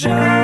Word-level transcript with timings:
Well, 0.00 0.41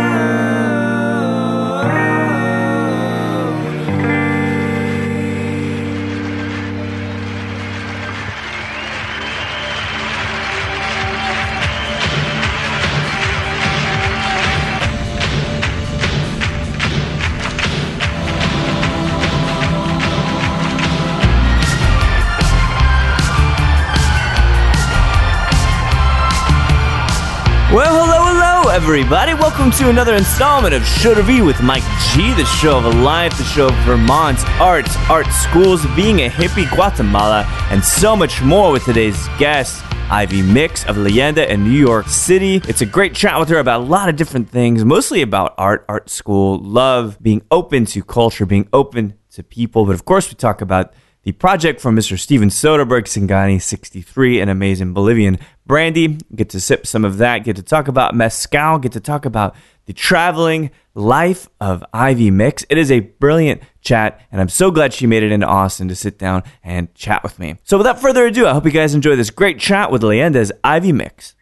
everybody. 28.88 29.34
Welcome 29.34 29.70
to 29.72 29.90
another 29.90 30.14
installment 30.14 30.72
of 30.72 30.82
Show 30.82 31.12
to 31.12 31.22
Be 31.22 31.42
with 31.42 31.62
Mike 31.62 31.82
G, 32.14 32.32
the 32.32 32.46
show 32.46 32.78
of 32.78 32.94
life, 32.94 33.36
the 33.36 33.44
show 33.44 33.66
of 33.66 33.74
Vermont's 33.84 34.42
arts, 34.58 34.96
art 35.10 35.26
schools, 35.26 35.84
being 35.94 36.20
a 36.20 36.30
hippie, 36.30 36.66
Guatemala, 36.74 37.44
and 37.70 37.84
so 37.84 38.16
much 38.16 38.40
more 38.40 38.72
with 38.72 38.86
today's 38.86 39.28
guest. 39.38 39.84
Ivy 40.10 40.40
Mix 40.40 40.86
of 40.86 40.96
Leyenda 40.96 41.46
in 41.46 41.64
New 41.64 41.78
York 41.78 42.08
City. 42.08 42.62
It's 42.66 42.80
a 42.80 42.86
great 42.86 43.14
chat 43.14 43.38
with 43.38 43.50
her 43.50 43.58
about 43.58 43.82
a 43.82 43.84
lot 43.84 44.08
of 44.08 44.16
different 44.16 44.48
things, 44.48 44.82
mostly 44.86 45.20
about 45.20 45.52
art, 45.58 45.84
art 45.86 46.08
school, 46.08 46.58
love, 46.58 47.18
being 47.20 47.42
open 47.50 47.84
to 47.84 48.02
culture, 48.02 48.46
being 48.46 48.70
open 48.72 49.18
to 49.32 49.42
people. 49.42 49.84
But 49.84 49.96
of 49.96 50.06
course, 50.06 50.30
we 50.30 50.34
talk 50.34 50.62
about 50.62 50.94
the 51.24 51.32
project 51.32 51.78
from 51.82 51.94
Mr. 51.94 52.18
Steven 52.18 52.48
Soderbergh, 52.48 53.04
Singani 53.04 53.60
63, 53.60 54.40
an 54.40 54.48
amazing 54.48 54.94
Bolivian 54.94 55.38
brandy. 55.68 56.18
Get 56.34 56.50
to 56.50 56.60
sip 56.60 56.84
some 56.86 57.04
of 57.04 57.18
that, 57.18 57.44
get 57.44 57.54
to 57.54 57.62
talk 57.62 57.86
about 57.86 58.16
mezcal, 58.16 58.78
get 58.78 58.92
to 58.92 59.00
talk 59.00 59.24
about 59.24 59.54
the 59.86 59.92
traveling 59.92 60.70
life 60.94 61.48
of 61.60 61.84
Ivy 61.94 62.30
Mix. 62.32 62.64
It 62.68 62.76
is 62.76 62.90
a 62.90 63.00
brilliant 63.00 63.62
chat, 63.80 64.20
and 64.32 64.40
I'm 64.40 64.48
so 64.48 64.72
glad 64.72 64.92
she 64.92 65.06
made 65.06 65.22
it 65.22 65.30
into 65.30 65.46
Austin 65.46 65.86
to 65.88 65.94
sit 65.94 66.18
down 66.18 66.42
and 66.64 66.92
chat 66.94 67.22
with 67.22 67.38
me. 67.38 67.56
So 67.62 67.78
without 67.78 68.00
further 68.00 68.26
ado, 68.26 68.46
I 68.46 68.52
hope 68.52 68.64
you 68.64 68.72
guys 68.72 68.94
enjoy 68.94 69.14
this 69.14 69.30
great 69.30 69.60
chat 69.60 69.92
with 69.92 70.02
Leyenda's 70.02 70.50
Ivy 70.64 70.92
Mix. 70.92 71.34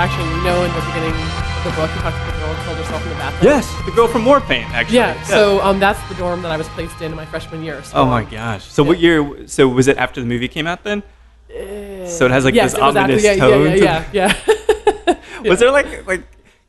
Rules 0.00 0.14
of 0.18 0.36
you 0.36 0.42
know, 0.44 0.64
in 0.64 0.72
the 0.72 0.80
beginning 0.86 1.12
of 1.12 1.64
the 1.64 1.70
book, 1.76 1.90
you 1.94 2.00
talked 2.00 2.16
to 2.16 2.32
the 2.32 2.38
girl 2.38 2.54
who 2.54 2.64
killed 2.64 2.78
herself 2.78 3.02
in 3.02 3.08
the 3.10 3.14
bathroom. 3.16 3.52
Yes, 3.52 3.84
the 3.84 3.90
girl 3.92 4.08
from 4.08 4.24
Warpaint, 4.24 4.64
actually. 4.70 4.96
Yeah, 4.96 5.22
so 5.24 5.60
um, 5.60 5.78
that's 5.78 6.00
the 6.08 6.14
dorm 6.14 6.40
that 6.40 6.50
I 6.50 6.56
was 6.56 6.66
placed 6.68 7.00
in 7.02 7.10
in 7.10 7.16
my 7.16 7.26
freshman 7.26 7.62
year. 7.62 7.82
So, 7.84 7.98
Oh 7.98 8.06
my 8.06 8.24
gosh. 8.24 8.64
So 8.64 8.82
what 8.82 8.98
year? 8.98 9.46
So 9.46 9.68
was 9.68 9.88
it 9.88 9.98
after 9.98 10.20
the 10.20 10.26
movie 10.26 10.48
came 10.48 10.66
out 10.66 10.84
then? 10.84 11.02
so 11.50 12.24
it 12.24 12.30
has 12.30 12.44
like 12.46 12.54
yes, 12.54 12.72
this 12.72 12.78
it 12.80 12.82
was 12.82 12.96
after, 12.96 13.00
ominous 13.12 13.24
yeah, 13.24 13.36
tone. 13.36 13.66
yeah, 13.66 13.74
to- 14.04 14.16
yeah, 14.16 14.34
yeah, 15.06 15.14
yeah. 15.42 15.50
Was 15.50 15.58
there 15.58 15.70
like 15.70 16.06
like 16.06 16.22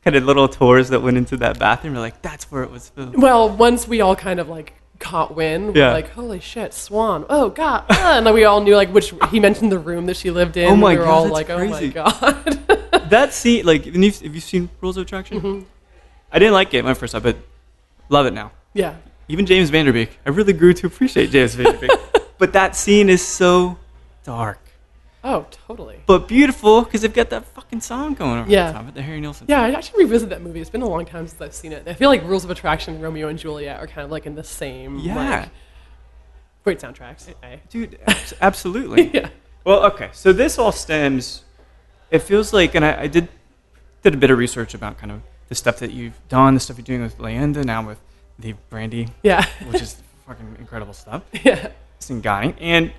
kind 0.04 0.14
of 0.16 0.24
little 0.24 0.48
tours 0.48 0.90
that 0.90 1.00
went 1.00 1.16
into 1.16 1.38
that 1.38 1.58
bathroom? 1.58 1.94
You're 1.94 2.02
like, 2.02 2.20
that's 2.20 2.50
where 2.50 2.62
it 2.64 2.70
was 2.70 2.90
filmed. 2.90 3.16
well, 3.22 3.48
once 3.48 3.88
we 3.88 4.02
all 4.02 4.14
kind 4.16 4.40
of 4.40 4.48
like 4.50 4.74
caught 4.98 5.34
wind, 5.34 5.72
we 5.72 5.80
Yeah. 5.80 5.88
were 5.88 5.92
like, 5.94 6.10
holy 6.10 6.40
shit, 6.40 6.74
Swan. 6.74 7.24
Oh, 7.30 7.48
God. 7.48 7.84
ah," 7.88 8.14
and 8.18 8.26
then 8.26 8.34
we 8.34 8.44
all 8.44 8.60
knew 8.60 8.76
like 8.76 8.90
which, 8.92 9.14
he 9.30 9.40
mentioned 9.40 9.72
the 9.72 9.78
room 9.78 10.04
that 10.06 10.16
she 10.18 10.30
lived 10.30 10.56
in. 10.58 10.68
Oh 10.70 10.76
my 10.76 10.92
we 10.92 10.98
were 10.98 11.04
God, 11.04 11.10
all 11.12 11.22
that's 11.24 11.32
like, 11.32 11.46
crazy. 11.46 11.92
oh 11.96 12.02
my 12.20 12.42
God. 12.42 12.78
That 13.12 13.32
scene, 13.34 13.64
like, 13.66 13.84
and 13.86 14.02
you've, 14.04 14.18
have 14.20 14.34
you 14.34 14.40
seen 14.40 14.68
Rules 14.80 14.96
of 14.96 15.02
Attraction? 15.06 15.40
Mm-hmm. 15.40 15.64
I 16.32 16.38
didn't 16.38 16.54
like 16.54 16.72
it 16.72 16.82
when 16.82 16.90
I 16.90 16.94
first 16.94 17.12
saw 17.12 17.18
it, 17.18 17.22
but 17.22 17.36
love 18.08 18.26
it 18.26 18.32
now. 18.32 18.52
yeah. 18.74 18.96
Even 19.28 19.46
James 19.46 19.70
Van 19.70 19.84
Der 19.86 19.92
Beek, 19.92 20.18
I 20.26 20.30
really 20.30 20.52
grew 20.52 20.72
to 20.74 20.86
appreciate 20.86 21.30
James 21.30 21.54
Van 21.54 21.66
Der 21.72 21.78
Beek. 21.78 21.90
but 22.38 22.52
that 22.54 22.74
scene 22.74 23.08
is 23.08 23.24
so 23.24 23.78
dark, 24.24 24.58
Oh, 25.24 25.46
totally. 25.66 26.00
but 26.06 26.26
beautiful 26.26 26.82
because 26.82 27.02
they've 27.02 27.12
got 27.22 27.30
that 27.30 27.44
fucking 27.46 27.80
song 27.82 28.14
going 28.14 28.40
over 28.40 28.50
Yeah. 28.50 28.66
the 28.68 28.72
top 28.78 28.88
of 28.88 28.94
the 28.94 29.00
Harry 29.02 29.20
Nilsson. 29.20 29.46
Yeah, 29.48 29.62
I 29.62 29.70
actually 29.72 30.04
revisit 30.04 30.28
that 30.30 30.42
movie. 30.42 30.60
It's 30.60 30.70
been 30.70 30.82
a 30.82 30.88
long 30.88 31.04
time 31.04 31.28
since 31.28 31.40
I've 31.40 31.54
seen 31.54 31.72
it. 31.72 31.86
I 31.86 31.94
feel 31.94 32.08
like 32.10 32.24
Rules 32.24 32.44
of 32.44 32.50
Attraction, 32.50 33.00
Romeo 33.00 33.28
and 33.28 33.38
Juliet 33.38 33.78
are 33.80 33.86
kind 33.86 34.04
of 34.04 34.10
like 34.10 34.26
in 34.26 34.34
the 34.34 34.44
same. 34.44 34.98
Yeah. 34.98 35.14
Like, 35.42 35.48
great 36.64 36.80
soundtracks. 36.80 37.32
eh? 37.42 37.56
dude, 37.70 37.98
absolutely. 38.40 39.10
yeah. 39.14 39.28
Well, 39.64 39.84
okay. 39.92 40.10
So 40.12 40.32
this 40.32 40.58
all 40.58 40.72
stems. 40.72 41.44
It 42.12 42.20
feels 42.22 42.52
like, 42.52 42.74
and 42.76 42.84
I, 42.84 43.02
I 43.02 43.06
did 43.08 43.28
did 44.02 44.14
a 44.14 44.16
bit 44.16 44.30
of 44.30 44.38
research 44.38 44.74
about 44.74 44.98
kind 44.98 45.10
of 45.12 45.20
the 45.48 45.54
stuff 45.54 45.78
that 45.78 45.92
you've 45.92 46.18
done, 46.28 46.54
the 46.54 46.60
stuff 46.60 46.76
you're 46.76 46.84
doing 46.84 47.02
with 47.02 47.18
Leyenda, 47.18 47.64
now 47.64 47.86
with 47.86 47.98
the 48.38 48.54
brandy, 48.70 49.08
Yeah. 49.22 49.44
which 49.70 49.80
is 49.82 49.96
fucking 50.26 50.56
incredible 50.58 50.92
stuff. 50.94 51.22
yeah. 51.44 51.68
Singani, 52.00 52.54
and 52.60 52.92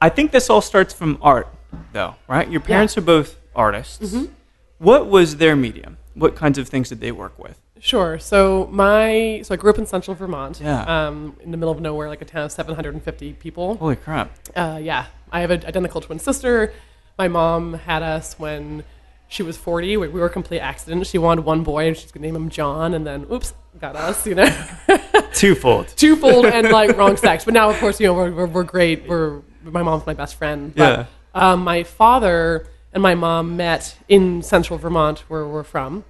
I 0.00 0.08
think 0.08 0.32
this 0.32 0.50
all 0.50 0.60
starts 0.60 0.92
from 0.92 1.18
art, 1.22 1.48
though, 1.92 2.16
right? 2.28 2.50
Your 2.50 2.60
parents 2.60 2.96
are 2.98 3.02
both 3.02 3.38
artists. 3.54 4.12
Mm-hmm. 4.14 4.32
What 4.78 5.06
was 5.06 5.36
their 5.36 5.54
medium? 5.56 5.96
What 6.14 6.34
kinds 6.36 6.58
of 6.58 6.68
things 6.68 6.88
did 6.88 7.00
they 7.00 7.12
work 7.12 7.38
with? 7.38 7.60
Sure. 7.78 8.18
So 8.18 8.68
my 8.72 9.42
so 9.44 9.54
I 9.54 9.56
grew 9.56 9.70
up 9.70 9.78
in 9.78 9.86
central 9.86 10.14
Vermont. 10.14 10.60
Yeah. 10.60 10.82
Um, 11.06 11.36
in 11.40 11.50
the 11.50 11.56
middle 11.56 11.72
of 11.72 11.80
nowhere, 11.80 12.08
like 12.08 12.22
a 12.22 12.24
town 12.24 12.44
of 12.46 12.52
750 12.52 13.34
people. 13.34 13.76
Holy 13.76 13.96
crap! 13.96 14.34
Uh, 14.56 14.80
yeah. 14.82 15.06
I 15.30 15.40
have 15.40 15.50
an 15.50 15.64
identical 15.66 16.00
twin 16.00 16.18
sister. 16.18 16.72
My 17.18 17.28
mom 17.28 17.74
had 17.74 18.02
us 18.02 18.38
when 18.38 18.84
she 19.28 19.42
was 19.42 19.56
40. 19.56 19.96
We, 19.96 20.08
we 20.08 20.20
were 20.20 20.26
a 20.26 20.30
complete 20.30 20.60
accident. 20.60 21.06
She 21.06 21.18
wanted 21.18 21.44
one 21.44 21.62
boy, 21.62 21.88
and 21.88 21.96
she's 21.96 22.12
gonna 22.12 22.26
name 22.26 22.36
him 22.36 22.48
John, 22.50 22.94
and 22.94 23.06
then 23.06 23.26
oops, 23.32 23.54
got 23.80 23.96
us. 23.96 24.26
You 24.26 24.34
know. 24.36 24.66
Twofold. 25.32 25.88
twofold 25.96 26.46
and 26.46 26.68
like 26.72 26.96
wrong 26.96 27.16
sex. 27.16 27.44
But 27.44 27.54
now, 27.54 27.68
of 27.70 27.76
course, 27.78 28.00
you 28.00 28.06
know 28.06 28.14
we're, 28.14 28.30
we're, 28.32 28.46
we're 28.46 28.62
great. 28.64 29.06
We're 29.08 29.42
my 29.62 29.82
mom's 29.82 30.06
my 30.06 30.14
best 30.14 30.36
friend. 30.36 30.74
But, 30.74 31.08
Um, 31.34 31.64
my 31.64 31.82
father 31.82 32.66
and 32.94 33.02
my 33.02 33.14
mom 33.14 33.56
met 33.58 33.96
in 34.08 34.42
central 34.42 34.78
Vermont, 34.78 35.20
where 35.28 35.46
we're 35.46 35.64
from. 35.64 36.04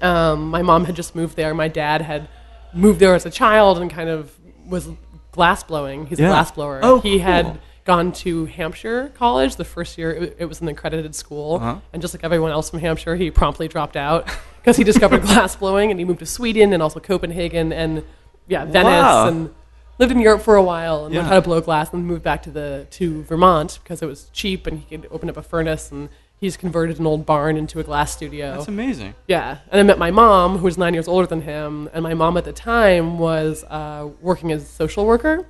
Um, 0.00 0.50
my 0.50 0.62
mom 0.62 0.84
had 0.84 0.94
just 0.94 1.16
moved 1.16 1.34
there. 1.36 1.52
My 1.54 1.66
dad 1.66 2.02
had 2.02 2.28
moved 2.72 3.00
there 3.00 3.14
as 3.16 3.26
a 3.26 3.30
child 3.30 3.78
and 3.78 3.90
kind 3.90 4.08
of 4.08 4.32
was 4.68 4.88
glass 5.32 5.64
blowing. 5.64 6.06
He's 6.06 6.20
Yeah. 6.20 6.26
a 6.26 6.30
glass 6.30 6.52
blower. 6.52 6.78
Oh, 6.82 7.00
he 7.00 7.16
cool. 7.16 7.20
had 7.26 7.60
gone 7.84 8.12
to 8.12 8.44
Hampshire 8.46 9.10
College 9.16 9.56
the 9.56 9.64
first 9.64 9.98
year. 9.98 10.12
It, 10.12 10.36
it 10.40 10.44
was 10.46 10.60
an 10.60 10.68
accredited 10.68 11.14
school, 11.14 11.56
Uh-huh. 11.56 11.76
and 11.92 12.00
just 12.02 12.14
like 12.14 12.22
everyone 12.24 12.50
else 12.52 12.70
from 12.70 12.78
Hampshire, 12.80 13.16
he 13.16 13.30
promptly 13.30 13.68
dropped 13.68 13.96
out 13.96 14.26
because 14.60 14.76
he 14.76 14.84
discovered 14.84 15.22
glass 15.28 15.56
blowing, 15.56 15.90
and 15.90 15.98
he 15.98 16.04
moved 16.04 16.20
to 16.20 16.26
Sweden 16.26 16.72
and 16.72 16.82
also 16.82 17.00
Copenhagen 17.00 17.72
and 17.72 18.04
yeah, 18.48 18.64
Venice 18.64 18.92
Wow. 18.92 19.28
and 19.28 19.54
lived 19.98 20.12
in 20.12 20.20
Europe 20.20 20.42
for 20.42 20.56
a 20.56 20.62
while 20.62 21.04
and 21.06 21.14
learned 21.14 21.26
how 21.28 21.34
to 21.36 21.42
blow 21.42 21.60
glass, 21.60 21.92
and 21.92 22.06
moved 22.06 22.22
back 22.22 22.42
to 22.44 22.50
the 22.50 22.86
to 22.92 23.22
Vermont 23.24 23.78
because 23.82 24.02
it 24.02 24.06
was 24.06 24.30
cheap 24.32 24.66
and 24.66 24.80
he 24.80 24.96
could 24.96 25.08
open 25.10 25.28
up 25.30 25.36
a 25.36 25.42
furnace 25.42 25.90
and. 25.90 26.08
He's 26.34 26.56
converted 26.56 26.98
an 26.98 27.06
old 27.06 27.24
barn 27.24 27.56
into 27.56 27.78
a 27.78 27.84
glass 27.84 28.12
studio. 28.12 28.54
That's 28.56 28.66
amazing. 28.66 29.14
Yeah, 29.28 29.58
and 29.70 29.78
I 29.78 29.84
met 29.84 29.96
my 29.96 30.10
mom, 30.10 30.58
who 30.58 30.64
was 30.64 30.76
nine 30.76 30.92
years 30.92 31.06
older 31.06 31.24
than 31.24 31.42
him, 31.42 31.88
and 31.94 32.02
my 32.02 32.14
mom 32.14 32.36
at 32.36 32.44
the 32.44 32.52
time 32.52 33.20
was 33.20 33.62
uh, 33.70 34.08
working 34.20 34.50
as 34.50 34.64
a 34.64 34.66
social 34.66 35.06
worker 35.06 35.46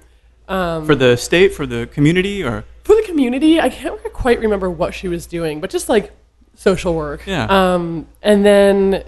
Um, 0.52 0.86
for 0.86 0.94
the 0.94 1.16
state, 1.16 1.54
for 1.54 1.66
the 1.66 1.86
community, 1.86 2.42
or 2.44 2.64
for 2.84 2.94
the 2.94 3.02
community. 3.06 3.60
I 3.60 3.68
can't 3.70 4.00
quite 4.12 4.38
remember 4.40 4.68
what 4.70 4.92
she 4.94 5.08
was 5.08 5.26
doing, 5.26 5.60
but 5.60 5.70
just 5.70 5.88
like 5.88 6.10
social 6.54 6.94
work. 6.94 7.26
Yeah. 7.26 7.46
Um, 7.48 8.06
and 8.22 8.44
then 8.44 9.04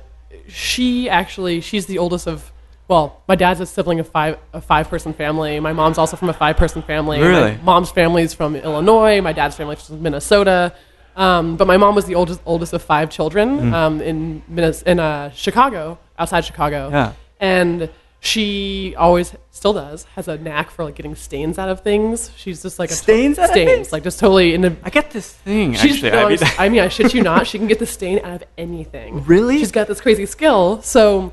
she 0.49 1.09
actually, 1.09 1.61
she's 1.61 1.87
the 1.87 1.99
oldest 1.99 2.27
of. 2.27 2.51
Well, 2.87 3.23
my 3.27 3.35
dad's 3.35 3.61
a 3.61 3.67
sibling 3.67 3.99
of 4.01 4.09
five, 4.09 4.37
a 4.53 4.61
five-person 4.61 5.15
family. 5.15 5.59
My 5.59 5.73
mom's 5.73 5.97
also 5.97 6.17
from 6.19 6.29
a 6.29 6.35
five-person 6.35 6.83
family. 6.83 7.19
Really? 7.19 7.53
My 7.57 7.63
mom's 7.63 7.91
family's 7.91 8.35
from 8.35 8.57
Illinois. 8.57 9.23
My 9.23 9.33
dad's 9.33 9.57
family's 9.57 9.87
from 9.87 10.03
Minnesota. 10.03 10.75
Um, 11.17 11.57
but 11.57 11.67
my 11.67 11.79
mom 11.79 11.95
was 11.95 12.05
the 12.05 12.15
oldest, 12.15 12.41
oldest 12.45 12.73
of 12.75 12.83
five 12.83 13.09
children 13.09 13.59
Hmm. 13.59 13.75
um, 13.75 14.01
in 14.03 14.43
Minnes- 14.49 14.83
in 14.83 15.01
uh, 15.01 15.31
Chicago, 15.31 15.99
outside 16.19 16.45
Chicago. 16.45 16.91
Yeah. 16.91 17.13
And 17.41 17.89
she 18.21 18.95
always 18.99 19.33
still 19.57 19.73
does 19.73 20.03
has 20.17 20.27
a 20.27 20.37
knack 20.37 20.69
for 20.69 20.85
like 20.85 20.97
getting 20.97 21.15
stains 21.15 21.59
out 21.61 21.69
of 21.69 21.81
things. 21.81 22.31
She's 22.37 22.61
just 22.61 22.79
like 22.81 22.91
a 22.91 22.95
Stains 22.95 23.39
out 23.39 23.45
of 23.45 23.51
stains, 23.53 23.93
like 23.93 24.03
just 24.03 24.19
totally 24.19 24.53
in 24.53 24.65
a. 24.65 24.77
I 24.83 24.91
get 24.91 25.13
this 25.13 25.33
thing 25.33 25.75
She's, 25.75 26.03
actually. 26.03 26.11
no, 26.11 26.27
I 26.27 26.29
mean, 26.29 26.39
I 26.59 26.69
mean, 26.69 26.81
I 26.81 26.89
shit 26.89 27.15
you 27.15 27.23
not. 27.23 27.47
She 27.47 27.59
can 27.59 27.69
get 27.69 27.79
the 27.79 27.87
stain 27.87 28.19
out 28.25 28.33
of 28.43 28.45
anything. 28.59 29.25
Really? 29.25 29.59
She's 29.59 29.71
got 29.73 29.87
this 29.87 30.01
crazy 30.01 30.27
skill. 30.27 30.83
So, 30.83 31.33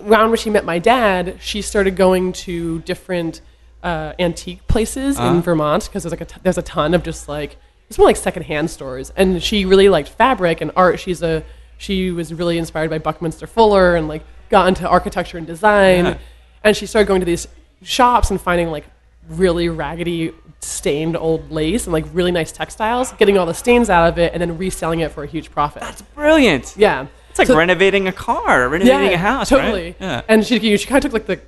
around 0.00 0.30
where 0.30 0.36
she 0.38 0.48
met 0.50 0.64
my 0.64 0.78
dad, 0.78 1.36
she 1.40 1.60
started 1.62 1.94
going 1.94 2.32
to 2.32 2.78
different 2.80 3.42
uh, 3.82 4.14
antique 4.18 4.66
places 4.66 5.18
Uh-huh. 5.18 5.34
in 5.34 5.42
Vermont 5.42 5.84
because 5.84 6.04
there's 6.04 6.12
like 6.12 6.20
a 6.22 6.24
t- 6.24 6.40
there's 6.42 6.58
a 6.58 6.62
ton 6.62 6.94
of 6.94 7.02
just 7.02 7.28
like 7.28 7.56
it's 7.88 7.98
more 7.98 8.06
like 8.06 8.16
secondhand 8.16 8.70
stores, 8.70 9.12
and 9.14 9.42
she 9.42 9.66
really 9.66 9.90
liked 9.90 10.08
fabric 10.08 10.62
and 10.62 10.70
art. 10.74 10.98
She's 11.00 11.22
a 11.22 11.44
she 11.76 12.10
was 12.12 12.32
really 12.32 12.56
inspired 12.56 12.88
by 12.88 12.98
Buckminster 12.98 13.46
Fuller 13.46 13.94
and 13.96 14.08
like 14.08 14.22
got 14.48 14.68
into 14.68 14.88
architecture 14.88 15.36
and 15.36 15.46
design, 15.46 16.04
Yeah. 16.06 16.18
And 16.64 16.76
she 16.76 16.86
started 16.86 17.06
going 17.08 17.20
to 17.20 17.26
these 17.26 17.46
shops 17.82 18.30
and 18.30 18.40
finding 18.40 18.70
like 18.70 18.84
really 19.28 19.68
raggedy 19.68 20.32
stained 20.60 21.16
old 21.16 21.50
lace 21.50 21.84
and 21.86 21.92
like 21.92 22.04
really 22.12 22.30
nice 22.32 22.52
textiles, 22.52 23.12
getting 23.12 23.36
all 23.38 23.46
the 23.46 23.54
stains 23.54 23.90
out 23.90 24.08
of 24.08 24.18
it, 24.18 24.32
and 24.32 24.40
then 24.40 24.56
reselling 24.58 25.00
it 25.00 25.10
for 25.12 25.24
a 25.24 25.26
huge 25.26 25.50
profit. 25.50 25.82
That's 25.82 26.02
brilliant. 26.02 26.74
yeah, 26.76 27.06
It's 27.30 27.38
like 27.38 27.48
So- 27.48 27.56
renovating 27.56 28.06
a 28.08 28.12
car, 28.12 28.68
renovating 28.68 29.12
a 29.14 29.18
house, 29.18 29.48
totally. 29.48 29.84
right? 29.84 29.96
Yeah. 30.00 30.22
And 30.28 30.46
she 30.46 30.58
you 30.58 30.70
know, 30.72 30.76
she 30.76 30.86
kind 30.86 31.04
of 31.04 31.10
took 31.10 31.14
like 31.14 31.26
the. 31.26 31.40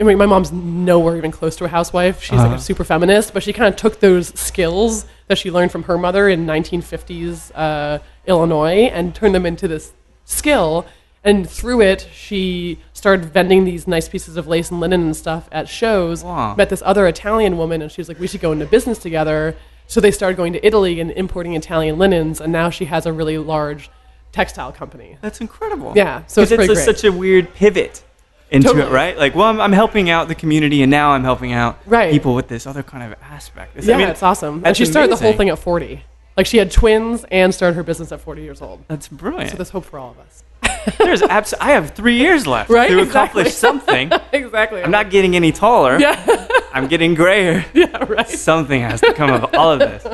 I 0.00 0.04
mean, 0.04 0.16
my 0.16 0.24
mom's 0.26 0.50
nowhere 0.50 1.18
even 1.18 1.30
close 1.30 1.54
to 1.56 1.64
a 1.66 1.68
housewife. 1.68 2.22
She's 2.22 2.32
like 2.38 2.46
Uh-huh. 2.46 2.54
a 2.54 2.58
super 2.58 2.82
feminist, 2.82 3.34
but 3.34 3.42
she 3.42 3.52
kind 3.52 3.68
of 3.72 3.78
took 3.78 4.00
those 4.00 4.28
skills 4.38 5.04
that 5.28 5.36
she 5.36 5.50
learned 5.50 5.70
from 5.70 5.82
her 5.84 5.98
mother 5.98 6.28
in 6.30 6.46
1950s 6.46 7.52
uh, 7.54 7.98
Illinois 8.26 8.88
and 8.92 9.14
turned 9.14 9.34
them 9.34 9.44
into 9.44 9.68
this 9.68 9.92
skill. 10.24 10.86
And 11.22 11.48
through 11.48 11.82
it, 11.82 12.08
she 12.12 12.78
started 13.02 13.24
vending 13.32 13.64
these 13.64 13.88
nice 13.88 14.08
pieces 14.08 14.36
of 14.36 14.46
lace 14.46 14.70
and 14.70 14.78
linen 14.78 15.00
and 15.02 15.16
stuff 15.16 15.48
at 15.50 15.68
shows. 15.68 16.22
Wow. 16.22 16.54
Met 16.54 16.70
this 16.70 16.82
other 16.86 17.08
Italian 17.08 17.58
woman, 17.58 17.82
and 17.82 17.90
she 17.90 18.00
was 18.00 18.06
like, 18.06 18.20
"We 18.20 18.28
should 18.28 18.40
go 18.40 18.52
into 18.52 18.64
business 18.64 18.96
together." 18.98 19.56
So 19.88 20.00
they 20.00 20.12
started 20.12 20.36
going 20.36 20.52
to 20.52 20.64
Italy 20.64 21.00
and 21.00 21.10
importing 21.10 21.54
Italian 21.56 21.98
linens, 21.98 22.40
and 22.40 22.52
now 22.52 22.70
she 22.70 22.84
has 22.84 23.04
a 23.04 23.12
really 23.12 23.38
large 23.38 23.90
textile 24.30 24.70
company. 24.70 25.16
That's 25.20 25.40
incredible. 25.40 25.94
Yeah, 25.96 26.22
so 26.28 26.42
it's, 26.42 26.52
pretty 26.52 26.72
a- 26.72 26.76
such 26.76 27.02
a 27.02 27.10
weird 27.10 27.52
pivot 27.54 28.04
into 28.52 28.68
Totally. 28.68 28.86
it, 28.86 28.90
right? 28.92 29.18
Like, 29.18 29.34
well, 29.34 29.48
I'm, 29.48 29.60
I'm 29.60 29.72
helping 29.72 30.08
out 30.08 30.28
the 30.28 30.36
community, 30.36 30.82
and 30.82 30.90
now 30.90 31.10
I'm 31.10 31.24
helping 31.24 31.52
out 31.52 31.80
Right. 31.86 32.12
people 32.12 32.36
with 32.36 32.46
this 32.46 32.68
other 32.68 32.84
kind 32.84 33.02
of 33.12 33.18
aspect. 33.20 33.72
It's- 33.76 33.88
Yeah, 33.88 33.96
I 33.96 33.98
mean, 33.98 34.08
it's 34.08 34.22
awesome. 34.22 34.62
And 34.64 34.76
she 34.76 34.86
started 34.86 35.10
the 35.10 35.16
whole 35.16 35.32
thing 35.32 35.48
at 35.48 35.58
40. 35.58 36.04
Like 36.36 36.46
she 36.46 36.58
had 36.58 36.70
twins 36.70 37.24
and 37.32 37.52
started 37.52 37.74
her 37.74 37.82
business 37.82 38.12
at 38.12 38.20
40 38.20 38.42
years 38.42 38.62
old. 38.62 38.84
That's 38.86 39.08
brilliant. 39.08 39.50
So 39.50 39.56
there's 39.56 39.70
hope 39.70 39.84
for 39.86 39.98
all 39.98 40.10
of 40.12 40.18
us. 40.20 40.44
There's 40.98 41.22
abs- 41.22 41.54
I 41.60 41.70
have 41.72 41.90
three 41.90 42.16
years 42.16 42.46
left 42.46 42.70
Right, 42.70 42.88
to 42.88 42.98
exactly. 43.00 43.42
accomplish 43.42 43.54
something. 43.66 44.12
exactly. 44.32 44.82
I'm 44.82 44.90
not 44.90 45.10
getting 45.10 45.36
any 45.36 45.52
taller. 45.52 45.98
Yeah, 45.98 46.48
I'm 46.72 46.88
getting 46.88 47.14
grayer. 47.14 47.64
yeah, 47.74 48.04
right. 48.04 48.28
Something 48.28 48.80
has 48.82 49.00
to 49.00 49.12
come 49.14 49.30
of 49.30 49.54
all 49.54 49.70
of 49.72 49.78
this. 49.78 50.06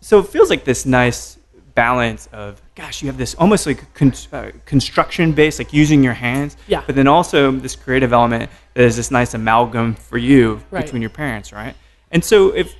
So 0.00 0.18
it 0.20 0.28
feels 0.28 0.50
like 0.50 0.64
this 0.64 0.86
nice 0.86 1.38
balance 1.74 2.28
of, 2.32 2.62
gosh, 2.74 3.02
you 3.02 3.08
have 3.08 3.18
this 3.18 3.34
almost 3.34 3.66
like 3.66 3.92
con- 3.94 4.12
uh, 4.32 4.50
construction 4.64 5.32
based, 5.32 5.58
like 5.58 5.72
using 5.72 6.02
your 6.02 6.14
hands. 6.14 6.56
Yeah. 6.68 6.82
But 6.86 6.94
then 6.94 7.06
also 7.06 7.50
this 7.52 7.76
creative 7.76 8.12
element 8.12 8.50
that 8.74 8.84
is 8.84 8.96
this 8.96 9.10
nice 9.10 9.34
amalgam 9.34 9.94
for 9.94 10.16
you 10.16 10.62
Right. 10.70 10.84
between 10.84 11.02
your 11.02 11.10
parents, 11.10 11.52
right? 11.52 11.74
And 12.10 12.24
so 12.24 12.50
if 12.54 12.74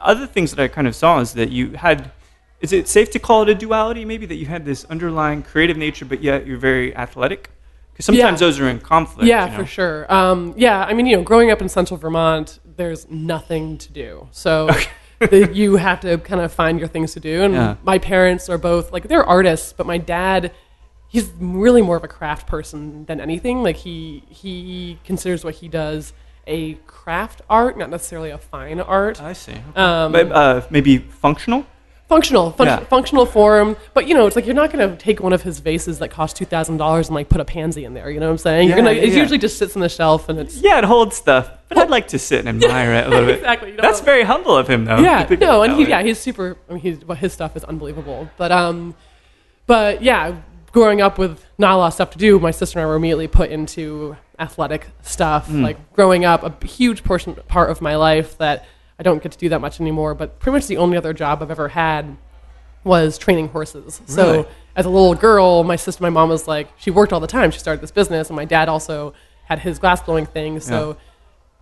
other 0.00 0.26
things 0.26 0.50
that 0.54 0.62
I 0.62 0.68
kind 0.68 0.86
of 0.86 0.94
saw 0.94 1.18
is 1.20 1.32
that 1.34 1.50
you 1.50 1.72
had, 1.72 2.10
is 2.60 2.72
it 2.72 2.88
safe 2.88 3.10
to 3.12 3.18
call 3.18 3.42
it 3.42 3.48
a 3.48 3.54
duality 3.54 4.04
maybe 4.04 4.26
that 4.26 4.34
you 4.36 4.46
had 4.46 4.64
this 4.64 4.84
underlying 4.86 5.42
creative 5.42 5.76
nature, 5.76 6.04
but 6.04 6.22
yet 6.22 6.46
you're 6.46 6.58
very 6.58 6.94
athletic? 6.96 7.50
Because 7.92 8.06
sometimes 8.06 8.40
Yeah. 8.40 8.46
those 8.46 8.60
are 8.60 8.68
in 8.68 8.80
conflict. 8.80 9.26
Yeah, 9.28 9.46
you 9.46 9.50
know? 9.52 9.58
for 9.58 9.66
sure. 9.66 10.12
Um, 10.12 10.54
yeah, 10.56 10.84
I 10.84 10.92
mean, 10.94 11.06
you 11.06 11.16
know, 11.16 11.22
growing 11.22 11.50
up 11.50 11.60
in 11.62 11.68
central 11.68 11.98
Vermont, 11.98 12.58
there's 12.76 13.08
nothing 13.10 13.76
to 13.78 13.92
do. 13.92 14.28
So 14.30 14.68
the, 15.18 15.50
you 15.52 15.76
have 15.76 16.00
to 16.00 16.18
kind 16.18 16.40
of 16.40 16.52
find 16.52 16.78
your 16.78 16.88
things 16.88 17.12
to 17.14 17.20
do. 17.20 17.42
And 17.42 17.54
Yeah. 17.54 17.76
my 17.84 17.98
parents 17.98 18.48
are 18.48 18.58
both, 18.58 18.92
like, 18.92 19.08
they're 19.08 19.24
artists, 19.24 19.72
but 19.72 19.86
my 19.86 19.98
dad, 19.98 20.52
he's 21.08 21.30
really 21.40 21.82
more 21.82 21.96
of 21.96 22.04
a 22.04 22.08
craft 22.08 22.46
person 22.46 23.04
than 23.06 23.20
anything. 23.20 23.62
Like, 23.62 23.76
he, 23.76 24.22
he 24.28 24.98
considers 25.04 25.44
what 25.44 25.54
he 25.56 25.68
does 25.68 26.12
a 26.46 26.74
craft 26.86 27.42
art, 27.50 27.76
not 27.76 27.90
necessarily 27.90 28.30
a 28.30 28.38
fine 28.38 28.80
art. 28.80 29.20
I 29.22 29.32
see. 29.34 29.52
Okay. 29.52 29.62
Um, 29.76 30.12
but, 30.12 30.32
uh, 30.32 30.62
maybe 30.70 30.96
functional? 30.98 31.66
Functional 32.08 32.52
func- 32.52 32.64
Yeah. 32.66 32.78
functional 32.84 33.26
form 33.26 33.76
but 33.92 34.08
you 34.08 34.14
know 34.14 34.26
it's 34.26 34.34
like 34.34 34.46
you're 34.46 34.54
not 34.54 34.72
going 34.72 34.88
to 34.90 34.96
take 34.96 35.20
one 35.20 35.32
of 35.34 35.42
his 35.42 35.58
vases 35.60 35.98
that 35.98 36.08
cost 36.10 36.38
$2000 36.38 37.06
and 37.06 37.14
like 37.14 37.28
put 37.28 37.40
a 37.40 37.44
pansy 37.44 37.84
in 37.84 37.92
there 37.92 38.10
you 38.10 38.18
know 38.18 38.26
what 38.26 38.32
i'm 38.32 38.38
saying 38.38 38.68
you're 38.68 38.78
Yeah, 38.78 38.84
gonna 38.84 38.96
yeah, 38.96 39.02
it 39.02 39.12
usually 39.12 39.36
just 39.38 39.58
sits 39.58 39.76
on 39.76 39.82
the 39.82 39.88
shelf 39.90 40.28
and 40.30 40.38
it's 40.38 40.56
Yeah, 40.56 40.78
it 40.78 40.84
holds 40.84 41.16
stuff, 41.16 41.50
but 41.68 41.76
I'd 41.76 41.90
like 41.90 42.08
to 42.08 42.18
sit 42.18 42.46
and 42.46 42.62
admire 42.64 42.94
it 42.94 43.06
a 43.06 43.10
little 43.10 43.26
bit. 43.32 43.36
exactly, 43.36 43.70
you 43.72 43.76
know. 43.76 43.82
That's 43.82 44.00
very 44.00 44.22
humble 44.22 44.56
of 44.56 44.66
him, 44.68 44.86
though. 44.86 44.98
yeah 45.00 45.26
no 45.38 45.62
and 45.62 45.74
he, 45.74 45.84
way. 45.84 45.90
yeah 45.90 46.02
he's 46.02 46.18
super 46.18 46.56
i 46.68 46.72
mean 46.72 46.80
he's 46.80 47.04
well, 47.04 47.16
his 47.16 47.32
stuff 47.34 47.56
is 47.56 47.64
unbelievable 47.64 48.28
but 48.38 48.50
um 48.52 48.94
but 49.66 50.02
yeah 50.02 50.34
growing 50.72 51.00
up 51.00 51.18
with 51.18 51.44
not 51.58 51.74
a 51.74 51.76
lot 51.76 51.86
of 51.88 51.92
stuff 51.94 52.10
to 52.12 52.18
do 52.18 52.38
my 52.38 52.50
sister 52.50 52.78
and 52.78 52.84
i 52.84 52.88
were 52.88 52.96
immediately 52.96 53.26
put 53.28 53.50
into 53.50 54.16
athletic 54.38 54.86
stuff 55.02 55.46
Hmm. 55.48 55.62
like 55.62 55.92
growing 55.94 56.24
up 56.24 56.42
a 56.62 56.66
huge 56.66 57.04
portion 57.04 57.34
part 57.48 57.70
of 57.70 57.80
my 57.82 57.96
life 57.96 58.38
that 58.38 58.64
i 58.98 59.02
don't 59.02 59.22
get 59.22 59.32
to 59.32 59.38
do 59.38 59.48
that 59.48 59.60
much 59.60 59.80
anymore 59.80 60.14
but 60.14 60.38
pretty 60.40 60.54
much 60.56 60.66
the 60.66 60.76
only 60.76 60.96
other 60.96 61.12
job 61.12 61.42
i've 61.42 61.50
ever 61.50 61.68
had 61.68 62.16
was 62.84 63.18
training 63.18 63.48
horses. 63.48 64.00
So 64.06 64.48
as 64.76 64.86
a 64.86 64.90
little 64.90 65.14
girl, 65.14 65.64
my 65.64 65.76
sister, 65.76 66.02
my 66.02 66.10
mom 66.10 66.30
was 66.30 66.48
like, 66.48 66.68
she 66.78 66.90
worked 66.90 67.12
all 67.12 67.20
the 67.20 67.26
time. 67.26 67.50
She 67.50 67.58
started 67.58 67.80
this 67.80 67.90
business, 67.90 68.28
and 68.28 68.36
my 68.36 68.44
dad 68.44 68.68
also 68.68 69.14
had 69.44 69.60
his 69.60 69.78
glass 69.78 70.02
blowing 70.02 70.26
thing. 70.26 70.60
So 70.60 70.96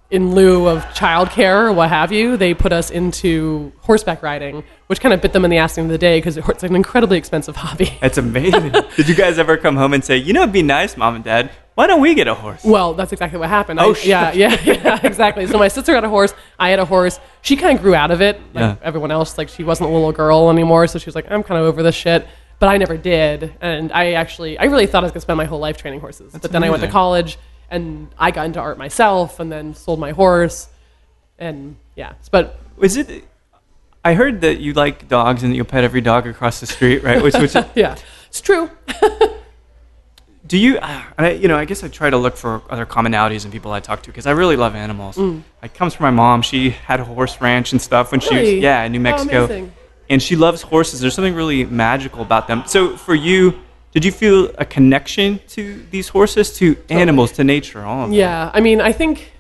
in 0.09 0.35
lieu 0.35 0.69
of 0.69 0.85
childcare 0.95 1.69
or 1.69 1.73
what 1.73 1.89
have 1.89 2.13
you, 2.13 2.37
they 2.37 2.55
put 2.55 2.73
us 2.73 2.91
into 2.91 3.73
horseback 3.81 4.23
riding, 4.23 4.63
which 4.87 5.01
kind 5.01 5.13
of 5.13 5.21
bit 5.21 5.33
them 5.33 5.45
in 5.45 5.51
the 5.51 5.59
ass 5.59 5.73
at 5.73 5.75
the 5.77 5.81
end 5.83 5.91
of 5.91 5.95
the 5.95 5.99
day 5.99 6.19
because 6.19 6.37
it's 6.37 6.63
an 6.63 6.77
incredibly 6.77 7.19
expensive 7.19 7.57
hobby. 7.65 7.93
That's 8.01 8.19
amazing. 8.19 8.71
Did 8.97 9.09
you 9.09 9.17
guys 9.17 9.39
ever 9.39 9.57
come 9.57 9.77
home 9.77 9.93
and 9.95 10.05
say, 10.05 10.17
you 10.17 10.33
know, 10.33 10.43
it'd 10.43 10.53
be 10.53 10.63
nice, 10.63 10.97
mom 10.97 11.17
and 11.17 11.25
dad, 11.25 11.51
why 11.77 11.87
don't 11.87 12.01
we 12.01 12.15
get 12.15 12.27
a 12.27 12.35
horse? 12.35 12.65
Well, 12.65 12.95
that's 12.95 13.13
exactly 13.13 13.39
what 13.39 13.49
happened. 13.51 13.79
Oh, 13.81 13.95
I, 13.95 13.99
yeah, 14.03 14.33
yeah, 14.33 14.61
yeah, 14.65 15.01
exactly. 15.05 15.47
So 15.47 15.59
my 15.59 15.69
sister 15.69 15.95
had 15.95 16.05
a 16.05 16.09
horse. 16.09 16.35
I 16.59 16.71
had 16.71 16.79
a 16.79 16.85
horse. 16.87 17.21
She 17.43 17.55
kind 17.55 17.77
of 17.77 17.83
grew 17.83 17.95
out 17.95 18.11
of 18.11 18.21
it, 18.21 18.41
like 18.55 18.63
Yeah. 18.63 18.77
everyone 18.83 19.11
else. 19.11 19.37
Like 19.39 19.49
she 19.51 19.63
wasn't 19.63 19.91
a 19.91 19.93
little 19.93 20.11
girl 20.11 20.51
anymore, 20.51 20.87
so 20.89 20.99
she 20.99 21.07
was 21.07 21.15
like, 21.15 21.31
I'm 21.31 21.43
kind 21.43 21.61
of 21.61 21.67
over 21.67 21.83
this 21.83 21.95
shit. 21.95 22.27
But 22.59 22.71
I 22.71 22.79
never 22.79 22.97
did, 22.97 23.53
and 23.61 23.93
I 23.93 24.13
actually, 24.13 24.59
I 24.59 24.65
really 24.65 24.87
thought 24.87 25.05
I 25.05 25.07
was 25.07 25.13
gonna 25.13 25.21
spend 25.21 25.37
my 25.37 25.45
whole 25.45 25.59
life 25.59 25.77
training 25.77 26.01
horses. 26.01 26.33
but 26.33 26.51
then 26.51 26.65
I 26.65 26.71
went 26.71 26.83
to 26.83 26.89
college, 26.89 27.37
and 27.71 28.09
I 28.19 28.31
got 28.31 28.47
into 28.47 28.61
art 28.61 28.79
myself, 28.79 29.39
and 29.41 29.53
then 29.53 29.75
sold 29.75 30.01
my 30.01 30.13
horse, 30.13 30.69
and 31.39 31.77
yeah. 31.95 32.15
But 32.31 32.59
Was 32.79 32.97
it? 32.97 33.25
I 34.03 34.15
heard 34.15 34.41
that 34.41 34.61
you 34.61 34.73
like 34.73 35.09
dogs 35.09 35.43
and 35.43 35.53
that 35.53 35.57
you'll 35.57 35.67
pet 35.67 35.85
every 35.85 36.01
dog 36.01 36.27
across 36.27 36.61
the 36.61 36.67
street, 36.67 37.03
right? 37.03 37.23
Which, 37.23 37.35
which 37.35 37.55
yeah, 37.75 37.97
it's 38.29 38.41
true. 38.41 38.71
do 40.47 40.59
you? 40.59 40.79
Uh, 40.79 41.03
I, 41.19 41.31
you 41.33 41.49
know, 41.49 41.57
I 41.57 41.65
guess 41.65 41.83
I 41.83 41.89
try 41.89 42.11
to 42.11 42.17
look 42.17 42.37
for 42.37 42.63
other 42.71 42.87
commonalities 42.87 43.45
in 43.45 43.51
people 43.51 43.73
I 43.73 43.81
talk 43.81 44.03
to 44.03 44.11
because 44.11 44.27
I 44.27 44.33
really 44.33 44.57
love 44.57 44.75
animals. 44.75 45.19
It 45.19 45.75
comes 45.75 45.95
from 45.95 46.05
my 46.05 46.11
mom. 46.11 46.43
She 46.43 46.71
had 46.71 47.01
a 47.01 47.05
horse 47.05 47.41
ranch 47.41 47.73
and 47.73 47.81
stuff 47.81 48.13
when 48.13 48.21
she 48.21 48.35
was 48.39 48.49
yeah 48.53 48.83
in 48.85 48.93
New 48.93 48.99
Oh, 49.01 49.03
Mexico, 49.03 49.45
amazing. 49.45 49.73
and 50.11 50.23
she 50.23 50.37
loves 50.37 50.63
horses. 50.63 51.01
There's 51.01 51.15
something 51.15 51.35
really 51.35 51.65
magical 51.65 52.23
about 52.23 52.47
them. 52.49 52.63
So 52.67 52.97
for 52.97 53.15
you. 53.15 53.61
Did 53.93 54.05
you 54.05 54.13
feel 54.13 54.51
a 54.59 54.65
connection 54.67 55.41
to 55.49 55.83
these 55.91 56.09
horses, 56.09 56.53
to 56.59 56.77
animals, 56.91 57.33
to 57.33 57.45
nature, 57.45 57.83
all 57.83 58.03
of 58.05 58.11
them? 58.11 58.19
Yeah, 58.19 58.51
I 58.53 58.61
mean, 58.61 58.79
I 58.79 58.93
think, 58.93 59.33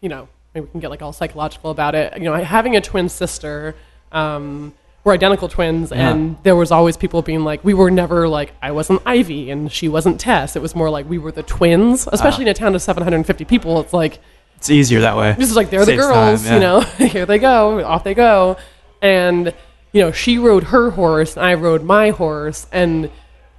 you 0.00 0.08
know, 0.08 0.28
maybe 0.54 0.66
we 0.66 0.70
can 0.70 0.78
get 0.78 0.90
like 0.90 1.02
all 1.02 1.12
psychological 1.12 1.72
about 1.72 1.96
it. 1.96 2.16
You 2.16 2.24
know, 2.26 2.34
having 2.36 2.76
a 2.76 2.80
twin 2.80 3.08
sister, 3.08 3.74
um, 4.12 4.72
we're 5.06 5.12
identical 5.12 5.48
twins, 5.48 5.92
Yeah. 5.92 6.10
and 6.10 6.36
there 6.42 6.56
was 6.56 6.72
always 6.72 6.96
people 6.96 7.22
being 7.22 7.44
like, 7.44 7.62
we 7.64 7.74
were 7.74 7.92
never 7.92 8.26
like, 8.28 8.52
I 8.60 8.72
wasn't 8.72 9.02
Ivy 9.06 9.52
and 9.52 9.70
she 9.70 9.88
wasn't 9.88 10.18
Tess. 10.18 10.56
It 10.56 10.62
was 10.62 10.74
more 10.74 10.90
like 10.90 11.08
we 11.08 11.16
were 11.16 11.30
the 11.30 11.44
twins, 11.44 12.08
especially 12.10 12.42
in 12.42 12.48
a 12.48 12.54
town 12.54 12.74
of 12.74 12.82
750 12.82 13.44
people. 13.44 13.78
It's 13.80 13.92
like, 13.92 14.18
It's 14.56 14.68
easier 14.68 15.02
that 15.02 15.16
way. 15.16 15.34
this 15.38 15.48
is 15.48 15.54
like 15.54 15.70
they're 15.70 15.84
the 15.84 15.94
girls, 15.96 16.42
time, 16.44 16.54
you 16.54 16.58
know. 16.60 16.80
Here 16.98 17.24
they 17.24 17.38
go, 17.38 17.84
off 17.84 18.02
they 18.02 18.14
go, 18.14 18.56
and 19.00 19.54
you 19.92 20.00
know 20.00 20.10
she 20.10 20.38
rode 20.38 20.64
her 20.64 20.90
horse, 20.90 21.36
and 21.36 21.46
I 21.46 21.54
rode 21.54 21.84
my 21.84 22.10
horse, 22.10 22.66
and 22.72 23.08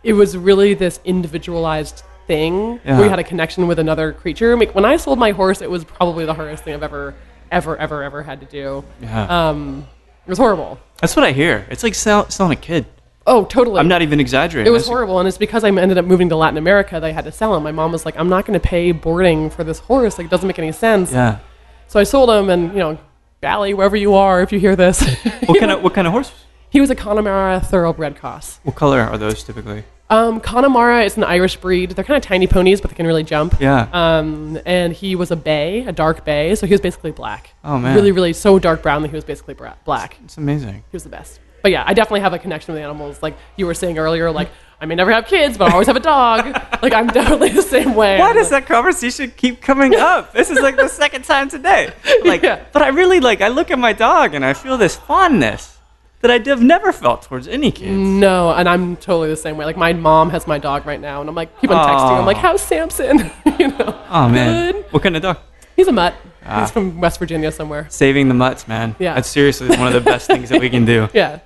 it 0.03 0.13
was 0.13 0.35
really 0.35 0.73
this 0.73 0.99
individualized 1.05 2.03
thing 2.27 2.81
Yeah. 2.83 2.95
where 2.97 3.03
we 3.03 3.09
had 3.09 3.19
a 3.19 3.23
connection 3.23 3.67
with 3.67 3.79
another 3.79 4.11
creature. 4.11 4.57
Like, 4.57 4.75
when 4.75 4.83
I 4.83 4.97
sold 4.97 5.17
my 5.17 5.31
horse, 5.31 5.61
it 5.61 5.71
was 5.71 5.85
probably 5.85 6.25
the 6.25 6.33
hardest 6.33 6.65
thing 6.65 6.73
I've 6.73 6.83
ever, 6.83 7.15
ever, 7.53 7.77
ever, 7.77 8.03
ever 8.03 8.21
had 8.23 8.41
to 8.41 8.45
do. 8.47 8.83
Yeah. 9.01 9.47
Um, 9.49 9.87
it 10.27 10.29
was 10.29 10.37
horrible. 10.37 10.77
That's 11.01 11.15
what 11.15 11.23
I 11.25 11.31
hear. 11.31 11.65
It's 11.69 11.83
like 11.83 11.95
sell, 11.95 12.29
selling 12.29 12.53
a 12.57 12.61
kid. 12.61 12.85
Oh, 13.25 13.45
totally. 13.45 13.79
I'm 13.79 13.87
not 13.87 14.01
even 14.01 14.19
exaggerating. 14.19 14.67
It 14.67 14.71
was 14.71 14.83
That's- 14.83 14.89
horrible, 14.89 15.19
and 15.19 15.27
it's 15.27 15.37
because 15.37 15.63
I 15.63 15.69
ended 15.69 15.97
up 15.97 16.05
moving 16.05 16.29
to 16.29 16.35
Latin 16.35 16.57
America 16.57 16.95
that 16.99 17.03
I 17.03 17.11
had 17.11 17.25
to 17.25 17.31
sell 17.31 17.55
him. 17.55 17.63
My 17.63 17.71
mom 17.71 17.91
was 17.91 18.05
like, 18.05 18.17
"I'm 18.17 18.29
not 18.29 18.45
going 18.45 18.59
to 18.59 18.65
pay 18.65 18.91
boarding 18.93 19.49
for 19.49 19.63
this 19.63 19.79
horse. 19.79 20.17
Like, 20.17 20.25
it 20.25 20.31
doesn't 20.31 20.47
make 20.47 20.59
any 20.59 20.71
sense." 20.71 21.11
Yeah. 21.11 21.39
So 21.87 21.99
I 21.99 22.03
sold 22.03 22.29
him, 22.29 22.49
and 22.49 22.71
you 22.73 22.79
know, 22.79 22.97
Bally, 23.41 23.73
wherever 23.73 23.95
you 23.97 24.13
are, 24.13 24.41
if 24.41 24.51
you 24.51 24.59
hear 24.59 24.75
this, 24.75 25.01
What 25.45 25.59
kind 25.59 25.71
of 25.71 25.81
what 25.83 25.93
kind 25.93 26.07
of 26.07 26.13
horse? 26.13 26.31
he 26.69 26.79
was 26.81 26.89
a 26.89 26.95
Connemara 26.95 27.59
thoroughbred 27.61 28.17
cross. 28.17 28.59
What 28.63 28.75
color 28.75 28.99
are 29.01 29.17
those 29.17 29.43
typically? 29.43 29.83
Um, 30.09 30.39
Connemara 30.39 31.03
is 31.03 31.17
an 31.17 31.23
Irish 31.25 31.57
breed. 31.57 31.91
They're 31.91 32.05
kind 32.05 32.17
of 32.17 32.23
tiny 32.23 32.47
ponies, 32.47 32.79
but 32.79 32.89
they 32.91 32.95
can 32.95 33.05
really 33.05 33.23
jump. 33.23 33.59
Yeah. 33.59 33.89
Um, 33.91 34.57
and 34.65 34.93
he 34.93 35.15
was 35.15 35.31
a 35.31 35.35
bay, 35.35 35.81
a 35.85 35.91
dark 35.91 36.23
bay, 36.23 36.55
so 36.55 36.65
he 36.65 36.73
was 36.73 36.79
basically 36.81 37.11
black. 37.11 37.53
Oh, 37.63 37.77
man. 37.77 37.93
Really, 37.95 38.11
really 38.13 38.31
so 38.33 38.57
dark 38.57 38.81
brown 38.81 39.01
that 39.01 39.09
he 39.09 39.15
was 39.15 39.25
basically 39.25 39.53
bra- 39.53 39.73
black. 39.83 40.17
it's 40.23 40.37
amazing. 40.37 40.75
He 40.75 40.93
was 40.93 41.03
the 41.03 41.09
best. 41.09 41.41
But 41.61 41.71
yeah, 41.71 41.83
I 41.85 41.93
definitely 41.93 42.21
have 42.21 42.31
a 42.33 42.39
connection 42.39 42.73
with 42.75 42.81
animals. 42.83 43.21
Like 43.21 43.35
you 43.57 43.65
were 43.65 43.73
saying 43.73 43.97
earlier, 43.97 44.31
like 44.31 44.49
I 44.79 44.85
may 44.85 44.95
never 44.95 45.11
have 45.11 45.25
kids, 45.25 45.57
but 45.57 45.69
I 45.69 45.73
always 45.73 45.87
have 45.87 45.97
a 45.97 45.99
dog. 45.99 46.45
like 46.81 46.93
I'm 46.93 47.07
definitely 47.07 47.49
the 47.49 47.63
same 47.63 47.93
way. 47.95 48.19
Why 48.19 48.31
does 48.31 48.51
that 48.51 48.67
conversation 48.67 49.33
keep 49.35 49.59
coming 49.59 49.93
up? 49.95 50.31
This 50.31 50.49
is 50.49 50.59
like 50.61 50.77
the 50.77 50.87
second 50.87 51.25
time 51.25 51.49
today. 51.49 51.91
Like, 52.23 52.43
Yeah. 52.43 52.63
but 52.71 52.83
I 52.83 52.89
really 52.89 53.19
like. 53.19 53.41
I 53.41 53.49
look 53.49 53.71
at 53.71 53.79
my 53.79 53.91
dog 53.91 54.33
and 54.33 54.45
I 54.45 54.53
feel 54.53 54.77
this 54.77 54.95
fondness 54.95 55.76
that 56.21 56.31
I'd 56.31 56.45
have 56.47 56.61
never 56.61 56.91
felt 56.91 57.21
towards 57.23 57.47
any 57.47 57.71
kids. 57.71 57.91
No, 57.91 58.51
and 58.51 58.67
I'm 58.67 58.95
totally 58.97 59.29
the 59.29 59.37
same 59.37 59.57
way. 59.57 59.65
Like 59.65 59.77
my 59.77 59.93
mom 59.93 60.29
has 60.31 60.47
my 60.47 60.57
dog 60.57 60.85
right 60.85 60.99
now, 60.99 61.21
and 61.21 61.29
I'm 61.29 61.35
like, 61.35 61.59
keep 61.61 61.69
on 61.69 61.87
texting. 61.87 62.19
I'm 62.19 62.25
like, 62.25 62.37
how's 62.37 62.61
Samson? 62.61 63.31
you 63.59 63.67
know. 63.67 64.05
Oh 64.09 64.27
man, 64.29 64.73
Good. 64.73 64.85
what 64.91 65.03
kind 65.03 65.15
of 65.15 65.21
dog? 65.21 65.37
He's 65.75 65.87
a 65.87 65.91
mutt. 65.91 66.15
He's 66.23 66.49
ah. 66.49 66.65
from 66.65 66.99
West 66.99 67.19
Virginia 67.19 67.51
somewhere. 67.51 67.87
Saving 67.89 68.29
the 68.29 68.33
mutts, 68.33 68.67
man. 68.67 68.95
Yeah. 68.99 69.15
That's 69.15 69.29
seriously 69.29 69.67
one 69.67 69.87
of 69.87 69.93
the 69.93 70.01
best 70.01 70.27
things 70.27 70.49
that 70.49 70.61
we 70.61 70.69
can 70.69 70.85
do. 70.85 71.07
Yeah. 71.13 71.39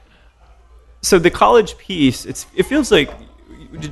So 1.03 1.17
the 1.17 1.31
college 1.31 1.77
piece, 1.79 2.25
it's 2.25 2.45
it 2.55 2.63
feels 2.63 2.91
like 2.91 3.11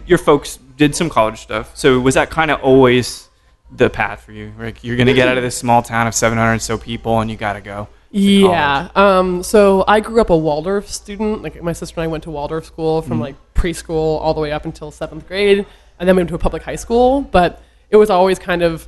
your 0.06 0.20
folks 0.20 0.60
did 0.78 0.96
some 0.96 1.10
college 1.10 1.40
stuff. 1.40 1.76
So 1.76 2.00
was 2.00 2.14
that 2.14 2.30
kind 2.30 2.52
of 2.52 2.62
always 2.62 3.30
the 3.72 3.90
path 3.90 4.22
for 4.22 4.32
you? 4.32 4.54
Like 4.60 4.84
you're 4.84 4.96
gonna 4.96 5.16
get 5.16 5.28
out 5.28 5.36
of 5.36 5.44
this 5.44 5.58
small 5.58 5.82
town 5.82 6.06
of 6.06 6.14
700 6.14 6.52
and 6.52 6.62
so 6.62 6.78
people, 6.78 7.20
and 7.20 7.32
you 7.32 7.38
gotta 7.38 7.62
go. 7.62 7.88
Yeah. 8.12 8.90
Um, 8.96 9.44
so 9.44 9.84
I 9.88 10.00
grew 10.00 10.20
up 10.22 10.30
a 10.30 10.38
Waldorf 10.38 10.90
student. 10.90 11.44
Like 11.44 11.62
my 11.62 11.74
sister 11.74 12.00
and 12.00 12.04
I 12.06 12.08
went 12.08 12.24
to 12.24 12.32
Waldorf 12.32 12.66
school 12.66 13.02
from 13.02 13.20
like 13.20 13.36
preschool 13.54 14.20
all 14.22 14.34
the 14.34 14.42
way 14.42 14.52
up 14.52 14.66
until 14.66 14.90
seventh 14.92 15.28
grade, 15.28 15.66
and 16.00 16.08
then 16.10 16.16
we 16.16 16.22
went 16.22 16.30
to 16.30 16.36
a 16.36 16.40
public 16.40 16.64
high 16.64 16.76
school. 16.78 17.22
But 17.22 17.62
it 17.90 17.98
was 17.98 18.10
always 18.10 18.40
kind 18.40 18.62
of 18.64 18.88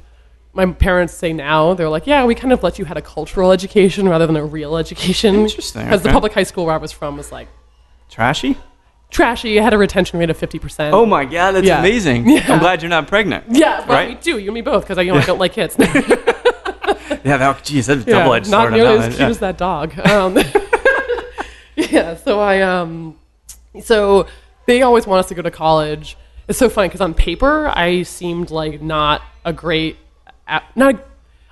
my 0.54 0.66
parents 0.66 1.14
say 1.14 1.32
now 1.34 1.74
they're 1.76 1.88
like, 1.90 2.08
yeah, 2.08 2.26
we 2.26 2.36
kind 2.36 2.52
of 2.52 2.62
let 2.64 2.78
you 2.80 2.86
had 2.86 2.98
a 2.98 3.02
cultural 3.02 3.52
education 3.52 4.10
rather 4.10 4.28
than 4.28 4.36
a 4.36 4.44
real 4.44 4.76
education. 4.76 5.36
Interesting, 5.36 5.86
Because 5.86 6.02
the 6.02 6.10
public 6.10 6.34
high 6.34 6.44
school 6.44 6.66
where 6.66 6.76
I 6.76 6.78
was 6.78 6.92
from 6.92 7.16
was 7.18 7.32
like 7.32 7.48
Trashy? 8.10 8.58
trashy. 9.12 9.58
It 9.58 9.64
had 9.64 9.74
a 9.74 9.78
retention 9.78 10.20
rate 10.20 10.30
of 10.30 10.38
fifty 10.38 10.58
percent. 10.58 10.94
Oh 10.96 11.06
my 11.06 11.26
god, 11.26 11.52
that's 11.52 11.68
Yeah. 11.68 11.80
amazing. 11.80 12.28
Yeah. 12.30 12.46
I'm 12.54 12.60
glad 12.60 12.82
you're 12.82 12.90
not 12.90 13.08
pregnant. 13.08 13.44
Yeah, 13.50 13.80
well, 13.80 13.90
Right? 13.90 14.10
me 14.10 14.16
too. 14.16 14.38
You 14.40 14.48
and 14.48 14.54
me 14.54 14.62
both 14.62 14.84
because 14.84 14.98
I, 14.98 15.02
you 15.04 15.12
know, 15.14 15.20
I 15.20 15.26
don't 15.26 15.38
like 15.40 15.54
kids. 15.54 15.76
Yeah, 17.26 17.38
that, 17.38 17.64
geez, 17.64 17.86
that's 17.88 18.06
Yeah, 18.06 18.20
double 18.20 18.34
edged 18.34 18.50
not 18.50 18.62
sword. 18.64 18.74
on 18.74 18.80
nearly 18.80 18.98
that 18.98 19.08
as 19.10 19.16
cute 19.16 19.20
Yeah. 19.20 19.30
as 19.30 19.40
that 19.40 19.58
dog. 19.58 20.00
Um, 20.00 20.38
yeah, 21.76 22.16
so 22.16 22.40
I 22.40 22.62
um, 22.62 23.18
so 23.82 24.28
they 24.68 24.82
always 24.82 25.08
want 25.08 25.20
us 25.20 25.28
to 25.30 25.36
go 25.36 25.42
to 25.42 25.52
college. 25.52 26.18
It's 26.48 26.60
so 26.60 26.70
funny 26.70 26.88
because 26.90 27.02
on 27.02 27.14
paper 27.14 27.68
I 27.74 28.04
seemed 28.04 28.52
like 28.52 28.82
not 28.82 29.22
a 29.46 29.54
great, 29.54 29.98
not. 30.76 30.96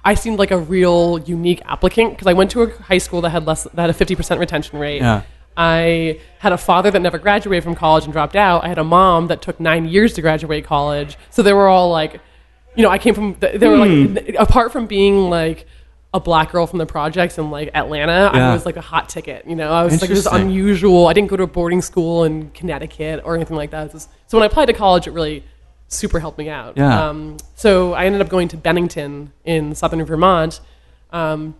I 0.04 0.14
seemed 0.14 0.40
like 0.40 0.52
a 0.52 0.58
real 0.58 1.20
unique 1.20 1.62
applicant 1.66 2.12
because 2.12 2.28
I 2.28 2.34
went 2.34 2.52
to 2.52 2.64
a 2.64 2.70
high 2.84 2.98
school 3.00 3.22
that 3.22 3.30
had 3.32 3.46
less 3.46 3.64
that 3.64 3.78
had 3.78 3.90
a 3.90 3.94
fifty 3.94 4.16
percent 4.16 4.40
retention 4.40 4.80
rate. 4.80 5.02
Yeah. 5.02 5.24
I 5.58 6.20
had 6.40 6.54
a 6.54 6.58
father 6.58 6.90
that 6.90 7.02
never 7.02 7.18
graduated 7.18 7.66
from 7.66 7.76
college 7.76 8.06
and 8.06 8.14
dropped 8.14 8.36
out. 8.38 8.64
I 8.64 8.70
had 8.70 8.78
a 8.78 8.84
mom 8.84 9.28
that 9.28 9.42
took 9.42 9.60
nine 9.60 9.86
years 9.86 10.14
to 10.14 10.22
graduate 10.22 10.64
college. 10.64 11.18
So 11.32 11.42
they 11.44 11.52
were 11.52 11.68
all 11.68 11.90
like, 11.92 12.22
you 12.80 12.84
know, 12.84 12.90
I 12.92 12.98
came 12.98 13.14
from, 13.14 13.36
they 13.42 13.68
were 13.68 13.76
Hmm. 13.86 14.14
like, 14.16 14.36
apart 14.40 14.72
from 14.72 14.88
being 14.88 15.30
like 15.30 15.66
a 16.14 16.20
black 16.22 16.54
girl 16.54 16.66
from 16.66 16.80
the 16.80 16.86
projects 16.86 17.38
in 17.38 17.52
like 17.52 17.70
Atlanta, 17.76 18.32
Yeah. 18.34 18.52
I 18.52 18.54
was 18.54 18.66
like 18.66 18.78
a 18.78 18.82
hot 18.82 19.10
ticket. 19.10 19.44
You 19.46 19.56
know, 19.58 19.70
I 19.70 19.84
was 19.84 20.00
like 20.00 20.10
this 20.10 20.26
unusual. 20.26 21.08
I 21.08 21.12
didn't 21.14 21.28
go 21.28 21.36
to 21.36 21.44
a 21.44 21.48
boarding 21.48 21.82
school 21.82 22.24
in 22.24 22.52
Connecticut 22.52 23.22
or 23.26 23.36
anything 23.36 23.58
like 23.58 23.72
that. 23.72 23.92
Was- 23.92 24.08
so 24.28 24.38
when 24.38 24.44
I 24.44 24.46
applied 24.46 24.68
to 24.68 24.74
college, 24.74 25.08
it 25.08 25.12
really 25.12 25.44
super 25.90 26.22
helped 26.22 26.38
me 26.38 26.50
out. 26.50 26.78
Yeah. 26.78 27.10
Um, 27.10 27.36
so 27.56 27.92
I 27.94 28.06
ended 28.06 28.22
up 28.22 28.30
going 28.30 28.48
to 28.48 28.58
Bennington 28.58 29.34
in 29.44 29.76
southern 29.76 30.06
Vermont. 30.06 30.62
Um, 31.12 31.56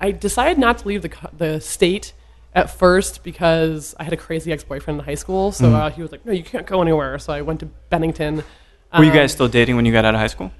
I 0.00 0.10
decided 0.10 0.58
not 0.58 0.78
to 0.78 0.88
leave 0.88 1.02
the, 1.02 1.10
the 1.36 1.60
state 1.60 2.14
at 2.54 2.70
first 2.70 3.22
because 3.22 3.94
I 4.00 4.04
had 4.04 4.12
a 4.14 4.16
crazy 4.16 4.52
ex 4.52 4.64
boyfriend 4.64 5.00
in 5.00 5.04
high 5.04 5.16
school. 5.16 5.52
So 5.52 5.66
Mm. 5.66 5.74
uh, 5.74 5.90
he 5.90 6.00
was 6.00 6.10
like, 6.12 6.24
no, 6.24 6.32
you 6.32 6.42
can't 6.44 6.66
go 6.66 6.80
anywhere. 6.80 7.18
So 7.18 7.32
I 7.34 7.42
went 7.42 7.60
to 7.60 7.66
Bennington. 7.90 8.36
Were 8.96 9.04
you 9.04 9.10
Um, 9.10 9.16
guys 9.16 9.32
still 9.32 9.48
dating 9.48 9.76
when 9.76 9.84
you 9.86 9.92
got 9.92 10.04
out 10.04 10.14
of 10.14 10.20
high 10.20 10.26
school? 10.26 10.50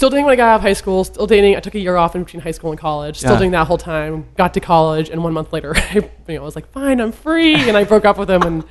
Still 0.00 0.08
dating 0.08 0.24
when 0.24 0.32
I 0.32 0.36
got 0.36 0.48
out 0.48 0.54
of 0.56 0.62
high 0.62 0.72
school. 0.72 1.04
Still 1.04 1.26
dating. 1.26 1.56
I 1.56 1.60
took 1.60 1.74
a 1.74 1.78
year 1.78 1.94
off 1.96 2.16
in 2.16 2.24
between 2.24 2.40
high 2.40 2.52
school 2.52 2.70
and 2.70 2.80
college. 2.80 3.18
Still 3.18 3.32
Yeah. 3.32 3.38
doing 3.38 3.50
that 3.50 3.66
whole 3.66 3.76
time. 3.76 4.24
Got 4.38 4.54
to 4.54 4.60
college, 4.60 5.10
and 5.10 5.22
one 5.22 5.34
month 5.34 5.52
later, 5.52 5.74
I, 5.76 5.96
you 6.26 6.36
know, 6.36 6.40
I 6.40 6.44
was 6.46 6.54
like, 6.56 6.72
"Fine, 6.72 7.02
I'm 7.02 7.12
free," 7.12 7.54
and 7.68 7.76
I 7.76 7.84
broke 7.84 8.06
up 8.06 8.16
with 8.16 8.30
him. 8.30 8.40
And 8.40 8.64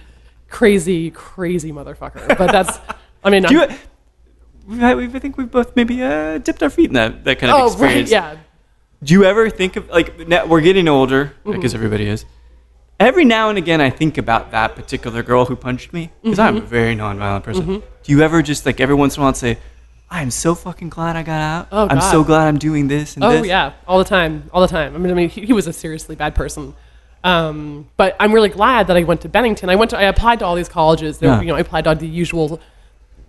crazy, 0.50 1.12
crazy 1.12 1.72
motherfucker. 1.72 2.36
But 2.36 2.52
that's, 2.52 2.80
I 3.24 3.30
mean, 3.30 3.44
Do 3.44 3.54
you, 3.54 3.62
I'm- 3.62 3.78
we've 4.68 4.80
had, 4.80 4.98
we've, 4.98 5.16
I 5.16 5.20
think 5.20 5.38
we've 5.38 5.52
both 5.52 5.76
maybe 5.76 6.02
uh, 6.02 6.40
dipped 6.40 6.64
our 6.64 6.70
feet 6.72 6.88
in 6.90 6.94
that, 6.96 7.24
that 7.26 7.38
kind 7.38 7.52
of 7.52 7.58
oh 7.60 7.62
right, 7.66 7.72
experience. 7.74 8.10
yeah. 8.10 8.36
Do 9.04 9.14
you 9.14 9.24
ever 9.24 9.52
think 9.52 9.76
of 9.76 9.88
like 9.92 10.28
now 10.28 10.48
we're 10.48 10.62
getting 10.62 10.88
older 10.88 11.26
Mm-hmm. 11.46 11.52
because 11.52 11.76
everybody 11.76 12.08
is. 12.08 12.26
Every 13.00 13.24
now 13.24 13.50
and 13.50 13.58
again, 13.60 13.82
I 13.82 13.92
think 13.92 14.18
about 14.18 14.50
that 14.50 14.76
particular 14.76 15.22
girl 15.22 15.46
who 15.46 15.56
punched 15.56 15.94
me 15.94 16.10
because 16.24 16.40
I'm 16.40 16.56
Mm-hmm. 16.56 16.66
a 16.66 16.68
very 16.68 16.96
nonviolent 16.96 17.44
person. 17.44 17.66
Do 17.68 18.12
you 18.12 18.24
ever 18.24 18.42
just 18.42 18.66
like 18.66 18.80
every 18.82 18.96
once 18.96 19.16
in 19.16 19.22
a 19.22 19.26
while 19.26 19.36
say, 19.36 19.60
"I'm 20.12 20.32
so 20.32 20.56
fucking 20.56 20.90
glad 20.90 21.16
I 21.16 21.24
got 21.24 21.42
out. 21.42 21.68
Oh, 21.72 21.88
God. 21.88 21.98
I'm 21.98 22.02
so 22.12 22.24
glad 22.24 22.48
I'm 22.48 22.58
doing 22.58 22.88
this 22.88 23.16
and 23.16 23.24
Oh 23.24 23.32
this." 23.32 23.48
yeah, 23.48 23.74
all 23.88 23.98
the 24.00 24.04
time, 24.06 24.50
all 24.54 24.62
the 24.62 24.68
time. 24.68 24.96
I 24.96 24.98
mean, 24.98 25.12
I 25.12 25.14
mean, 25.16 25.30
he, 25.30 25.46
he 25.46 25.54
was 25.54 25.68
a 25.68 25.74
seriously 25.74 26.16
bad 26.16 26.36
person. 26.36 26.74
Um, 27.24 27.90
but 27.98 28.16
I'm 28.20 28.32
really 28.34 28.50
glad 28.50 28.88
that 28.88 28.96
I 28.98 29.04
went 29.04 29.22
to 29.22 29.30
Bennington. 29.30 29.70
I 29.70 29.76
went 29.76 29.92
to, 29.92 29.98
I 29.98 30.04
applied 30.04 30.40
to 30.40 30.46
all 30.46 30.56
these 30.56 30.70
colleges. 30.70 31.18
There, 31.18 31.30
Yeah. 31.30 31.42
You 31.42 31.48
know, 31.48 31.56
I 31.56 31.60
applied 31.60 31.84
to 31.84 31.90
all 31.90 31.96
the 31.96 32.08
usual 32.08 32.62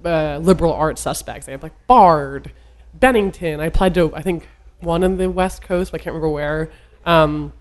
uh, 0.04 0.38
liberal 0.38 0.72
arts 0.72 1.00
suspects. 1.00 1.48
I 1.48 1.52
had 1.52 1.62
like 1.62 1.72
Bard, 1.86 2.52
Bennington. 2.94 3.60
I 3.60 3.66
applied 3.66 3.94
to, 3.94 4.14
I 4.14 4.22
think, 4.22 4.48
one 4.80 5.02
in 5.02 5.16
the 5.18 5.28
West 5.28 5.62
Coast, 5.62 5.90
but 5.92 6.00
I 6.00 6.04
can't 6.04 6.14
remember 6.14 6.28
where. 6.28 6.70
Um, 7.04 7.52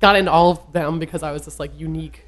got 0.00 0.16
into 0.16 0.30
all 0.30 0.50
of 0.50 0.72
them 0.72 0.98
because 0.98 1.22
I 1.22 1.32
was 1.32 1.44
this 1.44 1.60
like 1.60 1.70
unique. 1.78 2.24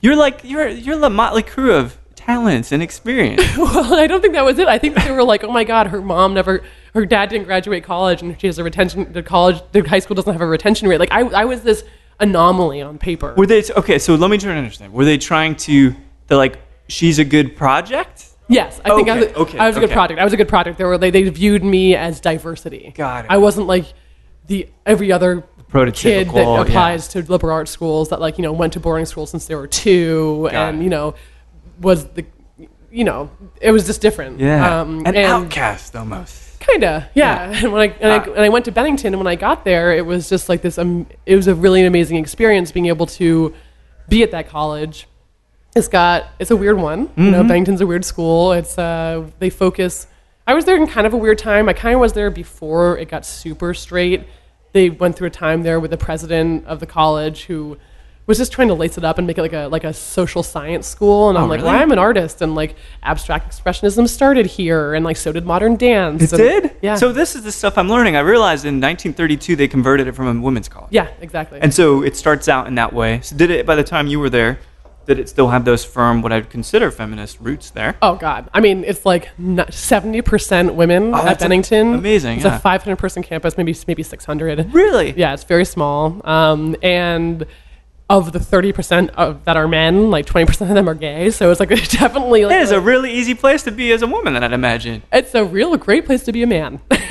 You're 0.00 0.16
like 0.16 0.40
you're 0.44 0.68
you're 0.68 0.96
the 0.98 1.10
motley 1.10 1.42
crew 1.42 1.74
of 1.74 1.98
talents 2.24 2.72
and 2.72 2.82
experience. 2.82 3.42
well, 3.56 3.94
I 3.94 4.06
don't 4.06 4.20
think 4.20 4.34
that 4.34 4.44
was 4.44 4.58
it. 4.58 4.68
I 4.68 4.78
think 4.78 4.94
they 4.94 5.10
were 5.10 5.24
like, 5.24 5.44
oh 5.44 5.52
my 5.52 5.64
god, 5.64 5.88
her 5.88 6.00
mom 6.00 6.34
never, 6.34 6.62
her 6.94 7.06
dad 7.06 7.28
didn't 7.28 7.46
graduate 7.46 7.84
college, 7.84 8.22
and 8.22 8.40
she 8.40 8.46
has 8.46 8.58
a 8.58 8.64
retention. 8.64 9.12
The 9.12 9.22
college, 9.22 9.62
the 9.72 9.80
high 9.82 9.98
school 9.98 10.14
doesn't 10.14 10.32
have 10.32 10.40
a 10.40 10.46
retention 10.46 10.88
rate. 10.88 11.00
Like 11.00 11.12
I, 11.12 11.20
I 11.20 11.44
was 11.44 11.62
this 11.62 11.84
anomaly 12.20 12.80
on 12.80 12.98
paper. 12.98 13.34
Were 13.36 13.46
they 13.46 13.62
okay? 13.76 13.98
So 13.98 14.14
let 14.14 14.30
me 14.30 14.38
try 14.38 14.52
to 14.52 14.58
understand. 14.58 14.92
Were 14.92 15.04
they 15.04 15.18
trying 15.18 15.56
to? 15.56 15.94
They're 16.26 16.38
like, 16.38 16.58
she's 16.88 17.18
a 17.18 17.24
good 17.24 17.56
project. 17.56 18.28
Yes, 18.48 18.80
I 18.84 18.94
think 18.94 19.08
I 19.08 19.16
was, 19.16 19.24
Okay, 19.26 19.34
okay, 19.34 19.58
I 19.58 19.66
was 19.66 19.76
a 19.76 19.80
good 19.80 19.90
project. 19.90 20.20
I 20.20 20.24
was 20.24 20.32
a 20.32 20.36
good 20.36 20.48
project. 20.48 20.78
They 20.78 20.84
were 20.84 20.98
they, 20.98 21.10
they 21.10 21.22
viewed 21.28 21.64
me 21.64 21.96
as 21.96 22.20
diversity. 22.20 22.92
Got 22.94 23.24
it. 23.24 23.30
I 23.30 23.38
wasn't 23.38 23.66
like 23.66 23.86
the 24.46 24.68
every 24.84 25.10
other 25.10 25.40
kid 25.40 25.48
that 25.48 25.72
Prototypical, 25.72 26.34
yeah. 26.34 26.62
applies 26.62 27.08
to 27.08 27.22
liberal 27.22 27.54
arts 27.54 27.70
schools 27.70 28.10
that 28.10 28.20
like 28.20 28.36
you 28.36 28.42
know 28.42 28.52
went 28.52 28.74
to 28.74 28.80
boarding 28.80 29.06
school 29.06 29.26
since 29.26 29.46
they 29.46 29.54
were 29.54 29.66
two 29.66 30.48
Got 30.50 30.54
and 30.54 30.80
it. 30.80 30.84
you 30.84 30.90
know 30.90 31.14
was 31.82 32.06
the 32.06 32.24
you 32.90 33.04
know 33.04 33.30
it 33.60 33.70
was 33.70 33.86
just 33.86 34.00
different. 34.00 34.40
Yeah, 34.40 34.80
um, 34.80 35.00
an 35.00 35.14
and 35.14 35.18
outcast 35.18 35.94
almost. 35.96 36.58
Kinda, 36.60 37.10
yeah. 37.14 37.50
And 37.64 37.72
when 37.72 37.82
I 37.90 37.94
and, 38.00 38.12
I 38.12 38.18
Ah. 38.18 38.32
and 38.32 38.40
I 38.40 38.48
went 38.48 38.64
to 38.66 38.72
Bennington, 38.72 39.12
and 39.14 39.18
when 39.18 39.26
I 39.26 39.34
got 39.34 39.64
there, 39.64 39.92
it 39.92 40.06
was 40.06 40.28
just 40.28 40.48
like 40.48 40.62
this. 40.62 40.78
Um, 40.78 41.06
it 41.26 41.36
was 41.36 41.48
a 41.48 41.54
really 41.54 41.84
amazing 41.84 42.16
experience 42.18 42.70
being 42.72 42.86
able 42.86 43.06
to 43.06 43.52
be 44.08 44.22
at 44.22 44.30
that 44.30 44.48
college. 44.48 45.08
It's 45.74 45.88
got 45.88 46.26
it's 46.38 46.50
a 46.50 46.56
weird 46.56 46.78
one. 46.78 47.10
You 47.16 47.30
know, 47.30 47.42
Bennington's 47.42 47.80
a 47.80 47.86
weird 47.86 48.04
school. 48.04 48.52
It's 48.52 48.78
uh, 48.78 49.24
they 49.38 49.50
focus. 49.50 50.06
I 50.46 50.54
was 50.54 50.64
there 50.66 50.76
in 50.76 50.86
kind 50.86 51.06
of 51.06 51.14
a 51.14 51.16
weird 51.16 51.38
time. 51.38 51.68
I 51.68 51.72
kind 51.72 51.94
of 51.94 52.00
was 52.00 52.12
there 52.12 52.30
before 52.30 52.98
it 52.98 53.08
got 53.08 53.24
super 53.24 53.72
straight. 53.74 54.24
They 54.72 54.90
went 54.90 55.16
through 55.16 55.28
a 55.28 55.30
time 55.30 55.62
there 55.62 55.80
with 55.80 55.90
the 55.90 55.96
president 55.96 56.66
of 56.66 56.78
the 56.80 56.86
college 56.86 57.44
who 57.44 57.76
was 58.26 58.38
just 58.38 58.52
trying 58.52 58.68
to 58.68 58.74
lace 58.74 58.96
it 58.96 59.04
up 59.04 59.18
and 59.18 59.26
make 59.26 59.36
it 59.38 59.42
like 59.42 59.52
a 59.52 59.66
like 59.66 59.84
a 59.84 59.92
social 59.92 60.42
science 60.42 60.86
school. 60.86 61.28
And 61.28 61.36
I'm 61.36 61.44
Oh, 61.44 61.46
like, 61.48 61.58
really? 61.60 61.72
well, 61.72 61.82
I'm 61.82 61.90
an 61.92 61.98
artist, 61.98 62.40
and 62.40 62.54
like 62.54 62.76
abstract 63.02 63.50
expressionism 63.52 64.08
started 64.08 64.46
here, 64.46 64.94
and 64.94 65.04
like 65.04 65.16
so 65.16 65.32
did 65.32 65.44
modern 65.44 65.76
dance. 65.76 66.22
It 66.22 66.32
and- 66.32 66.38
did. 66.62 66.76
Yeah. 66.82 66.94
So 66.94 67.12
this 67.12 67.34
is 67.34 67.42
the 67.42 67.52
stuff 67.52 67.76
I'm 67.78 67.88
learning. 67.88 68.16
I 68.16 68.20
realized 68.20 68.64
in 68.64 68.80
1932 68.80 69.56
they 69.56 69.68
converted 69.68 70.06
it 70.06 70.12
from 70.14 70.28
a 70.36 70.40
women's 70.40 70.68
college. 70.68 70.88
yeah, 70.92 71.08
exactly. 71.20 71.60
And 71.60 71.74
so 71.74 72.02
it 72.02 72.16
starts 72.16 72.48
out 72.48 72.66
in 72.68 72.76
that 72.76 72.92
way. 72.92 73.20
So 73.22 73.36
did 73.36 73.50
it 73.50 73.66
by 73.66 73.74
the 73.74 73.84
time 73.84 74.06
you 74.06 74.20
were 74.20 74.30
there? 74.30 74.58
Did 75.04 75.18
it 75.18 75.28
still 75.28 75.48
have 75.48 75.64
those 75.64 75.84
firm, 75.84 76.22
what 76.22 76.32
I'd 76.32 76.48
consider 76.48 76.92
feminist 76.92 77.40
roots 77.40 77.70
there? 77.70 77.96
oh 78.02 78.14
God, 78.14 78.48
I 78.54 78.60
mean, 78.60 78.84
it's 78.84 79.04
like 79.04 79.30
seventy 79.70 80.22
percent 80.22 80.74
women 80.74 81.12
Oh, 81.12 81.18
at 81.18 81.24
that's 81.24 81.42
a- 81.42 81.46
Bennington. 81.46 81.94
amazing, 81.94 82.36
It's 82.36 82.44
yeah. 82.44 82.54
a 82.56 82.60
500 82.60 82.96
person 82.98 83.24
campus, 83.24 83.56
maybe 83.58 83.74
maybe 83.88 84.04
600. 84.04 84.72
Really? 84.72 85.12
Yeah, 85.16 85.34
it's 85.34 85.42
very 85.42 85.64
small. 85.64 86.20
Um, 86.24 86.76
and 86.84 87.44
of 88.18 88.32
the 88.32 88.40
30 88.40 88.72
percent 88.72 89.10
of 89.10 89.44
that 89.44 89.56
are 89.56 89.66
men, 89.68 90.10
like 90.10 90.26
20 90.26 90.46
percent 90.46 90.70
of 90.70 90.74
them 90.74 90.88
are 90.88 90.94
gay. 90.94 91.30
So 91.30 91.50
it's 91.50 91.60
like 91.60 91.68
definitely 91.90 92.44
like 92.44 92.56
It 92.56 92.62
is 92.62 92.70
a 92.70 92.80
really 92.80 93.12
easy 93.12 93.34
place 93.34 93.62
to 93.64 93.70
be 93.70 93.90
as 93.92 94.02
a 94.02 94.06
woman, 94.06 94.34
then 94.34 94.44
I'd 94.44 94.52
imagine. 94.52 95.02
it's 95.12 95.34
a 95.34 95.44
real 95.44 95.76
great 95.76 96.06
place 96.06 96.22
to 96.24 96.32
be 96.32 96.42
a 96.42 96.46
man. 96.46 96.80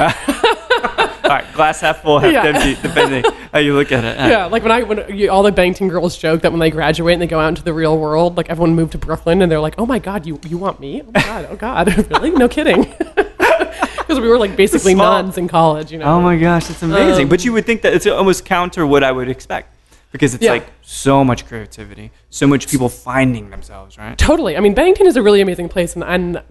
All 1.23 1.37
right, 1.37 1.53
glass 1.53 1.79
half 1.79 2.01
full, 2.01 2.19
half 2.19 2.33
Yeah. 2.33 2.43
empty, 2.45 2.75
depending 2.81 3.23
how 3.53 3.59
you 3.59 3.73
look 3.73 3.91
at 3.93 4.03
it. 4.03 4.17
yeah, 4.17 4.45
like 4.47 4.63
when 4.63 4.71
I 4.71 4.83
when 4.83 5.15
you, 5.17 5.29
all 5.29 5.43
the 5.43 5.51
Bennington 5.51 5.87
girls 5.87 6.17
joke 6.17 6.41
that 6.41 6.51
when 6.51 6.59
they 6.59 6.69
graduate 6.71 7.13
and 7.13 7.21
they 7.21 7.27
go 7.27 7.39
out 7.39 7.47
into 7.49 7.63
the 7.63 7.73
real 7.73 7.97
world, 7.97 8.35
like 8.35 8.49
everyone 8.49 8.75
moved 8.75 8.91
to 8.93 8.97
Brooklyn 8.97 9.41
and 9.41 9.49
they're 9.49 9.61
like, 9.61 9.75
"Oh 9.77 9.85
my 9.85 9.97
God, 9.99 10.25
you 10.25 10.39
you 10.49 10.57
want 10.57 10.81
me? 10.81 11.01
Oh 11.07 11.11
my 11.13 11.21
God, 11.21 11.47
oh 11.49 11.55
God, 11.55 12.09
really? 12.11 12.31
No 12.31 12.49
kidding." 12.49 12.81
Because 13.15 14.19
we 14.19 14.27
were 14.27 14.37
like 14.37 14.57
basically 14.57 14.93
nuns 14.93 15.37
in 15.37 15.47
college, 15.47 15.89
you 15.91 15.99
know. 15.99 16.05
Oh 16.05 16.21
my 16.21 16.35
gosh, 16.37 16.67
that's 16.67 16.83
amazing. 16.83 17.23
Um, 17.23 17.29
but 17.29 17.45
you 17.45 17.53
would 17.53 17.65
think 17.65 17.81
that 17.83 17.93
it's 17.93 18.05
almost 18.07 18.43
counter 18.43 18.85
what 18.85 19.03
I 19.03 19.11
would 19.13 19.29
expect 19.29 19.70
because 20.11 20.33
it's 20.33 20.43
Yeah. 20.43 20.51
like 20.51 20.67
so 20.81 21.23
much 21.23 21.45
creativity, 21.47 22.11
so 22.29 22.47
much 22.47 22.67
people 22.69 22.89
finding 22.89 23.49
themselves, 23.49 23.97
right? 23.97 24.17
Totally. 24.17 24.57
I 24.57 24.59
mean, 24.59 24.73
Bennington 24.73 25.07
is 25.07 25.15
a 25.15 25.21
really 25.21 25.41
amazing 25.41 25.69
place, 25.69 25.95
and, 25.95 26.03
and 26.03 26.41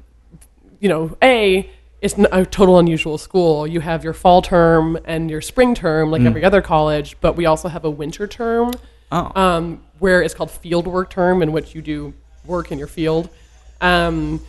you 0.80 0.88
know, 0.88 1.16
a 1.22 1.68
it's 2.00 2.14
a 2.32 2.46
total 2.46 2.78
unusual 2.78 3.18
school. 3.18 3.66
You 3.66 3.80
have 3.80 4.02
your 4.04 4.14
fall 4.14 4.40
term 4.40 4.98
and 5.04 5.30
your 5.30 5.42
spring 5.42 5.74
term, 5.74 6.10
like 6.10 6.22
every 6.22 6.42
other 6.42 6.62
college, 6.62 7.16
but 7.20 7.36
we 7.36 7.44
also 7.44 7.68
have 7.68 7.84
a 7.84 7.90
winter 7.90 8.26
term, 8.26 8.72
Oh, 9.12 9.30
um, 9.38 9.82
where 9.98 10.22
it's 10.22 10.32
called 10.32 10.50
field 10.50 10.86
work 10.86 11.10
term, 11.10 11.42
in 11.42 11.52
which 11.52 11.74
you 11.74 11.82
do 11.82 12.14
work 12.46 12.72
in 12.72 12.78
your 12.78 12.86
field. 12.88 13.28
Um, 13.82 14.40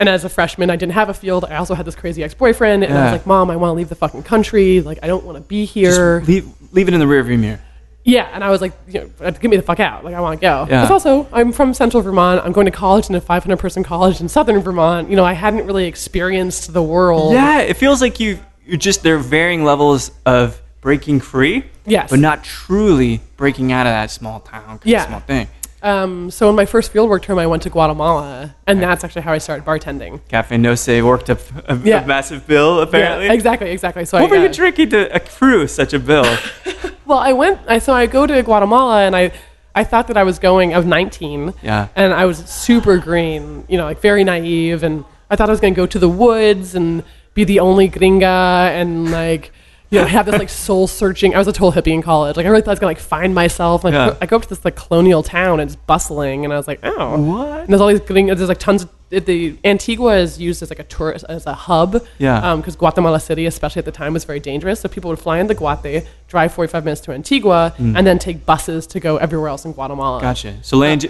and 0.00 0.08
as 0.08 0.24
a 0.24 0.30
freshman, 0.30 0.70
I 0.70 0.76
didn't 0.76 0.92
have 0.92 1.10
a 1.10 1.14
field. 1.14 1.44
I 1.44 1.56
also 1.56 1.74
had 1.74 1.84
this 1.84 1.94
crazy 1.94 2.24
ex-boyfriend, 2.24 2.84
and 2.84 2.94
I 2.96 3.02
was 3.04 3.12
like, 3.12 3.26
"Mom, 3.26 3.50
I 3.50 3.56
want 3.56 3.70
to 3.70 3.74
leave 3.74 3.90
the 3.90 3.94
fucking 3.94 4.22
country. 4.22 4.80
Like, 4.80 4.98
I 5.02 5.06
don't 5.06 5.24
want 5.24 5.36
to 5.36 5.42
be 5.42 5.66
here." 5.66 6.20
Just 6.20 6.28
leave, 6.28 6.48
leave 6.72 6.88
it 6.88 6.94
in 6.94 7.00
the 7.00 7.06
rearview 7.06 7.38
mirror. 7.38 7.60
Yeah, 8.04 8.28
and 8.34 8.44
I 8.44 8.50
was 8.50 8.60
like, 8.60 8.72
you 8.86 9.00
know, 9.18 9.30
get 9.30 9.44
me 9.44 9.56
the 9.56 9.62
fuck 9.62 9.80
out. 9.80 10.04
Like, 10.04 10.14
I 10.14 10.20
want 10.20 10.38
to 10.38 10.44
go. 10.44 10.66
Yeah. 10.68 10.86
Also, 10.88 11.26
I'm 11.32 11.52
from 11.52 11.72
central 11.72 12.02
Vermont. 12.02 12.42
I'm 12.44 12.52
going 12.52 12.66
to 12.66 12.70
college 12.70 13.08
in 13.08 13.14
a 13.14 13.20
500 13.20 13.58
person 13.58 13.82
college 13.82 14.20
in 14.20 14.28
southern 14.28 14.60
Vermont. 14.60 15.08
You 15.08 15.16
know, 15.16 15.24
I 15.24 15.32
hadn't 15.32 15.66
really 15.66 15.86
experienced 15.86 16.72
the 16.74 16.82
world. 16.82 17.32
Yeah, 17.32 17.60
it 17.60 17.76
feels 17.78 18.00
like 18.02 18.20
you 18.20 18.38
you're 18.66 18.76
just 18.76 19.02
there 19.02 19.16
are 19.16 19.18
varying 19.18 19.64
levels 19.64 20.10
of 20.26 20.60
breaking 20.82 21.20
free. 21.20 21.64
Yes. 21.86 22.10
But 22.10 22.18
not 22.18 22.44
truly 22.44 23.20
breaking 23.36 23.72
out 23.72 23.86
of 23.86 23.92
that 23.92 24.10
small 24.10 24.40
town, 24.40 24.80
Yeah. 24.84 25.06
small 25.06 25.20
thing. 25.20 25.48
Um, 25.82 26.30
so 26.30 26.48
in 26.48 26.56
my 26.56 26.64
first 26.64 26.94
fieldwork 26.94 27.20
term, 27.22 27.38
I 27.38 27.46
went 27.46 27.62
to 27.64 27.70
Guatemala, 27.70 28.54
and 28.66 28.80
that's 28.82 29.04
actually 29.04 29.20
how 29.22 29.32
I 29.32 29.38
started 29.38 29.66
bartending. 29.66 30.20
Cafe 30.28 30.56
No 30.56 30.72
Sé 30.72 31.02
worked 31.02 31.28
up 31.28 31.40
a, 31.68 31.76
Yeah. 31.76 32.02
a 32.04 32.06
massive 32.06 32.46
bill 32.46 32.80
apparently. 32.80 33.26
Yeah, 33.26 33.32
exactly, 33.34 33.70
exactly. 33.70 34.06
So 34.06 34.18
What 34.20 34.30
I, 34.32 34.34
were 34.36 34.42
you 34.42 34.48
uh, 34.48 34.52
drinking 34.52 34.90
to 34.90 35.14
accrue 35.14 35.66
such 35.68 35.92
a 35.92 35.98
bill? 35.98 36.24
Well, 37.06 37.18
I 37.18 37.32
went. 37.32 37.60
I 37.68 37.78
so 37.78 37.92
I 37.92 38.06
go 38.06 38.26
to 38.26 38.42
Guatemala, 38.42 39.02
and 39.02 39.14
I 39.14 39.32
I 39.74 39.84
thought 39.84 40.06
that 40.08 40.16
I 40.16 40.22
was 40.22 40.38
going. 40.38 40.74
I 40.74 40.78
was 40.78 40.86
19. 40.86 41.54
Yeah. 41.62 41.88
And 41.96 42.12
I 42.14 42.24
was 42.26 42.38
super 42.38 42.98
green. 42.98 43.64
You 43.68 43.78
know, 43.78 43.84
like 43.84 44.00
very 44.00 44.24
naive, 44.24 44.82
and 44.82 45.04
I 45.30 45.36
thought 45.36 45.48
I 45.48 45.52
was 45.52 45.60
going 45.60 45.74
to 45.74 45.76
go 45.78 45.86
to 45.86 45.98
the 45.98 46.08
woods 46.08 46.74
and 46.74 47.02
be 47.34 47.44
the 47.44 47.60
only 47.60 47.88
gringa, 47.88 48.70
and 48.80 49.10
like. 49.10 49.52
You 49.94 50.00
know, 50.02 50.06
have 50.06 50.26
this 50.26 50.38
like 50.38 50.48
soul 50.48 50.86
searching. 50.86 51.34
I 51.34 51.38
was 51.38 51.48
a 51.48 51.52
total 51.52 51.72
hippie 51.72 51.92
in 51.92 52.02
college. 52.02 52.36
Like 52.36 52.46
I 52.46 52.48
really 52.48 52.62
thought 52.62 52.70
I 52.70 52.72
was 52.72 52.78
gonna 52.80 52.90
like 52.90 52.98
find 52.98 53.34
myself. 53.34 53.84
Like 53.84 53.94
Yeah. 53.94 54.16
I 54.20 54.26
go 54.26 54.36
up 54.36 54.42
to 54.42 54.48
this 54.48 54.64
like 54.64 54.76
colonial 54.76 55.22
town 55.22 55.60
and 55.60 55.68
it's 55.70 55.76
bustling, 55.76 56.44
and 56.44 56.52
I 56.52 56.56
was 56.56 56.66
like, 56.68 56.80
oh, 56.82 57.18
What? 57.20 57.60
And 57.60 57.68
there's 57.68 57.80
all 57.80 57.88
these 57.88 58.00
gringos. 58.00 58.38
There's 58.38 58.48
like 58.48 58.58
tons. 58.58 58.82
Of, 58.84 58.90
it- 59.10 59.26
the 59.26 59.56
Antigua 59.64 60.16
is 60.16 60.40
used 60.40 60.60
as 60.62 60.70
like 60.70 60.80
a 60.80 60.84
tourist 60.84 61.24
as 61.28 61.46
a 61.46 61.54
hub. 61.54 62.04
Yeah. 62.18 62.56
Because 62.56 62.74
Guatemala 62.74 63.20
City, 63.20 63.46
especially 63.46 63.78
at 63.78 63.84
the 63.84 63.92
time, 63.92 64.12
was 64.12 64.24
very 64.24 64.40
dangerous. 64.40 64.80
So 64.80 64.88
people 64.88 65.08
would 65.10 65.20
fly 65.20 65.38
into 65.38 65.54
Guate, 65.54 66.06
drive 66.26 66.52
45 66.52 66.84
minutes 66.84 67.00
to 67.02 67.12
Antigua, 67.12 67.74
and 67.78 68.04
then 68.06 68.18
take 68.18 68.44
buses 68.44 68.86
to 68.88 68.98
go 69.00 69.16
everywhere 69.18 69.48
else 69.48 69.64
in 69.64 69.72
Guatemala. 69.72 70.18
Mm. 70.18 70.22
Gotcha. 70.22 70.54
So 70.62 70.76
land, 70.78 71.06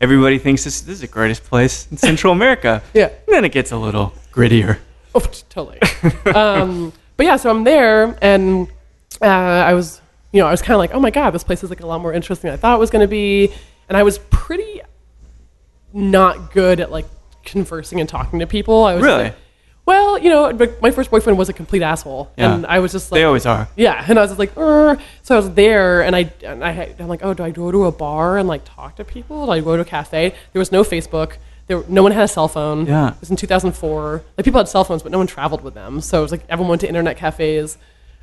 everybody 0.00 0.38
thinks 0.38 0.64
this, 0.64 0.80
this 0.80 0.94
is 0.94 1.00
the 1.00 1.06
greatest 1.06 1.44
place 1.44 1.86
in 1.90 1.96
Central 1.96 2.32
America. 2.32 2.82
Yeah. 2.92 3.04
And 3.06 3.14
then 3.28 3.44
it 3.44 3.52
gets 3.52 3.70
a 3.72 3.76
little 3.76 4.12
grittier. 4.32 4.78
Oh, 5.14 5.20
totally. 5.48 5.78
um, 6.34 6.92
but 7.16 7.26
yeah, 7.26 7.36
so 7.36 7.50
I'm 7.50 7.64
there, 7.64 8.16
and 8.22 8.68
uh, 9.22 9.26
I 9.26 9.74
was, 9.74 10.00
you 10.32 10.40
know, 10.40 10.46
I 10.46 10.50
was 10.50 10.60
kind 10.62 10.72
of 10.74 10.78
like, 10.78 10.92
oh 10.94 11.00
my 11.00 11.10
god, 11.10 11.30
this 11.30 11.44
place 11.44 11.62
is 11.64 11.70
like 11.70 11.80
a 11.80 11.86
lot 11.86 12.00
more 12.00 12.12
interesting 12.12 12.48
than 12.48 12.54
I 12.54 12.60
thought 12.60 12.76
it 12.76 12.80
was 12.80 12.90
going 12.90 13.02
to 13.04 13.08
be, 13.08 13.52
and 13.88 13.96
I 13.96 14.02
was 14.02 14.18
pretty 14.30 14.80
not 15.92 16.52
good 16.52 16.80
at 16.80 16.90
like 16.90 17.06
conversing 17.44 18.00
and 18.00 18.08
talking 18.08 18.38
to 18.40 18.46
people. 18.46 18.84
I 18.84 18.94
was 18.94 19.02
Really? 19.04 19.24
like, 19.24 19.34
well, 19.86 20.18
you 20.18 20.28
know, 20.30 20.52
but 20.52 20.82
my 20.82 20.90
first 20.90 21.10
boyfriend 21.12 21.38
was 21.38 21.48
a 21.48 21.52
complete 21.52 21.80
asshole, 21.82 22.32
Yeah. 22.36 22.54
and 22.54 22.66
I 22.66 22.80
was 22.80 22.90
just 22.92 23.12
like, 23.12 23.20
They 23.20 23.24
always 23.24 23.46
are. 23.46 23.68
Yeah, 23.76 24.04
and 24.08 24.18
I 24.18 24.22
was 24.22 24.32
just 24.32 24.38
like, 24.40 24.56
"Er." 24.58 24.98
so 25.22 25.36
I 25.36 25.38
was 25.38 25.50
there, 25.52 26.02
and 26.02 26.16
I, 26.16 26.32
and 26.42 26.64
I, 26.64 26.72
had- 26.72 27.00
I'm 27.00 27.06
like, 27.06 27.20
oh, 27.24 27.34
do 27.34 27.44
I 27.44 27.50
go 27.50 27.70
to 27.70 27.84
a 27.84 27.92
bar 27.92 28.36
and 28.36 28.48
like 28.48 28.62
talk 28.64 28.96
to 28.96 29.04
people? 29.04 29.46
Do 29.46 29.52
I 29.52 29.60
go 29.60 29.76
to 29.76 29.82
a 29.82 29.84
cafe? 29.84 30.34
There 30.52 30.58
was 30.58 30.72
no 30.72 30.82
Facebook. 30.82 31.36
There, 31.66 31.82
no 31.88 32.02
one 32.02 32.12
had 32.12 32.22
a 32.24 32.28
cell 32.28 32.48
phone. 32.48 32.86
Yeah. 32.86 33.14
it 33.14 33.20
was 33.20 33.30
in 33.30 33.36
2004. 33.36 34.22
Like 34.36 34.44
people 34.44 34.58
had 34.58 34.68
cell 34.68 34.84
phones, 34.84 35.02
but 35.02 35.10
no 35.10 35.18
one 35.18 35.26
traveled 35.26 35.62
with 35.62 35.74
them. 35.74 36.00
So 36.00 36.18
it 36.20 36.22
was 36.22 36.30
like 36.30 36.44
everyone 36.48 36.70
went 36.70 36.80
to 36.82 36.88
internet 36.88 37.16
cafes. 37.16 37.76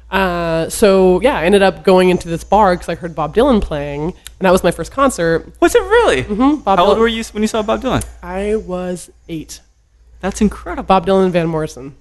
Uh, 0.10 0.70
so 0.70 1.20
yeah, 1.22 1.38
I 1.38 1.46
ended 1.46 1.64
up 1.64 1.84
going 1.84 2.10
into 2.10 2.28
this 2.30 2.44
bar 2.44 2.76
because 2.76 2.88
I 2.88 2.96
heard 2.96 3.16
Bob 3.16 3.36
Dylan 3.36 3.62
playing, 3.62 4.04
and 4.04 4.42
that 4.42 4.52
was 4.52 4.64
my 4.64 4.72
first 4.72 4.92
concert. 4.92 5.52
Was 5.60 5.74
it 5.74 5.82
really? 5.82 6.24
Mm-hmm. 6.24 6.62
Bob 6.62 6.78
How 6.78 6.86
old 6.86 7.00
were 7.00 7.08
you 7.08 7.24
when 7.32 7.42
you 7.42 7.48
saw 7.48 7.64
Bob 7.64 7.82
Dylan? 7.82 8.06
I 8.22 8.56
was 8.56 9.10
eight. 9.28 9.62
That's 10.20 10.40
incredible. 10.40 10.86
Bob 10.86 11.06
Dylan 11.06 11.26
and 11.26 11.34
Van 11.34 11.48
Morrison. 11.48 11.96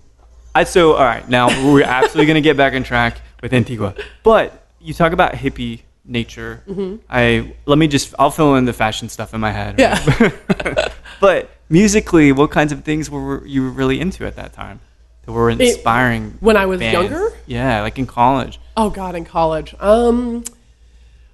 I, 0.54 0.64
so, 0.64 0.92
all 0.92 1.04
right, 1.04 1.26
now 1.28 1.48
we're 1.72 1.82
absolutely 1.82 2.26
going 2.26 2.34
to 2.34 2.42
get 2.42 2.58
back 2.58 2.74
on 2.74 2.82
track 2.82 3.20
with 3.42 3.54
Antigua. 3.54 3.94
But 4.22 4.66
you 4.80 4.92
talk 4.92 5.12
about 5.12 5.32
hippie 5.32 5.80
nature. 6.04 6.62
I 7.08 7.54
let 7.66 7.78
me 7.78 7.86
just 7.88 8.14
I'll 8.18 8.30
fill 8.30 8.54
in 8.56 8.64
the 8.64 8.72
fashion 8.72 9.08
stuff 9.08 9.34
in 9.34 9.40
my 9.40 9.52
head. 9.52 9.76
Mm-hmm. 9.76 10.68
Yeah. 10.78 10.88
But 11.20 11.50
musically, 11.68 12.32
what 12.32 12.50
kinds 12.50 12.72
of 12.72 12.82
things 12.82 13.08
were 13.08 13.46
you 13.46 13.68
really 13.70 14.00
into 14.00 14.26
at 14.26 14.34
that 14.34 14.52
time 14.52 14.80
that 15.24 15.30
were 15.30 15.50
inspiring? 15.50 16.36
when 16.40 16.56
I 16.56 16.66
was 16.66 16.80
bands? 16.80 16.94
younger? 16.94 17.32
Yeah, 17.46 17.82
like 17.82 17.96
in 17.96 18.06
college. 18.06 18.58
Oh 18.76 18.90
God, 18.90 19.14
in 19.14 19.24
college. 19.24 19.72
Um, 19.78 20.42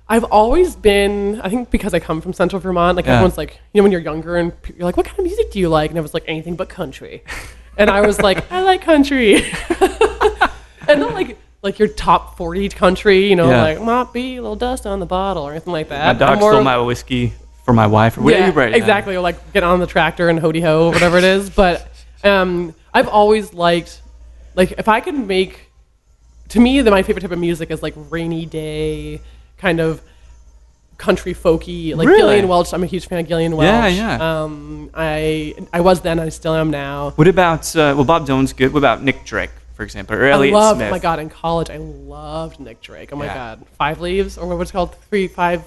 I've 0.06 0.24
always 0.24 0.76
been. 0.76 1.40
I 1.40 1.48
think 1.48 1.70
because 1.70 1.94
I 1.94 2.00
come 2.00 2.20
from 2.20 2.34
Central 2.34 2.60
Vermont, 2.60 2.96
like 2.96 3.06
Yeah. 3.06 3.14
everyone's 3.14 3.38
like, 3.38 3.58
you 3.72 3.80
know, 3.80 3.84
when 3.84 3.92
you're 3.92 4.02
younger 4.02 4.36
and 4.36 4.52
you're 4.76 4.84
like, 4.84 4.98
what 4.98 5.06
kind 5.06 5.18
of 5.18 5.24
music 5.24 5.50
do 5.52 5.58
you 5.58 5.70
like? 5.70 5.88
And 5.90 5.98
I 5.98 6.02
was 6.02 6.12
like, 6.12 6.24
anything 6.26 6.54
but 6.56 6.68
country. 6.68 7.22
And 7.78 7.88
I 7.88 8.02
was 8.06 8.20
like, 8.20 8.50
I 8.52 8.60
like 8.60 8.82
country, 8.82 9.36
and 10.88 11.00
not 11.00 11.14
like 11.14 11.38
like 11.62 11.78
your 11.78 11.88
top 11.88 12.36
forty 12.36 12.68
country, 12.68 13.28
you 13.28 13.36
know, 13.36 13.50
Yeah. 13.50 13.62
like 13.62 13.80
might 13.82 14.12
be 14.12 14.36
a 14.36 14.42
little 14.42 14.56
dust 14.56 14.86
on 14.86 15.00
the 15.00 15.06
bottle 15.06 15.42
or 15.42 15.50
anything 15.52 15.72
like 15.72 15.88
that. 15.88 16.18
My 16.18 16.26
dog 16.26 16.38
more- 16.40 16.52
stole 16.52 16.62
my 16.64 16.78
whiskey 16.78 17.32
for 17.64 17.72
my 17.72 17.86
wife. 17.86 18.16
Or 18.16 18.22
whatever 18.22 18.40
yeah, 18.42 18.46
you 18.48 18.52
write 18.52 18.68
it 18.70 18.76
exactly. 18.76 19.16
Or 19.16 19.20
like 19.20 19.52
get 19.52 19.62
on 19.62 19.80
the 19.80 19.86
tractor 19.86 20.28
and 20.28 20.38
hody 20.38 20.62
ho, 20.62 20.90
whatever 20.90 21.18
it 21.18 21.24
is. 21.24 21.50
But 21.50 21.88
um, 22.24 22.74
I've 22.94 23.08
always 23.08 23.52
liked, 23.54 24.00
like, 24.54 24.72
if 24.72 24.88
I 24.88 25.00
could 25.00 25.14
make, 25.14 25.70
to 26.48 26.60
me, 26.60 26.80
the, 26.80 26.90
my 26.90 27.02
favorite 27.02 27.22
type 27.22 27.30
of 27.30 27.38
music 27.38 27.70
is 27.70 27.82
like 27.82 27.94
rainy 28.10 28.46
day, 28.46 29.20
kind 29.58 29.80
of 29.80 30.00
country 30.96 31.32
folky, 31.34 31.94
like 31.94 32.08
Really? 32.08 32.20
Gillian 32.20 32.48
Welch. 32.48 32.72
I'm 32.72 32.82
a 32.82 32.86
huge 32.86 33.06
fan 33.06 33.20
of 33.20 33.28
Gillian 33.28 33.56
Welch. 33.56 33.66
Yeah, 33.94 34.18
yeah. 34.18 34.42
Um, 34.42 34.90
I 34.94 35.54
I 35.72 35.80
was 35.80 36.00
then, 36.00 36.18
I 36.18 36.28
still 36.30 36.54
am 36.54 36.70
now. 36.70 37.10
What 37.10 37.28
about 37.28 37.74
uh, 37.76 37.94
well, 37.94 38.04
Bob 38.04 38.26
Dylan's 38.26 38.52
good. 38.52 38.72
What 38.72 38.78
about 38.78 39.02
Nick 39.04 39.24
Drake, 39.24 39.50
for 39.78 39.84
example, 39.84 40.16
or 40.16 40.24
Elliott 40.24 40.52
I 40.52 40.58
loved, 40.58 40.78
Smith? 40.78 40.88
oh 40.88 40.90
my 40.90 40.98
god, 40.98 41.20
in 41.20 41.30
college, 41.30 41.70
I 41.70 41.76
loved 41.76 42.58
Nick 42.58 42.80
Drake. 42.80 43.10
Oh 43.12 43.16
my 43.16 43.26
Yeah. 43.26 43.34
god, 43.34 43.66
Five 43.78 44.00
Leaves 44.00 44.36
or 44.36 44.56
what's 44.56 44.70
it 44.70 44.72
called 44.72 44.96
three 45.08 45.28
five. 45.28 45.62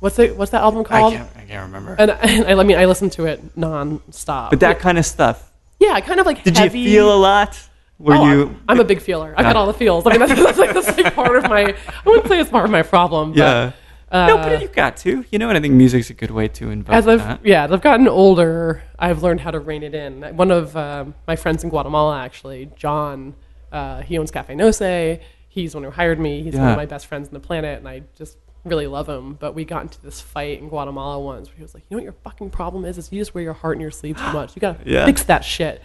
What's 0.00 0.18
it? 0.18 0.36
What's 0.36 0.50
that 0.50 0.62
album 0.62 0.82
called? 0.82 1.12
I 1.12 1.16
can't, 1.18 1.30
I 1.36 1.44
can't 1.44 1.66
remember. 1.66 1.94
And, 1.96 2.10
and 2.20 2.44
I, 2.44 2.60
I 2.60 2.64
mean, 2.64 2.76
I 2.76 2.86
listened 2.86 3.12
to 3.12 3.26
it 3.26 3.56
non-stop. 3.56 4.50
but 4.50 4.58
that 4.60 4.80
kind 4.80 4.98
of 4.98 5.06
stuff. 5.06 5.48
Yeah, 5.78 6.00
kind 6.00 6.18
of 6.18 6.26
like 6.26 6.42
Did 6.42 6.56
heavy. 6.56 6.80
you 6.80 6.88
feel 6.88 7.14
a 7.14 7.16
lot? 7.16 7.56
Were 8.00 8.16
oh, 8.16 8.24
you? 8.26 8.42
I'm, 8.42 8.60
I'm 8.70 8.80
a 8.80 8.84
big 8.84 9.00
feeler. 9.00 9.32
I've 9.36 9.44
got 9.44 9.54
all 9.54 9.68
the 9.68 9.74
feels. 9.74 10.04
I 10.08 10.10
mean, 10.10 10.18
that's, 10.18 10.34
that's, 10.34 10.58
like, 10.58 10.74
that's 10.74 10.98
like 10.98 11.14
part 11.14 11.36
of 11.36 11.44
my. 11.44 11.66
I 11.66 12.02
wouldn't 12.04 12.26
say 12.26 12.40
it's 12.40 12.50
part 12.50 12.64
of 12.64 12.72
my 12.72 12.82
problem. 12.82 13.30
But 13.30 13.38
yeah. 13.38 13.72
Uh, 14.10 14.26
no, 14.28 14.36
but 14.36 14.60
you've 14.60 14.72
got 14.72 14.96
to. 14.98 15.24
You 15.30 15.38
know, 15.38 15.48
and 15.48 15.58
I 15.58 15.60
think 15.60 15.74
music's 15.74 16.10
a 16.10 16.14
good 16.14 16.30
way 16.30 16.46
to 16.48 16.70
invoke 16.70 16.94
as 16.94 17.08
I've 17.08 17.18
that. 17.20 17.40
yeah, 17.44 17.64
as 17.64 17.72
I've 17.72 17.80
gotten 17.80 18.06
older, 18.06 18.82
I've 18.98 19.22
learned 19.22 19.40
how 19.40 19.50
to 19.50 19.58
rein 19.58 19.82
it 19.82 19.94
in. 19.94 20.22
One 20.36 20.50
of 20.50 20.76
um, 20.76 21.14
my 21.26 21.36
friends 21.36 21.64
in 21.64 21.70
Guatemala, 21.70 22.20
actually, 22.20 22.70
John, 22.76 23.34
uh, 23.72 24.02
he 24.02 24.18
owns 24.18 24.30
Cafe 24.30 24.54
No 24.54 24.68
Sé. 24.68 25.20
He's 25.48 25.72
the 25.72 25.78
one 25.78 25.84
who 25.84 25.90
hired 25.90 26.18
me. 26.20 26.42
He's 26.42 26.54
one 26.54 26.68
of 26.70 26.76
my 26.76 26.86
best 26.86 27.06
friends 27.06 27.28
on 27.28 27.34
the 27.34 27.40
planet, 27.40 27.78
and 27.78 27.88
I 27.88 28.02
just 28.16 28.36
really 28.64 28.86
love 28.86 29.08
him. 29.08 29.34
But 29.34 29.54
we 29.54 29.64
got 29.64 29.82
into 29.82 30.00
this 30.02 30.20
fight 30.20 30.60
in 30.60 30.68
Guatemala 30.68 31.18
once 31.20 31.48
where 31.48 31.56
he 31.56 31.62
was 31.62 31.74
like, 31.74 31.84
"You 31.88 31.96
know 31.96 31.98
what 31.98 32.04
your 32.04 32.14
fucking 32.24 32.50
problem 32.50 32.84
is? 32.84 32.98
Is 32.98 33.10
you 33.12 33.20
just 33.20 33.34
wear 33.34 33.42
your 33.44 33.52
heart 33.52 33.76
in 33.76 33.80
your 33.80 33.90
sleeve 33.90 34.16
too 34.16 34.22
much. 34.32 34.54
You 34.56 34.60
gotta 34.60 34.78
Yeah. 34.84 35.04
fix 35.06 35.22
that 35.24 35.44
shit." 35.44 35.80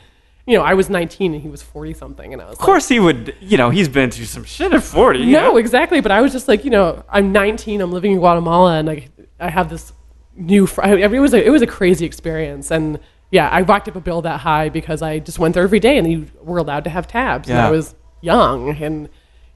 You 0.49 0.57
know, 0.57 0.63
I 0.63 0.73
was 0.73 0.89
19 0.89 1.35
and 1.35 1.43
he 1.43 1.47
was 1.47 1.61
40 1.61 1.93
something, 1.93 2.33
and 2.33 2.41
I 2.41 2.45
was 2.45 2.53
Of 2.53 2.59
course, 2.59 2.87
he 2.87 2.99
would. 2.99 3.35
You 3.39 3.55
know, 3.55 3.69
he's 3.69 3.87
been 3.87 4.09
through 4.09 4.25
some 4.25 4.43
shit 4.43 4.73
at 4.73 4.81
forty. 4.81 5.23
no, 5.23 5.51
know? 5.51 5.57
exactly. 5.57 6.01
But 6.01 6.11
I 6.11 6.21
was 6.21 6.31
just 6.31 6.47
like, 6.47 6.65
you 6.65 6.71
know, 6.71 7.03
I'm 7.07 7.31
19. 7.31 7.79
I'm 7.81 7.91
living 7.91 8.13
in 8.13 8.17
Guatemala, 8.17 8.79
and 8.79 8.87
like, 8.87 9.11
I 9.39 9.49
have 9.51 9.69
this 9.69 9.93
new. 10.35 10.65
Fr- 10.65 10.81
I 10.81 10.95
mean, 10.95 11.13
it 11.13 11.19
was 11.19 11.35
a 11.35 11.45
it 11.45 11.51
was 11.51 11.61
a 11.61 11.67
crazy 11.67 12.03
experience, 12.03 12.71
and 12.71 12.99
yeah, 13.29 13.47
I 13.47 13.61
racked 13.61 13.87
up 13.89 13.95
a 13.95 14.01
bill 14.01 14.23
that 14.23 14.39
high 14.39 14.69
because 14.69 15.03
I 15.03 15.19
just 15.19 15.37
went 15.37 15.53
there 15.53 15.61
every 15.61 15.79
day, 15.79 15.99
and 15.99 16.11
you 16.11 16.25
were 16.41 16.57
allowed 16.57 16.83
to 16.85 16.89
have 16.89 17.05
tabs. 17.05 17.47
And 17.47 17.55
Yeah. 17.55 17.67
I 17.67 17.69
was 17.69 17.93
young, 18.21 18.71
and 18.81 19.07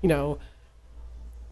you 0.04 0.10
know, 0.10 0.38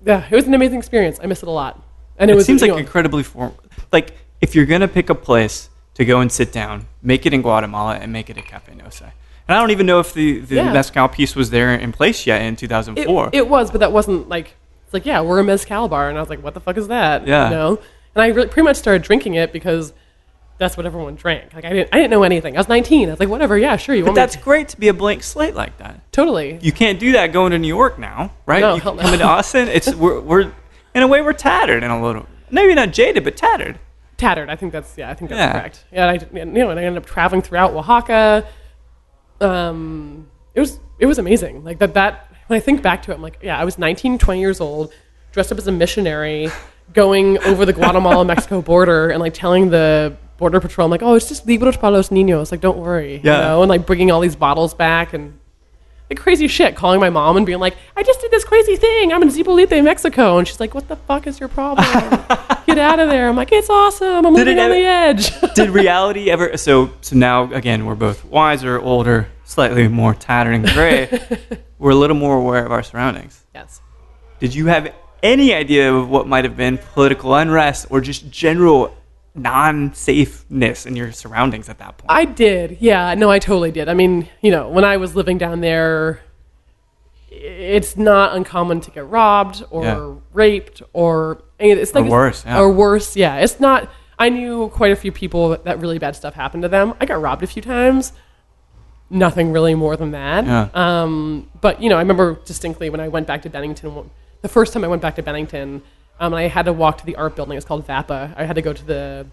yeah, 0.05 0.23
it 0.29 0.35
was 0.35 0.45
an 0.45 0.53
amazing 0.53 0.77
experience. 0.77 1.19
I 1.19 1.25
miss 1.25 1.41
it 1.41 1.47
a 1.47 1.51
lot, 1.51 1.81
and 2.19 2.29
it, 2.29 2.33
it 2.33 2.37
was 2.37 2.45
seems 2.45 2.61
like 2.61 2.69
know, 2.69 2.77
incredibly 2.77 3.23
form. 3.23 3.55
Like 3.91 4.13
if 4.39 4.53
you're 4.53 4.67
gonna 4.67 4.87
pick 4.87 5.09
a 5.09 5.15
place 5.15 5.71
to 5.95 6.05
go 6.05 6.19
and 6.19 6.31
sit 6.31 6.51
down, 6.51 6.85
make 7.01 7.25
it 7.25 7.33
in 7.33 7.41
Guatemala 7.41 7.95
and 7.95 8.13
make 8.13 8.29
it 8.29 8.37
at 8.37 8.45
Cafe 8.45 8.75
No 8.75 8.85
Sé. 8.85 9.13
And 9.51 9.57
I 9.57 9.59
don't 9.61 9.71
even 9.71 9.85
know 9.85 9.99
if 9.99 10.13
the 10.13 10.39
the 10.39 10.55
Yeah. 10.55 10.71
mezcal 10.71 11.09
piece 11.09 11.35
was 11.35 11.49
there 11.49 11.73
in 11.75 11.91
place 11.91 12.25
yet 12.25 12.41
in 12.41 12.55
2004. 12.55 13.27
It, 13.33 13.35
it 13.35 13.49
was, 13.49 13.69
but 13.69 13.79
that 13.81 13.91
wasn't 13.91 14.29
like 14.29 14.55
it's 14.85 14.93
like 14.93 15.05
yeah, 15.05 15.19
we're 15.19 15.39
a 15.39 15.43
mezcal 15.43 15.89
bar, 15.89 16.07
and 16.07 16.17
I 16.17 16.21
was 16.21 16.29
like, 16.29 16.41
what 16.41 16.53
the 16.53 16.61
fuck 16.61 16.77
is 16.77 16.87
that? 16.87 17.27
Yeah. 17.27 17.49
you 17.49 17.55
know. 17.55 17.79
And 18.15 18.23
I 18.23 18.27
really, 18.27 18.47
pretty 18.47 18.63
much 18.63 18.77
started 18.77 19.01
drinking 19.01 19.33
it 19.33 19.51
because 19.51 19.91
that's 20.57 20.77
what 20.77 20.85
everyone 20.85 21.15
drank. 21.15 21.53
Like 21.53 21.65
I 21.65 21.69
didn't, 21.73 21.89
I 21.91 21.97
didn't 21.97 22.11
know 22.11 22.23
anything. 22.23 22.55
I 22.55 22.59
was 22.59 22.69
19. 22.69 23.09
I 23.09 23.11
was 23.11 23.19
like, 23.19 23.27
whatever, 23.29 23.57
yeah, 23.57 23.75
sure. 23.75 23.93
You 23.93 24.03
but 24.03 24.09
want 24.11 24.15
that's 24.15 24.35
to- 24.37 24.41
great 24.41 24.69
to 24.69 24.79
be 24.79 24.87
a 24.87 24.93
blank 24.93 25.21
slate 25.23 25.53
like 25.55 25.77
that. 25.79 25.99
totally. 26.13 26.59
You 26.61 26.71
can't 26.71 26.97
do 26.99 27.11
that 27.13 27.33
going 27.33 27.51
to 27.51 27.59
New 27.59 27.67
York 27.67 27.99
now, 27.99 28.31
right? 28.45 28.61
No, 28.61 28.75
you 28.75 28.81
hell 28.81 28.95
no. 28.95 29.01
come 29.01 29.13
into 29.13 29.25
Austin. 29.25 29.67
It's 29.67 29.93
we're, 29.95 30.21
we're 30.21 30.51
in 30.95 31.03
a 31.03 31.07
way 31.07 31.21
we're 31.21 31.33
tattered 31.33 31.83
in 31.83 31.91
a 31.91 32.01
little. 32.01 32.25
Maybe 32.49 32.73
not 32.73 32.91
jaded, 32.93 33.23
but 33.25 33.35
tattered. 33.35 33.79
tattered. 34.17 34.49
I 34.49 34.55
think 34.55 34.71
that's 34.71 34.97
yeah. 34.97 35.09
I 35.09 35.13
think 35.13 35.29
that's 35.29 35.39
Yeah. 35.39 35.51
correct. 35.59 35.85
Yeah, 35.91 36.09
and 36.09 36.21
I, 36.33 36.39
you 36.39 36.45
know, 36.45 36.69
and 36.69 36.79
I 36.79 36.83
ended 36.83 37.01
up 37.01 37.05
traveling 37.09 37.41
throughout 37.41 37.73
Oaxaca. 37.73 38.45
Um, 39.41 40.27
it 40.53 40.59
was 40.59 40.79
it 40.99 41.05
was 41.05 41.17
amazing. 41.17 41.63
Like 41.63 41.79
that 41.79 41.93
that 41.95 42.31
when 42.47 42.57
I 42.57 42.59
think 42.59 42.81
back 42.81 43.03
to 43.03 43.11
it, 43.11 43.15
I'm 43.15 43.21
like, 43.21 43.39
yeah, 43.41 43.57
I 43.57 43.65
was 43.65 43.77
19, 43.77 44.17
20 44.17 44.39
years 44.39 44.59
old, 44.59 44.93
dressed 45.31 45.51
up 45.51 45.57
as 45.57 45.67
a 45.67 45.71
missionary, 45.71 46.49
going 46.93 47.37
over 47.39 47.65
the 47.65 47.73
Guatemala 47.73 48.25
Mexico 48.33 48.61
border 48.61 49.09
and 49.09 49.19
like 49.19 49.33
telling 49.33 49.69
the 49.69 50.15
border 50.37 50.59
patrol. 50.59 50.85
I'm 50.85 50.91
like, 50.91 51.03
oh, 51.03 51.15
it's 51.15 51.29
just 51.29 51.47
libros 51.47 51.77
para 51.77 51.91
los 51.91 52.09
niños. 52.09 52.51
Like, 52.51 52.61
don't 52.61 52.77
worry. 52.77 53.21
Yeah. 53.23 53.37
You 53.37 53.41
know, 53.43 53.61
and 53.63 53.69
like 53.69 53.85
bringing 53.85 54.11
all 54.11 54.19
these 54.19 54.35
bottles 54.35 54.73
back 54.73 55.13
and 55.13 55.39
like 56.09 56.19
crazy 56.19 56.47
shit. 56.47 56.75
Calling 56.75 56.99
my 56.99 57.09
mom 57.09 57.37
and 57.37 57.45
being 57.45 57.59
like, 57.59 57.77
I 57.95 58.03
just 58.03 58.19
did 58.19 58.31
this 58.31 58.43
crazy 58.43 58.75
thing. 58.75 59.13
I'm 59.13 59.21
in 59.21 59.29
Zipolite, 59.29 59.83
Mexico, 59.83 60.37
and 60.37 60.47
she's 60.47 60.59
like, 60.59 60.73
what 60.73 60.87
the 60.87 60.97
fuck 60.97 61.27
is 61.27 61.39
your 61.39 61.47
problem? 61.47 61.85
Get 62.75 62.77
out 62.79 62.99
of 62.99 63.09
there. 63.09 63.27
I'm 63.29 63.35
like, 63.35 63.51
it's 63.51 63.69
awesome. 63.69 64.25
I'm 64.25 64.33
Did 64.33 64.47
living 64.47 64.59
on 64.59 64.71
ever- 64.71 64.73
the 64.75 64.85
edge. 64.85 65.53
Did 65.55 65.69
reality 65.69 66.29
ever? 66.31 66.55
So 66.57 66.91
so 67.01 67.15
now 67.15 67.51
again, 67.53 67.85
we're 67.85 67.95
both 67.95 68.23
wiser, 68.25 68.79
older, 68.79 69.27
slightly 69.43 69.87
more 69.87 70.13
tattered 70.13 70.53
and 70.53 70.65
gray. 70.67 71.21
we're 71.79 71.91
a 71.91 71.95
little 71.95 72.15
more 72.17 72.37
aware 72.37 72.65
of 72.65 72.71
our 72.71 72.83
surroundings. 72.83 73.43
yes. 73.53 73.81
Did 74.39 74.55
you 74.55 74.67
have 74.67 74.93
any 75.21 75.53
idea 75.53 75.93
of 75.93 76.09
what 76.09 76.27
might 76.27 76.45
have 76.45 76.57
been 76.57 76.77
political 76.79 77.35
unrest 77.35 77.85
or 77.91 78.01
just 78.01 78.31
general 78.31 78.95
non-safeness 79.35 80.85
in 80.85 80.95
your 80.95 81.11
surroundings 81.11 81.69
at 81.69 81.77
that 81.79 81.97
point? 81.97 82.09
I 82.09 82.25
did. 82.25 82.77
Yeah, 82.81 83.13
no, 83.15 83.29
I 83.29 83.39
totally 83.39 83.71
did. 83.71 83.87
I 83.87 83.93
mean, 83.93 84.27
you 84.41 84.49
know, 84.51 84.67
when 84.69 84.83
I 84.83 84.97
was 84.97 85.15
living 85.15 85.37
down 85.37 85.61
there, 85.61 86.21
it's 87.29 87.95
not 87.95 88.35
uncommon 88.35 88.81
to 88.81 88.91
get 88.91 89.07
robbed 89.07 89.63
or 89.69 89.83
Yeah. 89.83 90.13
raped 90.33 90.81
or 90.93 91.43
it's 91.61 91.93
like 91.93 92.05
Or 92.05 92.09
worse, 92.09 92.45
yeah. 92.45 92.59
Or 92.59 92.71
worse, 92.71 93.15
yeah. 93.15 93.37
It's 93.37 93.59
not. 93.59 93.89
I 94.19 94.29
knew 94.29 94.69
quite 94.69 94.91
a 94.91 94.95
few 94.95 95.11
people 95.11 95.49
that, 95.49 95.63
that 95.65 95.79
really 95.79 95.97
bad 95.97 96.15
stuff 96.15 96.33
happened 96.33 96.63
to 96.63 96.69
them. 96.69 96.93
I 96.99 97.05
got 97.05 97.21
robbed 97.21 97.43
a 97.43 97.47
few 97.47 97.61
times. 97.61 98.13
Nothing 99.09 99.51
really 99.51 99.75
more 99.75 99.97
than 99.97 100.11
that. 100.11 100.45
Yeah. 100.45 100.69
Um, 100.73 101.49
but 101.59 101.81
you 101.81 101.89
know, 101.89 101.97
I 101.97 101.99
remember 101.99 102.35
distinctly 102.45 102.89
when 102.89 102.99
I 102.99 103.07
went 103.07 103.27
back 103.27 103.41
to 103.43 103.49
Bennington. 103.49 104.09
The 104.41 104.47
first 104.47 104.73
time 104.73 104.83
I 104.83 104.87
went 104.87 105.01
back 105.01 105.15
to 105.15 105.23
Bennington, 105.23 105.81
um, 106.19 106.33
I 106.33 106.43
had 106.43 106.65
to 106.65 106.73
walk 106.73 106.99
to 106.99 107.05
the 107.05 107.15
art 107.15 107.35
building. 107.35 107.57
It's 107.57 107.65
called 107.65 107.85
VAPA. 107.87 108.33
I 108.37 108.45
had 108.45 108.55
to 108.55 108.61
go 108.61 108.73
to 108.73 108.85
the 108.85 109.27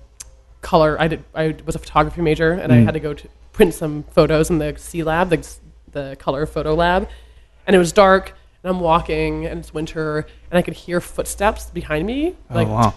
color. 0.63 1.01
I 1.01 1.09
did. 1.09 1.25
I 1.35 1.55
was 1.65 1.75
a 1.75 1.79
photography 1.79 2.23
major, 2.23 2.53
and 2.53 2.73
I 2.73 2.77
had 2.77 2.95
to 2.95 3.01
go 3.01 3.15
to 3.15 3.29
print 3.53 3.75
some 3.75 4.05
photos 4.05 4.51
in 4.51 4.59
the 4.59 4.75
C 4.79 5.03
lab, 5.03 5.31
the 5.31 5.47
the 5.93 6.17
color 6.19 6.47
photo 6.47 6.75
lab, 6.75 7.09
and 7.67 7.77
it 7.77 7.79
was 7.79 7.93
dark. 7.93 8.35
And 8.63 8.71
I'm 8.71 8.81
walking, 8.81 9.47
and 9.47 9.61
it's 9.61 9.73
winter, 9.73 10.27
and 10.51 10.59
I 10.59 10.63
could 10.63 10.75
hear 10.75 11.01
footsteps 11.01 11.71
behind 11.71 12.07
me, 12.07 12.35
oh, 12.51 12.55
like 12.55 12.67
oh 12.69 12.73
wow. 12.73 12.95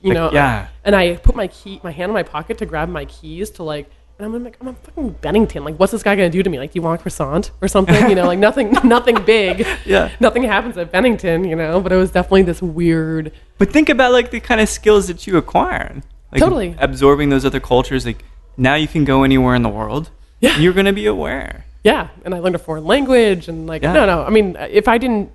you 0.00 0.10
Like, 0.10 0.14
know. 0.14 0.30
yeah. 0.32 0.68
And 0.84 0.96
I 0.96 1.16
put 1.16 1.36
my 1.36 1.48
key, 1.48 1.80
my 1.82 1.90
hand 1.90 2.10
in 2.10 2.14
my 2.14 2.22
pocket 2.22 2.58
to 2.58 2.66
grab 2.66 2.88
my 2.88 3.04
keys 3.04 3.50
to 3.50 3.62
like. 3.62 3.90
And 4.18 4.26
I'm 4.36 4.44
like, 4.44 4.56
I'm 4.60 4.68
in 4.68 4.74
fucking 4.76 5.10
Bennington. 5.20 5.64
Like, 5.64 5.76
what's 5.80 5.90
this 5.90 6.02
guy 6.02 6.14
gonna 6.14 6.30
do 6.30 6.42
to 6.42 6.48
me? 6.50 6.58
Like, 6.58 6.72
do 6.72 6.78
you 6.78 6.82
want 6.82 7.00
a 7.00 7.02
croissant 7.02 7.50
or 7.60 7.66
something? 7.66 8.08
You 8.08 8.14
know, 8.14 8.26
like 8.26 8.38
nothing, 8.38 8.70
nothing 8.84 9.22
big. 9.24 9.66
Yeah. 9.84 10.10
Nothing 10.20 10.44
happens 10.44 10.76
at 10.78 10.92
Bennington. 10.92 11.44
You 11.44 11.56
know, 11.56 11.80
but 11.80 11.90
it 11.92 11.96
was 11.96 12.10
definitely 12.12 12.42
this 12.42 12.62
weird. 12.62 13.32
But 13.58 13.70
think 13.72 13.88
about 13.88 14.12
like 14.12 14.30
the 14.30 14.38
kind 14.40 14.60
of 14.60 14.68
skills 14.68 15.08
that 15.08 15.26
you 15.26 15.36
acquire. 15.38 16.02
Like 16.30 16.40
Totally. 16.40 16.76
absorbing 16.78 17.30
those 17.30 17.44
other 17.44 17.58
cultures. 17.60 18.06
Like 18.06 18.24
now 18.56 18.76
you 18.76 18.86
can 18.86 19.04
go 19.04 19.24
anywhere 19.24 19.54
in 19.56 19.62
the 19.62 19.68
world. 19.68 20.10
Yeah. 20.40 20.56
You're 20.58 20.72
gonna 20.74 20.92
be 20.92 21.06
aware. 21.06 21.64
Yeah, 21.84 22.08
and 22.24 22.34
I 22.34 22.38
learned 22.38 22.54
a 22.54 22.58
foreign 22.58 22.84
language, 22.84 23.48
and 23.48 23.66
like, 23.66 23.82
Yeah. 23.82 23.92
no, 23.92 24.06
no. 24.06 24.22
I 24.22 24.30
mean, 24.30 24.56
if 24.70 24.86
I 24.88 24.98
didn't, 24.98 25.30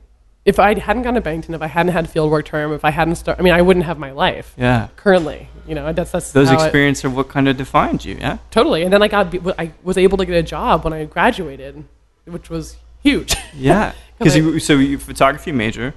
if 0.46 0.60
I 0.60 0.80
hadn't 0.80 1.04
gone 1.04 1.16
to 1.16 1.22
Bennington, 1.22 1.54
if 1.54 1.62
I 1.62 1.68
hadn't 1.68 1.92
had 1.92 2.10
field 2.10 2.32
work 2.32 2.46
term, 2.46 2.72
if 2.72 2.86
I 2.86 2.92
hadn't 2.92 3.16
started, 3.16 3.42
I 3.42 3.44
mean, 3.44 3.54
I 3.54 3.62
wouldn't 3.62 3.86
have 3.86 3.98
my 4.00 4.12
life 4.12 4.54
Yeah. 4.58 4.88
currently. 4.96 5.50
You 5.68 5.76
know, 5.76 5.92
that's 5.92 6.12
that's 6.12 6.32
Those 6.32 6.50
experiences 6.50 7.04
are 7.04 7.10
what 7.10 7.28
kind 7.28 7.50
of 7.50 7.58
defined 7.58 8.06
you. 8.06 8.16
Yeah. 8.20 8.38
totally. 8.52 8.84
And 8.84 8.94
then 8.94 9.02
I 9.04 9.10
got, 9.10 9.36
I 9.60 9.72
was 9.84 9.98
able 9.98 10.18
to 10.20 10.26
get 10.26 10.36
a 10.38 10.44
job 10.44 10.86
when 10.86 10.94
I 10.94 11.04
graduated, 11.04 11.84
which 12.26 12.50
was 12.50 12.78
huge. 13.04 13.36
Yeah. 13.54 13.92
Because 14.18 14.36
you 14.36 14.58
so 14.60 14.74
you 14.74 14.98
photography 14.98 15.52
major, 15.52 15.94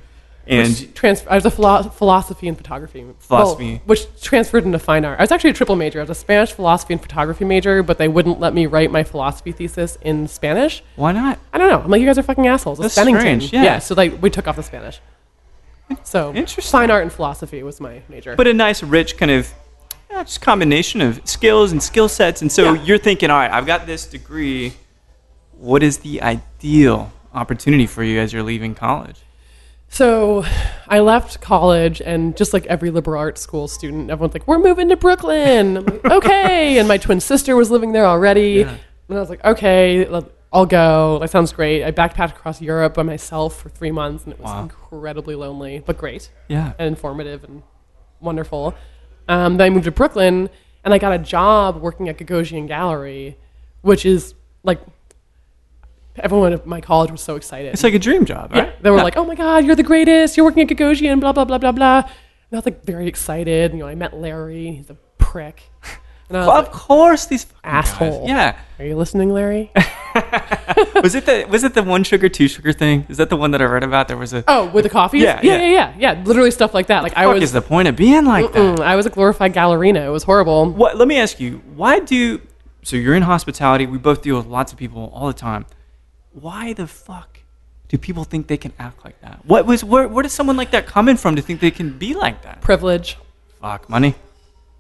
and 0.47 0.95
trans- 0.95 1.25
I 1.29 1.35
was 1.37 1.45
a 1.47 1.51
philo- 1.51 1.83
philosophy 1.85 2.49
and 2.49 2.57
photography. 2.57 3.05
Philosophy. 3.21 3.81
which 3.87 4.07
transferred 4.23 4.65
into 4.65 4.79
fine 4.79 5.05
art. 5.05 5.19
I 5.19 5.23
was 5.23 5.31
actually 5.31 5.51
a 5.51 5.55
triple 5.55 5.77
major. 5.77 6.01
I 6.01 6.03
was 6.03 6.11
a 6.11 6.15
Spanish 6.15 6.53
philosophy 6.53 6.95
and 6.95 7.01
photography 7.03 7.45
major, 7.45 7.83
but 7.83 7.99
they 7.99 8.09
wouldn't 8.09 8.41
let 8.41 8.53
me 8.55 8.67
write 8.67 8.91
my 8.91 9.03
philosophy 9.05 9.53
thesis 9.53 9.97
in 10.03 10.27
Spanish. 10.29 10.83
why 10.97 11.13
not? 11.13 11.39
I 11.53 11.59
don't 11.59 11.69
know. 11.71 11.81
I'm 11.81 11.91
like, 11.91 12.01
you 12.01 12.07
guys 12.07 12.19
are 12.19 12.23
fucking 12.23 12.47
assholes. 12.47 12.79
It's 12.81 12.95
That's 12.95 13.07
Bennington. 13.07 13.41
strange, 13.47 13.53
yeah. 13.53 13.79
So 13.79 13.95
like, 13.95 14.21
we 14.23 14.31
took 14.31 14.49
off 14.49 14.57
the 14.57 14.63
Spanish. 14.63 15.01
So 16.05 16.33
Interesting. 16.35 16.71
fine 16.71 16.91
art 16.91 17.03
and 17.03 17.13
philosophy 17.13 17.63
was 17.63 17.81
my 17.81 18.03
major. 18.09 18.37
But 18.37 18.47
a 18.47 18.55
nice, 18.55 18.83
rich 18.83 19.17
kind 19.17 19.31
of 19.33 19.53
yeah, 20.11 20.23
just 20.25 20.41
combination 20.41 21.01
of 21.01 21.21
skills 21.25 21.73
and 21.73 21.83
skill 21.83 22.09
sets. 22.09 22.43
And 22.43 22.51
so 22.51 22.75
Yeah. 22.75 22.83
you're 22.85 22.99
thinking, 22.99 23.31
all 23.31 23.39
right, 23.39 23.51
I've 23.51 23.67
got 23.67 23.87
this 23.87 24.07
degree. 24.07 24.73
What 25.59 25.83
is 25.83 25.99
the 25.99 26.23
ideal 26.23 27.13
opportunity 27.35 27.87
for 27.87 28.03
you 28.03 28.19
as 28.21 28.33
you're 28.33 28.43
leaving 28.43 28.75
college? 28.75 29.21
So 29.93 30.45
I 30.87 31.01
left 31.01 31.41
college, 31.41 32.01
and 32.01 32.37
just 32.37 32.53
like 32.53 32.65
every 32.67 32.91
liberal 32.93 33.19
arts 33.21 33.41
school 33.41 33.67
student, 33.67 34.09
everyone's 34.09 34.35
like, 34.35 34.47
"We're 34.47 34.61
moving 34.61 34.89
to 34.91 34.97
Brooklyn." 34.97 35.85
Like, 35.85 36.05
okay, 36.11 36.79
and 36.79 36.87
my 36.87 36.97
twin 36.97 37.19
sister 37.19 37.57
was 37.57 37.73
living 37.73 37.91
there 37.91 38.07
already, 38.07 38.61
yeah. 38.65 38.77
and 39.09 39.19
I 39.19 39.21
was 39.21 39.29
like, 39.29 39.45
"Okay, 39.45 40.09
I'll 40.53 40.65
go. 40.67 41.19
That 41.19 41.31
sounds 41.31 41.53
great." 41.53 41.83
I 41.83 41.91
backpacked 41.91 42.31
across 42.37 42.63
Europe 42.63 42.95
by 42.95 43.03
myself 43.03 43.61
for 43.61 43.69
three 43.69 43.91
months, 43.91 44.23
and 44.25 44.33
it 44.33 44.39
was 44.39 44.47
Wow. 44.49 44.63
incredibly 44.63 45.35
lonely, 45.35 45.83
but 45.85 45.99
great 45.99 46.31
Yeah. 46.47 46.73
and 46.79 46.87
informative 46.87 47.43
and 47.43 47.63
wonderful. 48.21 48.75
Um, 49.29 49.57
then 49.57 49.67
I 49.67 49.71
moved 49.71 49.87
to 49.87 49.91
Brooklyn, 49.91 50.51
and 50.85 50.95
I 50.95 50.99
got 50.99 51.13
a 51.13 51.19
job 51.19 51.77
working 51.83 52.09
at 52.09 52.17
Gagosian 52.17 52.69
Gallery, 52.69 53.37
which 53.83 54.07
is 54.07 54.35
like 54.63 54.81
everyone 56.23 56.53
at 56.53 56.67
my 56.67 56.81
college 56.81 57.11
was 57.11 57.21
so 57.21 57.37
excited. 57.37 57.73
It's 57.73 57.83
like 57.83 57.95
a 57.95 57.99
dream 57.99 58.25
job, 58.25 58.53
Yeah, 58.55 58.63
right? 58.63 58.83
they 58.83 58.91
were 58.91 58.99
like, 58.99 59.17
"Oh 59.17 59.25
my 59.25 59.35
God, 59.35 59.65
you're 59.65 59.77
the 59.77 59.83
greatest! 59.83 60.37
You're 60.37 60.45
working 60.47 60.63
at 60.63 60.69
Gagosian, 60.77 61.21
blah 61.21 61.33
blah 61.33 61.45
blah 61.45 61.59
blah 61.59 61.73
blah." 61.73 61.99
And 61.99 62.53
I 62.53 62.57
was 62.57 62.65
like 62.67 62.85
very 62.85 63.07
excited. 63.09 63.73
You 63.73 63.79
know, 63.79 63.87
I 63.89 63.95
met 63.95 64.15
Larry. 64.19 64.73
He's 64.73 64.91
a 64.91 64.97
prick. 65.19 65.63
And 66.29 66.37
I 66.37 66.41
was 66.41 66.47
Well, 66.47 66.57
like, 66.59 66.67
of 66.67 66.73
course, 66.73 67.27
these 67.27 67.47
assholes. 67.65 68.29
Yeah. 68.29 68.57
"Are 68.79 68.85
you 68.85 68.97
listening, 68.97 69.33
Larry?" 69.33 69.73
Was 71.03 71.15
it 71.15 71.25
the 71.27 71.47
was 71.49 71.65
it 71.65 71.75
the 71.75 71.83
one 71.83 72.05
sugar 72.05 72.29
two 72.29 72.47
sugar 72.49 72.73
thing? 72.73 73.07
Is 73.09 73.17
that 73.19 73.31
the 73.31 73.37
one 73.37 73.53
that 73.53 73.63
I 73.63 73.65
read 73.65 73.83
about? 73.85 74.09
There 74.09 74.17
was 74.17 74.33
a. 74.33 74.45
oh, 74.49 74.67
with 74.71 74.85
the 74.85 74.91
coffee. 74.91 75.19
Yeah, 75.19 75.41
yeah, 75.43 75.57
yeah. 75.57 75.59
yeah, 75.59 75.95
yeah, 75.99 76.15
yeah. 76.15 76.23
Literally 76.25 76.51
stuff 76.51 76.75
like 76.75 76.89
that. 76.89 77.03
Like 77.03 77.17
I 77.17 77.27
What 77.27 77.35
was, 77.35 77.45
is 77.45 77.53
the 77.53 77.63
point 77.63 77.89
of 77.89 77.97
being 77.97 78.25
like 78.27 78.53
that? 78.53 78.81
I 78.81 78.97
was 78.97 79.07
a 79.07 79.11
glorified 79.11 79.55
gallerina. 79.55 80.05
It 80.07 80.11
was 80.11 80.25
horrible. 80.25 80.71
What? 80.71 80.97
Let 80.97 81.09
me 81.09 81.17
ask 81.19 81.41
you. 81.41 81.63
Why 81.75 82.01
do? 82.01 82.41
So 82.83 82.97
you're 82.97 83.15
in 83.15 83.23
hospitality. 83.23 83.87
We 83.87 83.99
both 83.99 84.23
deal 84.23 84.37
with 84.37 84.47
lots 84.47 84.73
of 84.73 84.79
people 84.79 85.11
all 85.15 85.27
the 85.27 85.33
time. 85.33 85.67
Why 86.33 86.73
the 86.73 86.87
fuck 86.87 87.41
do 87.89 87.99
people 87.99 88.25
think 88.25 88.47
they 88.47 88.57
can 88.57 88.73
act 88.79 89.05
like 89.05 89.21
that? 89.23 89.41
What 89.45 89.67
was? 89.67 89.83
Where? 89.85 90.07
Where 90.09 90.23
does 90.23 90.33
someone 90.33 90.57
like 90.57 90.71
that 90.73 90.87
coming 90.87 91.17
from 91.17 91.37
to 91.37 91.43
think 91.43 91.61
they 91.61 91.71
can 91.71 91.99
be 91.99 92.15
like 92.15 92.43
that? 92.43 92.61
Privilege. 92.61 93.17
Fuck 93.61 93.89
money. 93.89 94.15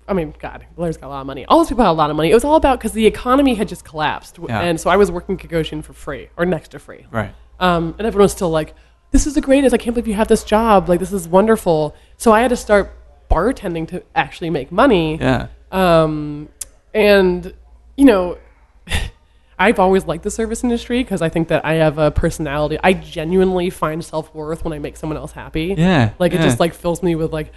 I 0.08 0.12
mean, 0.12 0.34
God, 0.40 0.66
Larry's 0.76 0.96
got 0.96 1.06
a 1.06 1.10
lot 1.10 1.20
of 1.20 1.26
money. 1.26 1.44
All 1.46 1.58
those 1.58 1.68
people 1.68 1.84
had 1.84 1.90
a 1.90 1.92
lot 1.92 2.10
of 2.10 2.16
money. 2.16 2.30
It 2.30 2.34
was 2.34 2.42
all 2.44 2.56
about 2.56 2.78
because 2.80 2.92
the 2.92 3.06
economy 3.06 3.54
had 3.54 3.68
just 3.68 3.84
collapsed, 3.84 4.38
Yeah. 4.48 4.60
and 4.60 4.80
so 4.80 4.90
I 4.90 4.96
was 4.96 5.08
working 5.10 5.36
Gagosian 5.38 5.84
for 5.84 5.92
free 5.92 6.30
or 6.36 6.44
next 6.46 6.68
to 6.72 6.78
free. 6.80 7.06
Right. 7.12 7.32
Um, 7.60 7.94
and 7.98 8.06
everyone 8.06 8.24
was 8.24 8.32
still 8.32 8.50
like, 8.50 8.74
"This 9.12 9.26
is 9.26 9.34
the 9.34 9.40
greatest! 9.40 9.72
I 9.74 9.78
can't 9.78 9.94
believe 9.94 10.08
you 10.08 10.14
have 10.14 10.28
this 10.28 10.42
job. 10.44 10.88
Like, 10.88 10.98
this 11.00 11.12
is 11.12 11.28
wonderful." 11.28 11.94
So 12.16 12.32
I 12.32 12.40
had 12.42 12.48
to 12.48 12.56
start 12.56 12.92
bartending 13.30 13.86
to 13.88 14.02
actually 14.16 14.50
make 14.50 14.72
money. 14.72 15.16
Yeah. 15.18 15.46
Um, 15.70 16.48
and 16.94 17.52
you 17.96 18.04
know, 18.04 18.38
I've 19.60 19.78
always 19.78 20.06
liked 20.06 20.24
the 20.24 20.30
service 20.30 20.64
industry 20.64 21.02
because 21.04 21.20
I 21.20 21.28
think 21.28 21.48
that 21.48 21.64
I 21.66 21.74
have 21.74 21.98
a 21.98 22.10
personality. 22.10 22.78
I 22.82 22.94
genuinely 22.94 23.68
find 23.68 24.02
self 24.02 24.34
worth 24.34 24.64
when 24.64 24.72
I 24.72 24.78
make 24.78 24.96
someone 24.96 25.18
else 25.18 25.32
happy. 25.32 25.74
Yeah, 25.76 26.12
like 26.18 26.32
it 26.32 26.40
just 26.40 26.58
like 26.58 26.72
fills 26.72 27.02
me 27.02 27.14
with 27.14 27.30
like, 27.32 27.52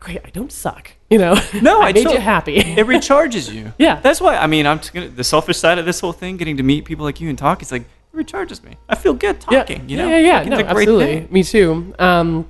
great, 0.00 0.20
I 0.24 0.30
don't 0.30 0.50
suck. 0.50 0.90
You 1.08 1.18
know, 1.18 1.34
No, 1.62 1.80
I 1.80 1.88
I 1.88 1.92
made 1.92 2.10
you 2.10 2.18
happy. 2.18 2.56
It 2.58 2.86
recharges 2.86 3.52
you. 3.52 3.72
Yeah. 3.78 4.00
That's 4.00 4.20
why. 4.20 4.36
I 4.36 4.48
mean, 4.48 4.66
I'm 4.66 4.78
just 4.78 4.92
gonna, 4.92 5.08
the 5.08 5.22
selfish 5.22 5.56
side 5.56 5.78
of 5.78 5.86
this 5.86 6.00
whole 6.00 6.12
thing, 6.12 6.36
getting 6.36 6.56
to 6.56 6.64
meet 6.64 6.84
people 6.84 7.04
like 7.04 7.20
you 7.20 7.28
and 7.28 7.38
talk. 7.38 7.62
It's 7.62 7.70
like 7.70 7.82
it 7.82 8.16
recharges 8.16 8.62
me. 8.64 8.76
I 8.88 8.96
feel 8.96 9.14
good 9.14 9.40
talking. 9.40 9.88
You 9.88 9.98
know. 9.98 10.08
Yeah, 10.08 10.18
yeah, 10.18 10.42
yeah. 10.42 10.48
No, 10.48 10.58
absolutely. 10.58 11.20
thing. 11.20 11.28
Me 11.30 11.44
too. 11.44 11.94
Um, 12.00 12.48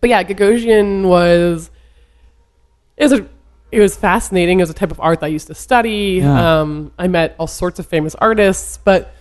but 0.00 0.08
yeah, 0.10 0.24
Gagosian 0.24 1.06
was 1.06 1.70
it 2.96 3.04
was 3.04 3.12
a, 3.12 3.28
it 3.70 3.80
was 3.80 3.96
fascinating. 3.96 4.60
It 4.60 4.62
was 4.62 4.70
a 4.70 4.74
type 4.74 4.90
of 4.90 5.00
art 5.00 5.20
that 5.20 5.26
I 5.26 5.28
used 5.30 5.46
to 5.48 5.54
study. 5.54 6.20
Yeah. 6.22 6.60
Um, 6.60 6.92
I 6.98 7.06
met 7.08 7.34
all 7.38 7.46
sorts 7.46 7.78
of 7.78 7.86
famous 7.86 8.14
artists, 8.14 8.78
but 8.78 9.12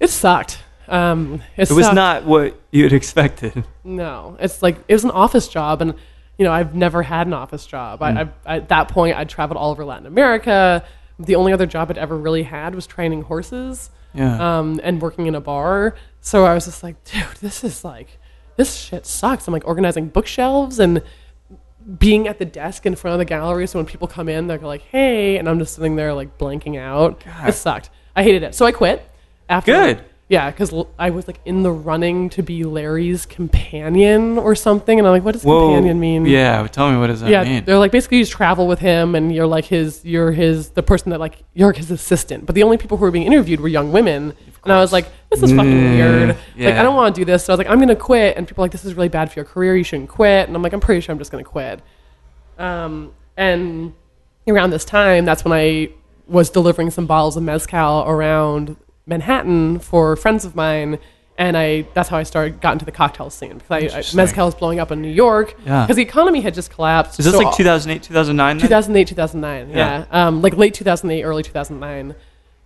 it 0.00 0.10
sucked. 0.10 0.58
Um, 0.86 1.42
it, 1.56 1.70
It 1.70 1.74
was 1.74 1.86
sucked. 1.86 1.94
not 1.96 2.24
what 2.24 2.58
you'd 2.70 2.92
expected. 2.92 3.64
No, 3.84 4.36
it's 4.40 4.62
like 4.62 4.76
it 4.88 4.92
was 4.94 5.04
an 5.04 5.10
office 5.10 5.48
job, 5.48 5.82
and 5.82 5.94
you 6.38 6.44
know 6.44 6.52
I've 6.52 6.74
never 6.74 7.02
had 7.02 7.26
an 7.26 7.32
office 7.32 7.66
job. 7.66 8.02
I, 8.02 8.30
I, 8.46 8.56
at 8.56 8.68
that 8.68 8.88
point, 8.88 9.16
I 9.16 9.24
traveled 9.24 9.56
all 9.58 9.70
over 9.70 9.84
Latin 9.84 10.06
America. 10.06 10.84
The 11.18 11.34
only 11.34 11.52
other 11.52 11.66
job 11.66 11.90
I'd 11.90 11.98
ever 11.98 12.16
really 12.16 12.44
had 12.44 12.74
was 12.76 12.86
training 12.86 13.22
horses 13.22 13.90
Yeah. 14.14 14.58
um, 14.60 14.78
and 14.84 15.02
working 15.02 15.26
in 15.26 15.34
a 15.34 15.40
bar. 15.40 15.96
So 16.20 16.44
I 16.44 16.54
was 16.54 16.66
just 16.66 16.82
like, 16.84 17.02
dude, 17.04 17.24
this 17.40 17.64
is 17.64 17.82
like, 17.84 18.18
this 18.56 18.76
shit 18.76 19.04
sucks. 19.04 19.48
I'm 19.48 19.52
like 19.52 19.66
organizing 19.66 20.08
bookshelves 20.10 20.78
and 20.78 21.02
being 21.98 22.28
at 22.28 22.38
the 22.38 22.44
desk 22.44 22.84
in 22.86 22.94
front 22.96 23.14
of 23.14 23.18
the 23.18 23.24
gallery. 23.24 23.66
So 23.66 23.78
when 23.78 23.86
people 23.86 24.08
come 24.08 24.28
in, 24.28 24.46
they're 24.46 24.58
like, 24.58 24.82
hey, 24.82 25.38
and 25.38 25.48
I'm 25.48 25.58
just 25.58 25.74
sitting 25.74 25.96
there 25.96 26.12
like 26.12 26.36
blanking 26.38 26.78
out. 26.78 27.24
God. 27.24 27.48
It 27.48 27.52
sucked. 27.52 27.90
I 28.14 28.22
hated 28.22 28.42
it. 28.42 28.54
So 28.54 28.66
I 28.66 28.72
quit. 28.72 29.08
After, 29.48 29.72
Good. 29.72 30.04
Yeah, 30.28 30.50
because 30.50 30.74
I 30.98 31.08
was 31.08 31.26
like 31.26 31.40
in 31.46 31.62
the 31.62 31.72
running 31.72 32.28
to 32.30 32.42
be 32.42 32.64
Larry's 32.64 33.24
companion 33.24 34.36
or 34.36 34.54
something, 34.54 34.98
and 34.98 35.08
I'm 35.08 35.14
like, 35.14 35.24
what 35.24 35.32
does 35.32 35.42
Whoa. 35.42 35.68
companion 35.68 35.98
mean? 35.98 36.26
Yeah, 36.26 36.66
tell 36.66 36.90
me 36.90 36.98
what 36.98 37.06
does 37.06 37.20
that 37.20 37.30
yeah, 37.30 37.44
mean? 37.44 37.64
they're 37.64 37.78
like 37.78 37.92
basically 37.92 38.18
you 38.18 38.24
just 38.24 38.32
travel 38.32 38.68
with 38.68 38.78
him, 38.78 39.14
and 39.14 39.34
you're 39.34 39.46
like 39.46 39.64
his, 39.64 40.04
you're 40.04 40.32
his, 40.32 40.68
the 40.70 40.82
person 40.82 41.10
that 41.10 41.18
like 41.18 41.42
you're 41.54 41.72
his 41.72 41.90
assistant. 41.90 42.44
But 42.44 42.54
the 42.54 42.62
only 42.62 42.76
people 42.76 42.98
who 42.98 43.06
were 43.06 43.10
being 43.10 43.26
interviewed 43.26 43.60
were 43.60 43.68
young 43.68 43.90
women, 43.90 44.34
and 44.64 44.72
I 44.72 44.80
was 44.80 44.92
like, 44.92 45.08
this 45.30 45.42
is 45.42 45.50
fucking 45.52 45.70
Mm, 45.72 45.96
weird. 45.96 46.28
Like. 46.56 46.74
I 46.74 46.82
don't 46.82 46.94
want 46.96 47.14
to 47.14 47.20
do 47.20 47.24
this, 47.24 47.44
so 47.44 47.52
I 47.52 47.54
was 47.54 47.58
like, 47.58 47.68
I'm 47.68 47.78
gonna 47.78 47.94
quit. 47.96 48.36
And 48.36 48.46
people 48.48 48.62
are 48.62 48.64
like, 48.64 48.72
this 48.72 48.84
is 48.84 48.94
really 48.94 49.08
bad 49.08 49.30
for 49.30 49.38
your 49.38 49.44
career. 49.44 49.76
You 49.76 49.84
shouldn't 49.84 50.08
quit. 50.08 50.46
And 50.48 50.56
I'm 50.56 50.62
like, 50.62 50.72
I'm 50.72 50.80
pretty 50.80 51.00
sure 51.00 51.12
I'm 51.12 51.18
just 51.18 51.30
gonna 51.30 51.44
quit. 51.44 51.80
Um, 52.58 53.12
and 53.36 53.92
around 54.48 54.70
this 54.70 54.84
time, 54.84 55.24
that's 55.24 55.44
when 55.44 55.52
I 55.52 55.90
was 56.26 56.50
delivering 56.50 56.90
some 56.90 57.06
bottles 57.06 57.36
of 57.36 57.42
mezcal 57.42 58.04
around 58.06 58.76
Manhattan 59.06 59.78
for 59.78 60.16
friends 60.16 60.44
of 60.44 60.54
mine. 60.56 60.98
And 61.36 61.56
I, 61.56 61.82
that's 61.94 62.08
how 62.08 62.16
I 62.16 62.24
started, 62.24 62.60
got 62.60 62.72
into 62.72 62.84
the 62.84 62.90
cocktail 62.90 63.30
scene 63.30 63.58
because 63.58 63.70
I, 63.94 63.98
I, 63.98 64.02
mezcal 64.16 64.46
was 64.46 64.56
blowing 64.56 64.80
up 64.80 64.90
in 64.90 65.00
New 65.00 65.10
York 65.10 65.54
Yeah. 65.64 65.82
because 65.84 65.94
the 65.94 66.02
economy 66.02 66.40
had 66.40 66.52
just 66.52 66.68
collapsed. 66.72 67.20
Is 67.20 67.26
this 67.26 67.34
So 67.34 67.40
like 67.40 67.54
2008, 67.56 68.02
2009? 68.02 68.58
2008, 68.58 69.06
2009. 69.06 69.70
Yeah. 69.70 69.76
Yeah. 69.76 70.26
Um, 70.26 70.42
like 70.42 70.56
late 70.56 70.74
2008, 70.74 71.22
early 71.22 71.44
2009. 71.44 72.16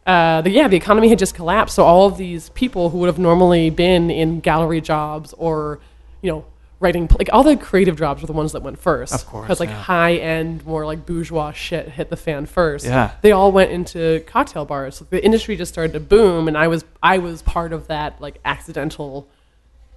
Uh, 0.07 0.43
the, 0.43 0.51
yeah, 0.51 0.67
the 0.69 0.77
economy 0.77 1.09
had 1.09 1.19
just 1.19 1.35
collapsed. 1.35 1.77
So 1.77 1.85
all 1.85 2.07
of 2.07 2.17
these 2.17 2.49
people 2.51 2.91
who 2.91 2.99
would 2.99 3.07
have 3.07 3.19
normally 3.19 3.71
been 3.71 4.11
in 4.11 4.41
gallery 4.41 4.81
jobs 4.81 5.33
or, 5.35 5.79
you 6.23 6.31
know, 6.33 6.45
writing, 6.81 7.09
like 7.17 7.31
all 7.33 7.45
the 7.45 7.57
creative 7.57 7.97
jobs 7.97 8.21
were 8.21 8.27
the 8.27 8.33
ones 8.33 8.53
that 8.53 8.63
went 8.63 8.79
first. 8.79 9.15
Of 9.15 9.25
course, 9.27 9.45
Because 9.45 9.61
like 9.61 9.69
yeah. 9.69 9.83
high 9.83 10.15
end, 10.15 10.67
more 10.67 10.85
like 10.85 11.07
bourgeois 11.07 11.53
shit 11.53 11.89
hit 11.89 12.11
the 12.11 12.17
fan 12.17 12.47
first. 12.47 12.85
Yeah. 12.85 13.13
They 13.23 13.33
all 13.33 13.53
went 13.53 13.71
into 13.71 14.25
cocktail 14.27 14.65
bars. 14.65 14.97
So 14.97 15.07
the 15.09 15.25
industry 15.25 15.57
just 15.57 15.73
started 15.73 15.93
to 15.93 16.01
boom, 16.01 16.49
and 16.49 16.59
I 16.59 16.67
was 16.67 16.85
I 17.03 17.19
was 17.19 17.43
part 17.43 17.73
of 17.73 17.87
that 17.87 18.21
like 18.21 18.41
accidental 18.45 19.29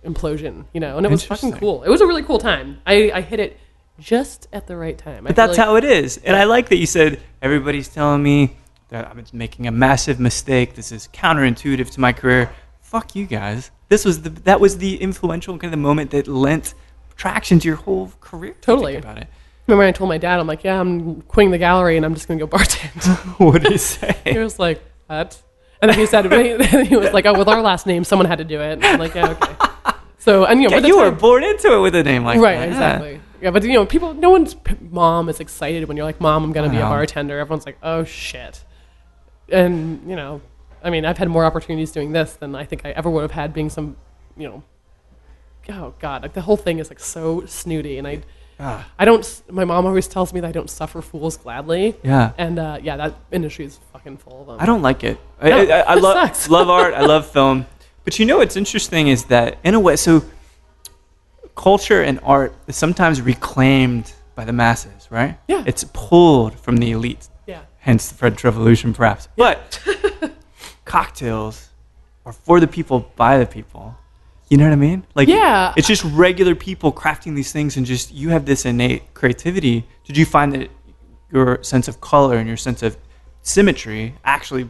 implosion, 0.05 0.65
you 0.73 0.79
know, 0.79 0.97
and 0.97 1.05
it 1.05 1.11
was 1.11 1.23
fucking 1.23 1.53
cool. 1.53 1.81
It 1.83 1.89
was 1.89 2.01
a 2.01 2.05
really 2.05 2.21
cool 2.21 2.37
time. 2.37 2.79
I, 2.85 3.11
I 3.11 3.21
hit 3.21 3.39
it 3.39 3.59
just 3.99 4.47
at 4.53 4.67
the 4.67 4.77
right 4.77 4.97
time. 4.97 5.23
But 5.23 5.35
that's 5.35 5.57
how 5.57 5.75
it 5.77 5.83
is. 5.83 6.17
And 6.17 6.35
I 6.35 6.43
like 6.43 6.69
that 6.69 6.77
you 6.77 6.85
said 6.85 7.19
everybody's 7.41 7.87
telling 7.87 8.21
me 8.21 8.55
that 8.89 9.07
I'm 9.07 9.23
making 9.33 9.67
a 9.67 9.71
massive 9.71 10.19
mistake. 10.19 10.75
This 10.75 10.91
is 10.91 11.09
counterintuitive 11.13 11.89
to 11.91 11.99
my 11.99 12.13
career. 12.13 12.51
Fuck 12.81 13.15
you 13.15 13.25
guys. 13.25 13.71
This 13.89 14.05
was 14.05 14.21
the 14.21 14.29
that 14.29 14.59
was 14.59 14.77
the 14.77 15.01
influential 15.01 15.53
kind 15.57 15.65
of 15.65 15.71
the 15.71 15.77
moment 15.77 16.11
that 16.11 16.27
lent 16.27 16.73
traction 17.15 17.59
to 17.59 17.67
your 17.67 17.77
whole 17.77 18.11
career. 18.21 18.55
Totally. 18.61 18.95
About 18.95 19.17
it. 19.17 19.27
Remember, 19.67 19.83
I 19.83 19.91
told 19.91 20.09
my 20.09 20.19
dad, 20.19 20.39
I'm 20.39 20.45
like, 20.45 20.63
yeah, 20.63 20.79
I'm 20.79 21.21
quitting 21.23 21.49
the 21.49 21.57
gallery 21.57 21.97
and 21.97 22.05
I'm 22.05 22.13
just 22.13 22.27
going 22.27 22.39
to 22.39 22.45
go 22.45 22.57
bartend. 22.57 23.39
what 23.39 23.63
did 23.63 23.71
he 23.71 23.77
say? 23.79 24.15
he 24.23 24.37
was 24.37 24.59
like, 24.59 24.83
what? 25.07 25.41
And 25.81 25.89
then 25.89 25.97
he 25.97 26.05
said, 26.05 26.25
he 26.87 26.95
was 26.95 27.13
like, 27.13 27.25
oh, 27.25 27.37
with 27.37 27.47
our 27.47 27.61
last 27.61 27.87
name, 27.87 28.03
someone 28.03 28.27
had 28.27 28.37
to 28.37 28.43
do 28.43 28.61
it. 28.61 28.79
I'm 28.83 28.99
like, 28.99 29.15
yeah, 29.15 29.29
okay. 29.31 29.95
So, 30.19 30.45
and 30.45 30.61
you 30.61 30.69
know, 30.69 30.77
Yeah, 30.77 30.87
you 30.87 30.97
were 30.97 31.11
born 31.11 31.43
into 31.43 31.73
it 31.73 31.79
with 31.79 31.95
a 31.95 32.03
name 32.03 32.23
like 32.23 32.39
right, 32.39 32.57
that. 32.57 32.67
exactly. 32.67 33.21
Yeah, 33.41 33.51
but 33.51 33.63
you 33.63 33.73
know, 33.73 33.85
people, 33.85 34.13
no 34.13 34.29
one's 34.29 34.55
mom 34.79 35.29
is 35.29 35.39
excited 35.39 35.87
when 35.87 35.97
you're 35.97 36.05
like, 36.05 36.21
mom, 36.21 36.43
I'm 36.43 36.51
going 36.51 36.69
to 36.69 36.75
be 36.75 36.81
a 36.81 36.85
bartender. 36.85 37.37
Everyone's 37.39 37.65
like, 37.65 37.77
oh 37.83 38.03
shit. 38.03 38.63
And, 39.49 40.01
you 40.09 40.15
know, 40.15 40.41
I 40.83 40.89
mean, 40.89 41.05
I've 41.05 41.17
had 41.17 41.29
more 41.29 41.45
opportunities 41.45 41.91
doing 41.91 42.11
this 42.11 42.33
than 42.33 42.55
I 42.55 42.65
think 42.65 42.85
I 42.85 42.91
ever 42.91 43.09
would 43.09 43.21
have 43.21 43.31
had 43.31 43.53
being 43.53 43.69
some, 43.69 43.95
you 44.37 44.47
know, 44.47 44.63
oh 45.69 45.93
God, 45.99 46.21
like 46.23 46.33
the 46.33 46.41
whole 46.41 46.57
thing 46.57 46.79
is 46.79 46.89
like 46.89 46.99
so 46.99 47.45
snooty. 47.45 47.97
And 47.97 48.07
I, 48.07 48.21
Ah, 48.57 48.87
I 48.97 49.03
don't, 49.03 49.41
my 49.51 49.65
mom 49.65 49.85
always 49.85 50.07
tells 50.07 50.33
me 50.33 50.39
that 50.39 50.47
I 50.47 50.51
don't 50.53 50.69
suffer 50.69 51.01
fools 51.01 51.35
gladly. 51.35 51.93
yeah. 52.03 52.31
And 52.37 52.57
uh, 52.57 52.79
yeah, 52.81 52.95
that 52.95 53.13
industry 53.29 53.65
is 53.65 53.79
fucking 53.91 54.15
full 54.17 54.41
of 54.41 54.47
them. 54.47 54.57
I 54.61 54.65
don't 54.65 54.81
like 54.81 55.03
it. 55.03 55.17
I, 55.41 55.49
No, 55.49 55.57
I, 55.57 55.61
I, 55.63 55.79
I 55.81 55.93
love 55.95 56.49
love 56.49 56.69
art. 56.69 56.93
I 56.93 57.01
love 57.05 57.29
film. 57.29 57.65
But 58.05 58.17
you 58.17 58.25
know 58.25 58.37
what's 58.37 58.55
interesting 58.55 59.09
is 59.09 59.25
that 59.25 59.57
in 59.65 59.73
a 59.73 59.79
way, 59.79 59.97
so 59.97 60.23
culture 61.55 62.01
and 62.01 62.19
art 62.23 62.53
is 62.67 62.75
sometimes 62.75 63.21
reclaimed 63.21 64.13
by 64.35 64.45
the 64.45 64.53
masses, 64.53 65.09
right? 65.09 65.37
Yeah. 65.47 65.63
It's 65.65 65.83
pulled 65.91 66.57
from 66.59 66.77
the 66.77 66.91
elite. 66.91 67.27
Hence 67.85 68.09
the 68.09 68.15
French 68.15 68.43
Revolution, 68.43 68.93
perhaps. 68.95 69.27
But 69.35 69.79
cocktails 70.85 71.69
are 72.25 72.33
for 72.33 72.59
the 72.59 72.65
people, 72.67 73.11
by 73.15 73.37
the 73.37 73.45
people. 73.45 73.95
You 74.49 74.57
know 74.57 74.63
what 74.65 74.73
I 74.73 74.77
mean? 74.77 75.05
Like, 75.13 75.27
Yeah. 75.27 75.71
it's 75.77 75.87
just 75.87 76.03
regular 76.03 76.55
people 76.55 76.91
crafting 76.91 77.35
these 77.35 77.51
things, 77.51 77.77
and 77.77 77.85
just 77.85 78.11
you 78.11 78.29
have 78.29 78.45
this 78.45 78.65
innate 78.65 79.13
creativity. 79.13 79.85
Did 80.03 80.17
you 80.17 80.25
find 80.25 80.51
that 80.53 80.71
your 81.31 81.61
sense 81.63 81.87
of 81.87 82.01
color 82.01 82.37
and 82.37 82.47
your 82.47 82.57
sense 82.57 82.81
of 82.81 82.97
symmetry 83.43 84.15
actually 84.23 84.69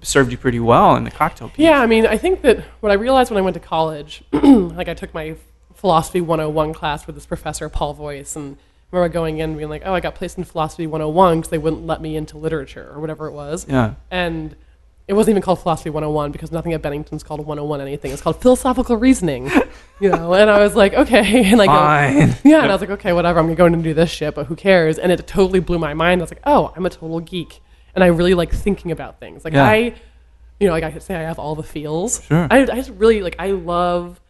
served 0.00 0.30
you 0.30 0.38
pretty 0.38 0.60
well 0.60 0.94
in 0.94 1.02
the 1.02 1.10
cocktail 1.10 1.48
piece? 1.48 1.58
Yeah, 1.64 1.80
I 1.80 1.86
mean, 1.86 2.06
I 2.06 2.16
think 2.18 2.42
that 2.42 2.60
what 2.78 2.92
I 2.92 2.94
realized 2.94 3.32
when 3.32 3.38
I 3.38 3.42
went 3.42 3.54
to 3.54 3.60
college, 3.60 4.22
like 4.32 4.88
I 4.88 4.94
took 4.94 5.12
my 5.12 5.34
philosophy 5.74 6.20
101 6.20 6.72
class 6.72 7.04
with 7.04 7.16
this 7.16 7.26
professor, 7.26 7.68
Paul 7.68 7.94
Voice, 7.94 8.36
and 8.36 8.56
I 8.92 8.96
remember 8.96 9.12
going 9.12 9.38
in 9.38 9.50
and 9.50 9.58
being 9.58 9.68
like, 9.68 9.82
oh, 9.84 9.92
I 9.92 10.00
got 10.00 10.14
placed 10.14 10.38
in 10.38 10.44
philosophy 10.44 10.86
101 10.86 11.40
because 11.40 11.50
they 11.50 11.58
wouldn't 11.58 11.86
let 11.86 12.00
me 12.00 12.16
into 12.16 12.38
literature 12.38 12.90
or 12.94 13.00
whatever 13.00 13.26
it 13.26 13.32
was. 13.32 13.66
Yeah. 13.68 13.94
And 14.10 14.56
it 15.08 15.14
wasn't 15.14 15.32
even 15.32 15.42
called 15.42 15.60
philosophy 15.60 15.90
101 15.90 16.32
because 16.32 16.52
nothing 16.52 16.74
at 16.74 16.82
Bennington's 16.82 17.22
called 17.22 17.40
101 17.40 17.80
anything. 17.80 18.12
It's 18.12 18.22
called 18.22 18.40
philosophical 18.40 18.96
reasoning, 18.96 19.50
you 20.00 20.10
know. 20.10 20.34
And 20.34 20.50
I 20.50 20.60
was 20.60 20.74
like, 20.74 20.92
okay, 20.94 21.44
and 21.50 21.58
Fine. 21.58 22.36
yeah, 22.44 22.62
and 22.62 22.70
I 22.70 22.74
was 22.74 22.80
like, 22.80 22.90
okay, 22.90 23.12
whatever. 23.12 23.38
I'm 23.38 23.46
gonna 23.46 23.56
go 23.56 23.66
in 23.66 23.74
and 23.74 23.82
do 23.82 23.94
this 23.94 24.10
shit, 24.10 24.34
but 24.34 24.46
who 24.46 24.56
cares? 24.56 24.98
And 24.98 25.10
it 25.10 25.26
totally 25.26 25.60
blew 25.60 25.78
my 25.78 25.94
mind. 25.94 26.20
I 26.20 26.24
was 26.24 26.30
like, 26.30 26.42
oh, 26.44 26.72
I'm 26.76 26.84
a 26.84 26.90
total 26.90 27.20
geek, 27.20 27.60
and 27.94 28.04
I 28.04 28.08
really 28.08 28.34
like 28.34 28.52
thinking 28.52 28.90
about 28.90 29.18
things. 29.18 29.44
Like 29.44 29.54
Yeah. 29.54 29.64
I, 29.64 29.94
you 30.60 30.66
know, 30.66 30.72
like 30.72 30.84
I 30.84 30.90
could 30.90 31.02
say 31.02 31.14
I 31.14 31.22
have 31.22 31.38
all 31.38 31.54
the 31.54 31.62
feels. 31.62 32.22
Sure. 32.24 32.46
I, 32.50 32.60
I 32.60 32.66
just 32.76 32.90
really 32.90 33.22
like. 33.22 33.36
I 33.38 33.52
love 33.52 34.20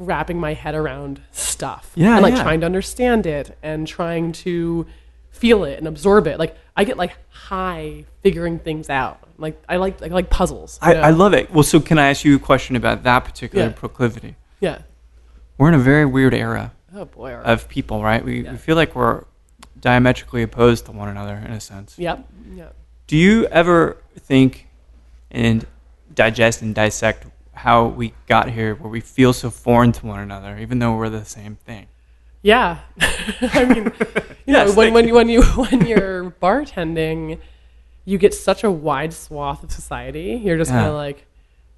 wrapping 0.00 0.38
my 0.38 0.54
head 0.54 0.74
around 0.74 1.20
stuff. 1.30 1.92
Yeah, 1.94 2.14
And 2.14 2.22
like 2.22 2.34
yeah. 2.34 2.42
trying 2.42 2.60
to 2.60 2.66
understand 2.66 3.26
it 3.26 3.56
and 3.62 3.86
trying 3.86 4.32
to 4.32 4.86
feel 5.30 5.64
it 5.64 5.78
and 5.78 5.86
absorb 5.86 6.26
it. 6.26 6.38
Like 6.38 6.56
I 6.76 6.84
get 6.84 6.96
like 6.96 7.16
high 7.28 8.06
figuring 8.22 8.58
things 8.58 8.88
out. 8.90 9.20
Like 9.38 9.62
I 9.68 9.76
like 9.76 10.02
I 10.02 10.06
like 10.08 10.30
puzzles. 10.30 10.78
I. 10.82 10.94
I 10.96 11.10
love 11.10 11.34
it. 11.34 11.52
Well, 11.52 11.62
so 11.62 11.80
can 11.80 11.98
I 11.98 12.08
ask 12.10 12.24
you 12.24 12.36
a 12.36 12.38
question 12.38 12.76
about 12.76 13.02
that 13.04 13.20
particular 13.24 13.66
Yeah. 13.66 13.72
proclivity? 13.72 14.36
Yeah. 14.60 14.78
We're 15.58 15.68
in 15.68 15.74
a 15.74 15.78
very 15.78 16.06
weird 16.06 16.34
era 16.34 16.72
Oh 16.94 17.04
boy. 17.04 17.34
right. 17.34 17.44
of 17.44 17.68
people, 17.68 18.02
right? 18.02 18.24
We, 18.24 18.42
Yeah. 18.44 18.52
we 18.52 18.58
feel 18.58 18.76
like 18.76 18.94
we're 18.94 19.24
diametrically 19.78 20.42
opposed 20.42 20.86
to 20.86 20.92
one 20.92 21.08
another 21.08 21.34
in 21.36 21.52
a 21.52 21.60
sense. 21.60 21.98
Yep. 21.98 22.26
Yep. 22.54 22.74
Do 23.06 23.16
you 23.16 23.46
ever 23.46 23.96
think 24.18 24.66
and 25.30 25.66
digest 26.14 26.60
and 26.62 26.74
dissect 26.74 27.26
how 27.60 27.86
we 27.86 28.14
got 28.26 28.48
here 28.50 28.74
where 28.74 28.90
we 28.90 29.00
feel 29.00 29.32
so 29.32 29.50
foreign 29.50 29.92
to 29.92 30.06
one 30.06 30.20
another, 30.20 30.58
even 30.58 30.78
though 30.78 30.96
we're 30.96 31.10
the 31.10 31.24
same 31.24 31.56
thing? 31.56 31.86
Yeah, 32.42 32.78
I 33.42 33.64
mean, 33.66 33.84
you 34.46 34.54
Yes, 34.54 34.68
know, 34.70 34.74
when 34.74 34.94
when 34.94 35.06
you 35.06 35.14
when 35.14 35.28
you 35.28 35.42
when 35.56 35.86
you're 35.86 36.30
bartending, 36.42 37.38
you 38.06 38.16
get 38.18 38.32
such 38.34 38.64
a 38.64 38.70
wide 38.70 39.12
swath 39.12 39.62
of 39.62 39.70
society. 39.70 40.40
You're 40.42 40.56
just 40.56 40.70
Yeah. 40.70 40.78
kind 40.78 40.88
of 40.88 40.94
like, 40.94 41.26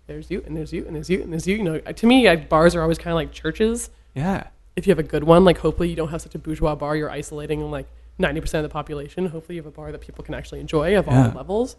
there's 0.07 0.31
you 0.31 0.43
and 0.47 0.57
there's 0.57 0.73
you 0.73 0.87
and 0.87 0.95
there's 0.95 1.11
you 1.11 1.21
and 1.23 1.33
there's 1.33 1.47
you. 1.49 1.57
You 1.57 1.65
know, 1.65 1.79
to 1.81 2.07
me, 2.07 2.29
I, 2.29 2.37
bars 2.37 2.77
are 2.77 2.83
always 2.83 2.99
kind 2.99 3.11
of 3.13 3.17
like 3.17 3.33
churches. 3.33 3.91
Yeah. 4.15 4.47
If 4.77 4.87
you 4.87 4.93
have 4.93 5.01
a 5.01 5.03
good 5.15 5.25
one, 5.25 5.45
like 5.45 5.59
hopefully 5.59 5.89
you 5.91 5.97
don't 5.97 6.09
have 6.11 6.23
such 6.23 6.35
a 6.37 6.39
bourgeois 6.39 6.77
bar. 6.77 6.95
You're 6.97 7.11
isolating 7.11 7.61
like 7.71 7.89
ninety 8.19 8.41
percent 8.41 8.65
of 8.65 8.71
the 8.71 8.73
population. 8.73 9.27
Hopefully 9.27 9.57
you 9.57 9.63
have 9.63 9.67
a 9.73 9.75
bar 9.77 9.91
that 9.91 10.01
people 10.01 10.23
can 10.23 10.35
actually 10.35 10.61
enjoy 10.61 10.97
of 10.97 11.09
all 11.09 11.15
Yeah. 11.15 11.29
the 11.29 11.37
levels. 11.37 11.75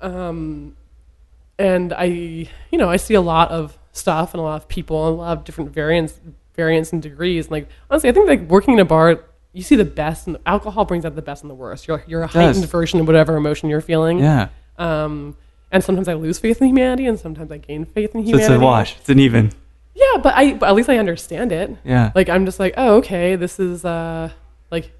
Um, 0.00 0.76
and 1.58 1.92
I, 1.92 2.04
you 2.04 2.48
know, 2.78 2.88
I 2.90 2.96
see 2.96 3.14
a 3.14 3.20
lot 3.20 3.50
of 3.50 3.78
stuff 3.92 4.34
and 4.34 4.40
a 4.40 4.42
lot 4.42 4.56
of 4.56 4.68
people 4.68 5.06
and 5.08 5.16
a 5.16 5.20
lot 5.22 5.38
of 5.38 5.44
different 5.44 5.70
variants, 5.72 6.20
variants 6.54 6.92
and 6.92 7.02
degrees. 7.02 7.46
And 7.46 7.52
like 7.52 7.68
honestly, 7.90 8.08
I 8.10 8.12
think 8.12 8.26
like 8.28 8.42
working 8.42 8.74
in 8.74 8.80
a 8.80 8.84
bar, 8.84 9.24
you 9.52 9.62
see 9.62 9.76
the 9.76 9.84
best, 9.84 10.26
and 10.26 10.36
alcohol 10.46 10.84
brings 10.84 11.04
out 11.04 11.14
the 11.14 11.22
best 11.22 11.42
and 11.42 11.50
the 11.50 11.54
worst. 11.54 11.86
You're 11.86 12.02
you're 12.06 12.22
a 12.22 12.26
heightened 12.26 12.68
version 12.68 12.98
of 13.00 13.06
whatever 13.06 13.36
emotion 13.36 13.68
you're 13.68 13.80
feeling. 13.80 14.18
Yeah. 14.18 14.48
Um, 14.78 15.36
and 15.70 15.82
sometimes 15.82 16.08
I 16.08 16.14
lose 16.14 16.38
faith 16.38 16.60
in 16.60 16.68
humanity, 16.68 17.06
and 17.06 17.18
sometimes 17.18 17.50
I 17.52 17.58
gain 17.58 17.84
faith 17.84 18.14
in 18.14 18.22
So 18.22 18.26
humanity. 18.30 18.54
it's 18.54 18.60
a 18.60 18.64
wash. 18.64 18.96
It's 18.96 19.08
an 19.08 19.18
even. 19.20 19.52
Yeah, 19.94 20.18
but 20.22 20.34
I, 20.34 20.54
but 20.54 20.68
at 20.68 20.74
least 20.74 20.88
I 20.88 20.98
understand 20.98 21.52
it. 21.52 21.70
Yeah. 21.84 22.10
Like 22.16 22.28
I'm 22.28 22.44
just 22.46 22.58
like, 22.58 22.74
oh, 22.76 22.96
okay, 22.96 23.36
this 23.36 23.60
is 23.60 23.84
uh, 23.84 24.30
like 24.72 24.92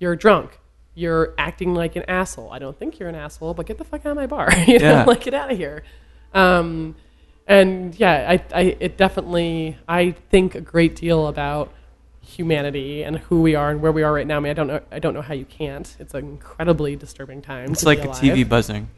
you're 0.00 0.16
drunk. 0.16 0.58
You're 0.98 1.32
acting 1.38 1.74
like 1.74 1.94
an 1.94 2.02
asshole. 2.08 2.50
I 2.50 2.58
don't 2.58 2.76
think 2.76 2.98
you're 2.98 3.08
an 3.08 3.14
asshole, 3.14 3.54
but 3.54 3.66
get 3.66 3.78
the 3.78 3.84
fuck 3.84 4.04
out 4.04 4.10
of 4.10 4.16
my 4.16 4.26
bar. 4.26 4.52
you 4.66 4.80
know, 4.80 4.90
Yeah. 4.90 5.04
like 5.04 5.20
get 5.20 5.32
out 5.32 5.52
of 5.52 5.56
here. 5.56 5.84
Um, 6.34 6.96
and 7.46 7.94
yeah, 7.98 8.26
I, 8.28 8.42
I, 8.52 8.76
it 8.80 8.96
definitely, 8.96 9.78
I 9.88 10.16
think 10.30 10.56
a 10.56 10.60
great 10.60 10.96
deal 10.96 11.28
about 11.28 11.72
humanity 12.20 13.04
and 13.04 13.18
who 13.18 13.40
we 13.42 13.54
are 13.54 13.70
and 13.70 13.80
where 13.80 13.92
we 13.92 14.02
are 14.02 14.12
right 14.12 14.26
now. 14.26 14.38
I 14.38 14.40
mean, 14.40 14.50
I 14.50 14.54
don't 14.54 14.66
know, 14.66 14.80
I 14.90 14.98
don't 14.98 15.14
know 15.14 15.22
how 15.22 15.34
you 15.34 15.44
can't. 15.44 15.96
It's 16.00 16.14
an 16.14 16.24
incredibly 16.24 16.96
disturbing 16.96 17.42
time. 17.42 17.70
It's 17.70 17.84
like 17.84 18.00
a. 18.00 18.08
TV 18.08 18.46
buzzing. 18.46 18.88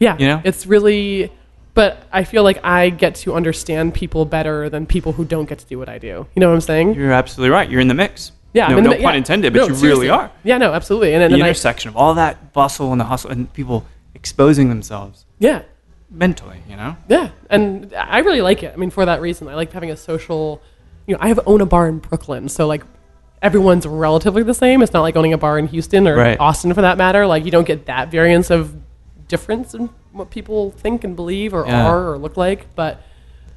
Yeah, 0.00 0.16
you 0.18 0.26
know? 0.26 0.42
it's 0.44 0.66
really. 0.66 1.32
But 1.72 2.06
I 2.12 2.24
feel 2.24 2.42
like 2.44 2.64
I 2.64 2.90
get 2.90 3.14
to 3.16 3.34
understand 3.34 3.94
people 3.94 4.24
better 4.24 4.68
than 4.68 4.86
people 4.86 5.12
who 5.12 5.24
don't 5.24 5.48
get 5.48 5.58
to 5.60 5.66
do 5.66 5.78
what 5.78 5.88
I 5.88 5.98
do. 5.98 6.26
You 6.34 6.40
know 6.40 6.48
what 6.48 6.54
I'm 6.54 6.60
saying? 6.60 6.94
You're 6.94 7.10
absolutely 7.12 7.50
right. 7.50 7.68
You're 7.70 7.80
in 7.80 7.88
the 7.88 7.94
mix. 7.94 8.30
Yeah, 8.54 8.68
No, 8.68 8.72
I'm 8.72 8.78
in 8.78 8.84
no 8.84 8.90
the- 8.90 8.96
pun 9.02 9.12
yeah. 9.12 9.18
intended, 9.18 9.52
but 9.52 9.58
No, 9.68 9.74
you 9.74 9.82
really 9.82 10.08
are. 10.08 10.30
Yeah, 10.44 10.56
no, 10.58 10.72
absolutely. 10.72 11.12
And, 11.12 11.22
and 11.22 11.34
the 11.34 11.42
I, 11.42 11.48
intersection 11.48 11.88
of 11.90 11.96
all 11.96 12.14
that 12.14 12.52
bustle 12.54 12.92
and 12.92 13.00
the 13.00 13.04
hustle 13.04 13.30
and 13.30 13.52
people 13.52 13.84
exposing 14.14 14.68
themselves. 14.70 15.26
yeah, 15.38 15.62
mentally, 16.10 16.58
you 16.70 16.76
know? 16.76 16.96
Yeah, 17.08 17.30
and 17.50 17.92
I 17.94 18.18
really 18.20 18.40
like 18.40 18.62
it. 18.62 18.72
I 18.72 18.76
mean, 18.76 18.90
for 18.90 19.04
that 19.04 19.20
reason, 19.20 19.48
I 19.48 19.54
like 19.56 19.72
having 19.72 19.90
a 19.90 19.96
social. 19.96 20.62
You 21.06 21.14
know, 21.14 21.18
I 21.20 21.28
have 21.28 21.40
own 21.44 21.60
a 21.60 21.66
bar 21.66 21.88
in 21.88 21.98
Brooklyn, 21.98 22.48
so 22.48 22.66
like 22.66 22.82
everyone's 23.42 23.86
relatively 23.86 24.42
the 24.42 24.54
same. 24.54 24.80
It's 24.82 24.92
not 24.94 25.02
like 25.02 25.16
owning 25.16 25.32
a 25.34 25.38
bar 25.38 25.58
in 25.58 25.66
Houston 25.66 26.06
or 26.08 26.16
Right. 26.16 26.38
Austin 26.40 26.72
for 26.72 26.80
that 26.82 26.96
matter. 26.96 27.26
Like 27.26 27.44
you 27.44 27.50
don't 27.50 27.66
get 27.66 27.84
that 27.86 28.10
variance 28.10 28.50
of 28.50 28.74
difference 29.28 29.74
in 29.74 29.90
what 30.12 30.30
people 30.30 30.70
think 30.70 31.02
and 31.04 31.14
believe 31.16 31.52
or 31.52 31.66
Yeah. 31.66 31.86
are 31.88 32.12
or 32.12 32.18
look 32.18 32.36
like. 32.36 32.74
But 32.76 33.02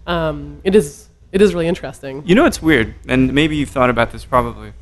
um, 0.07 0.59
it 0.63 0.75
is 0.75 1.07
it 1.31 1.41
is 1.41 1.53
really 1.53 1.67
interesting. 1.67 2.23
You 2.25 2.33
know 2.35 2.45
it's 2.45 2.61
weird, 2.61 2.95
and 3.07 3.31
maybe 3.33 3.55
you've 3.55 3.69
thought 3.69 3.89
about 3.91 4.11
this 4.11 4.25
probably. 4.25 4.73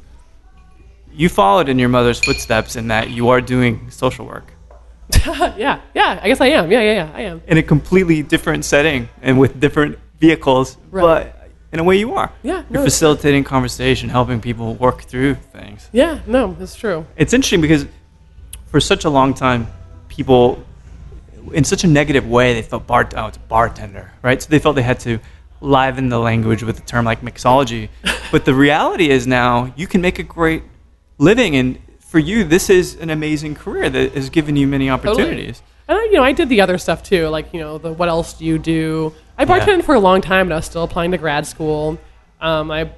You 1.15 1.29
followed 1.29 1.69
in 1.69 1.79
your 1.79 1.89
mother's 1.89 2.19
footsteps 2.19 2.75
in 2.75 2.87
that 2.89 3.09
you 3.09 3.29
are 3.29 3.41
doing 3.41 3.89
social 3.89 4.25
work 4.25 4.51
yeah, 5.25 5.81
yeah. 5.93 6.19
I 6.21 6.27
guess 6.27 6.41
I 6.41 6.47
am. 6.47 6.71
Yeah, 6.71 6.81
yeah, 6.81 6.93
yeah. 6.93 7.11
I 7.13 7.21
am. 7.21 7.41
in 7.47 7.57
a 7.59 7.63
completely 7.63 8.23
different 8.23 8.65
setting 8.65 9.07
and 9.21 9.39
with 9.39 9.59
different 9.59 9.99
vehicles, 10.19 10.77
Right. 10.89 11.01
but 11.31 11.49
in 11.71 11.79
a 11.79 11.83
way 11.83 11.97
you 11.97 12.15
are. 12.15 12.31
Yeah, 12.41 12.63
You're 12.71 12.79
no, 12.79 12.83
facilitating 12.83 13.43
conversation, 13.43 14.09
helping 14.09 14.41
people 14.41 14.73
work 14.75 15.03
through 15.03 15.35
things. 15.35 15.89
Yeah, 15.91 16.19
no, 16.25 16.57
it's 16.59 16.75
true. 16.75 17.05
It's 17.17 17.33
interesting 17.33 17.61
because 17.61 17.85
for 18.65 18.79
such 18.79 19.05
a 19.05 19.09
long 19.09 19.35
time, 19.35 19.67
people, 20.07 20.63
in 21.53 21.63
such 21.63 21.83
a 21.83 21.87
negative 21.87 22.27
way, 22.27 22.53
they 22.53 22.63
felt 22.63 22.87
bar, 22.87 23.07
oh, 23.15 23.27
it's 23.27 23.37
bartender, 23.37 24.11
right? 24.23 24.41
So 24.41 24.49
they 24.49 24.57
felt 24.59 24.75
they 24.75 24.81
had 24.81 24.99
to 25.01 25.19
liven 25.61 26.09
the 26.09 26.19
language 26.19 26.63
with 26.63 26.79
a 26.79 26.83
term 26.83 27.05
like 27.05 27.21
mixology. 27.21 27.89
but 28.31 28.45
the 28.45 28.55
reality 28.55 29.09
is 29.11 29.27
now 29.27 29.71
you 29.75 29.85
can 29.85 30.01
make 30.01 30.17
a 30.17 30.23
great 30.23 30.63
living, 31.17 31.55
and 31.55 31.79
for 31.99 32.19
you, 32.19 32.43
this 32.43 32.69
is 32.69 32.95
an 32.95 33.09
amazing 33.09 33.55
career 33.55 33.89
that 33.89 34.13
has 34.13 34.29
given 34.29 34.55
you 34.55 34.67
many 34.67 34.89
opportunities. 34.89 35.61
And 35.87 35.97
I, 35.97 36.03
you 36.05 36.13
know, 36.13 36.23
I 36.23 36.31
did 36.31 36.49
the 36.49 36.61
other 36.61 36.77
stuff 36.77 37.03
too, 37.03 37.27
like 37.27 37.53
you 37.53 37.59
know, 37.59 37.77
the 37.77 37.91
what 37.93 38.09
else 38.09 38.33
do 38.33 38.45
you 38.45 38.57
do? 38.57 39.13
I 39.37 39.43
Yeah. 39.43 39.59
bartended 39.59 39.83
for 39.83 39.95
a 39.95 39.99
long 39.99 40.21
time, 40.21 40.47
and 40.47 40.53
I 40.53 40.57
was 40.57 40.65
still 40.65 40.83
applying 40.83 41.11
to 41.11 41.17
grad 41.17 41.45
school. 41.45 41.99
Um, 42.41 42.71
I 42.71 42.89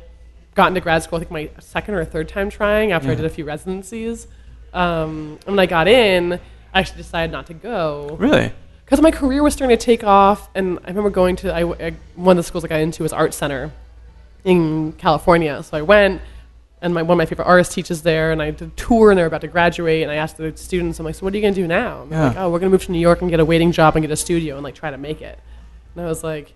got 0.55 0.67
into 0.69 0.81
grad 0.81 1.03
school, 1.03 1.17
I 1.17 1.19
think 1.19 1.31
my 1.31 1.49
second 1.59 1.95
or 1.95 2.03
third 2.05 2.27
time 2.29 2.49
trying 2.49 2.91
after 2.91 3.11
I 3.11 3.15
did 3.15 3.25
a 3.25 3.29
few 3.29 3.45
residencies. 3.45 4.27
Um, 4.73 5.37
and 5.45 5.55
when 5.55 5.59
I 5.59 5.65
got 5.65 5.87
in, 5.87 6.33
I 6.73 6.79
actually 6.79 6.97
decided 6.97 7.31
not 7.31 7.47
to 7.47 7.53
go 7.53 8.15
Really? 8.19 8.51
because 8.85 9.01
my 9.01 9.11
career 9.11 9.43
was 9.43 9.53
starting 9.53 9.77
to 9.77 9.83
take 9.83 10.03
off. 10.03 10.49
And 10.55 10.79
I 10.83 10.87
remember 10.89 11.09
going 11.09 11.35
to 11.37 11.53
I, 11.53 11.61
I, 11.87 11.93
one 12.15 12.37
of 12.37 12.43
the 12.43 12.47
schools 12.47 12.63
I 12.65 12.67
got 12.67 12.79
into 12.81 13.03
was 13.03 13.13
Art 13.13 13.33
Center 13.33 13.71
in 14.43 14.93
California. 14.93 15.61
So 15.63 15.77
I 15.77 15.81
went, 15.81 16.21
and 16.81 16.93
my, 16.93 17.01
one 17.01 17.15
of 17.15 17.17
my 17.17 17.25
favorite 17.25 17.45
artists 17.45 17.73
teaches 17.73 18.03
there, 18.03 18.31
and 18.31 18.41
I 18.41 18.51
did 18.51 18.67
a 18.67 18.71
tour, 18.75 19.09
and 19.11 19.17
they 19.17 19.23
were 19.23 19.27
about 19.27 19.41
to 19.41 19.47
graduate. 19.47 20.03
And 20.03 20.11
I 20.11 20.15
asked 20.15 20.37
the 20.37 20.55
students, 20.55 20.99
I'm 20.99 21.05
like, 21.05 21.15
so 21.15 21.25
what 21.25 21.33
are 21.33 21.37
you 21.37 21.41
going 21.41 21.53
to 21.55 21.61
do 21.61 21.67
now? 21.67 22.03
And 22.03 22.11
they're 22.11 22.19
Yeah. 22.19 22.27
like, 22.27 22.37
oh, 22.37 22.49
we're 22.51 22.59
going 22.59 22.69
to 22.69 22.73
move 22.75 22.85
to 22.85 22.91
New 22.91 22.99
York 22.99 23.21
and 23.21 23.29
get 23.31 23.39
a 23.39 23.45
waiting 23.45 23.71
job 23.71 23.95
and 23.95 24.03
get 24.03 24.11
a 24.11 24.15
studio 24.15 24.55
and 24.55 24.63
like 24.63 24.75
try 24.75 24.91
to 24.91 24.97
make 24.97 25.21
it. 25.21 25.39
And 25.95 26.05
I 26.05 26.07
was 26.07 26.23
like, 26.23 26.53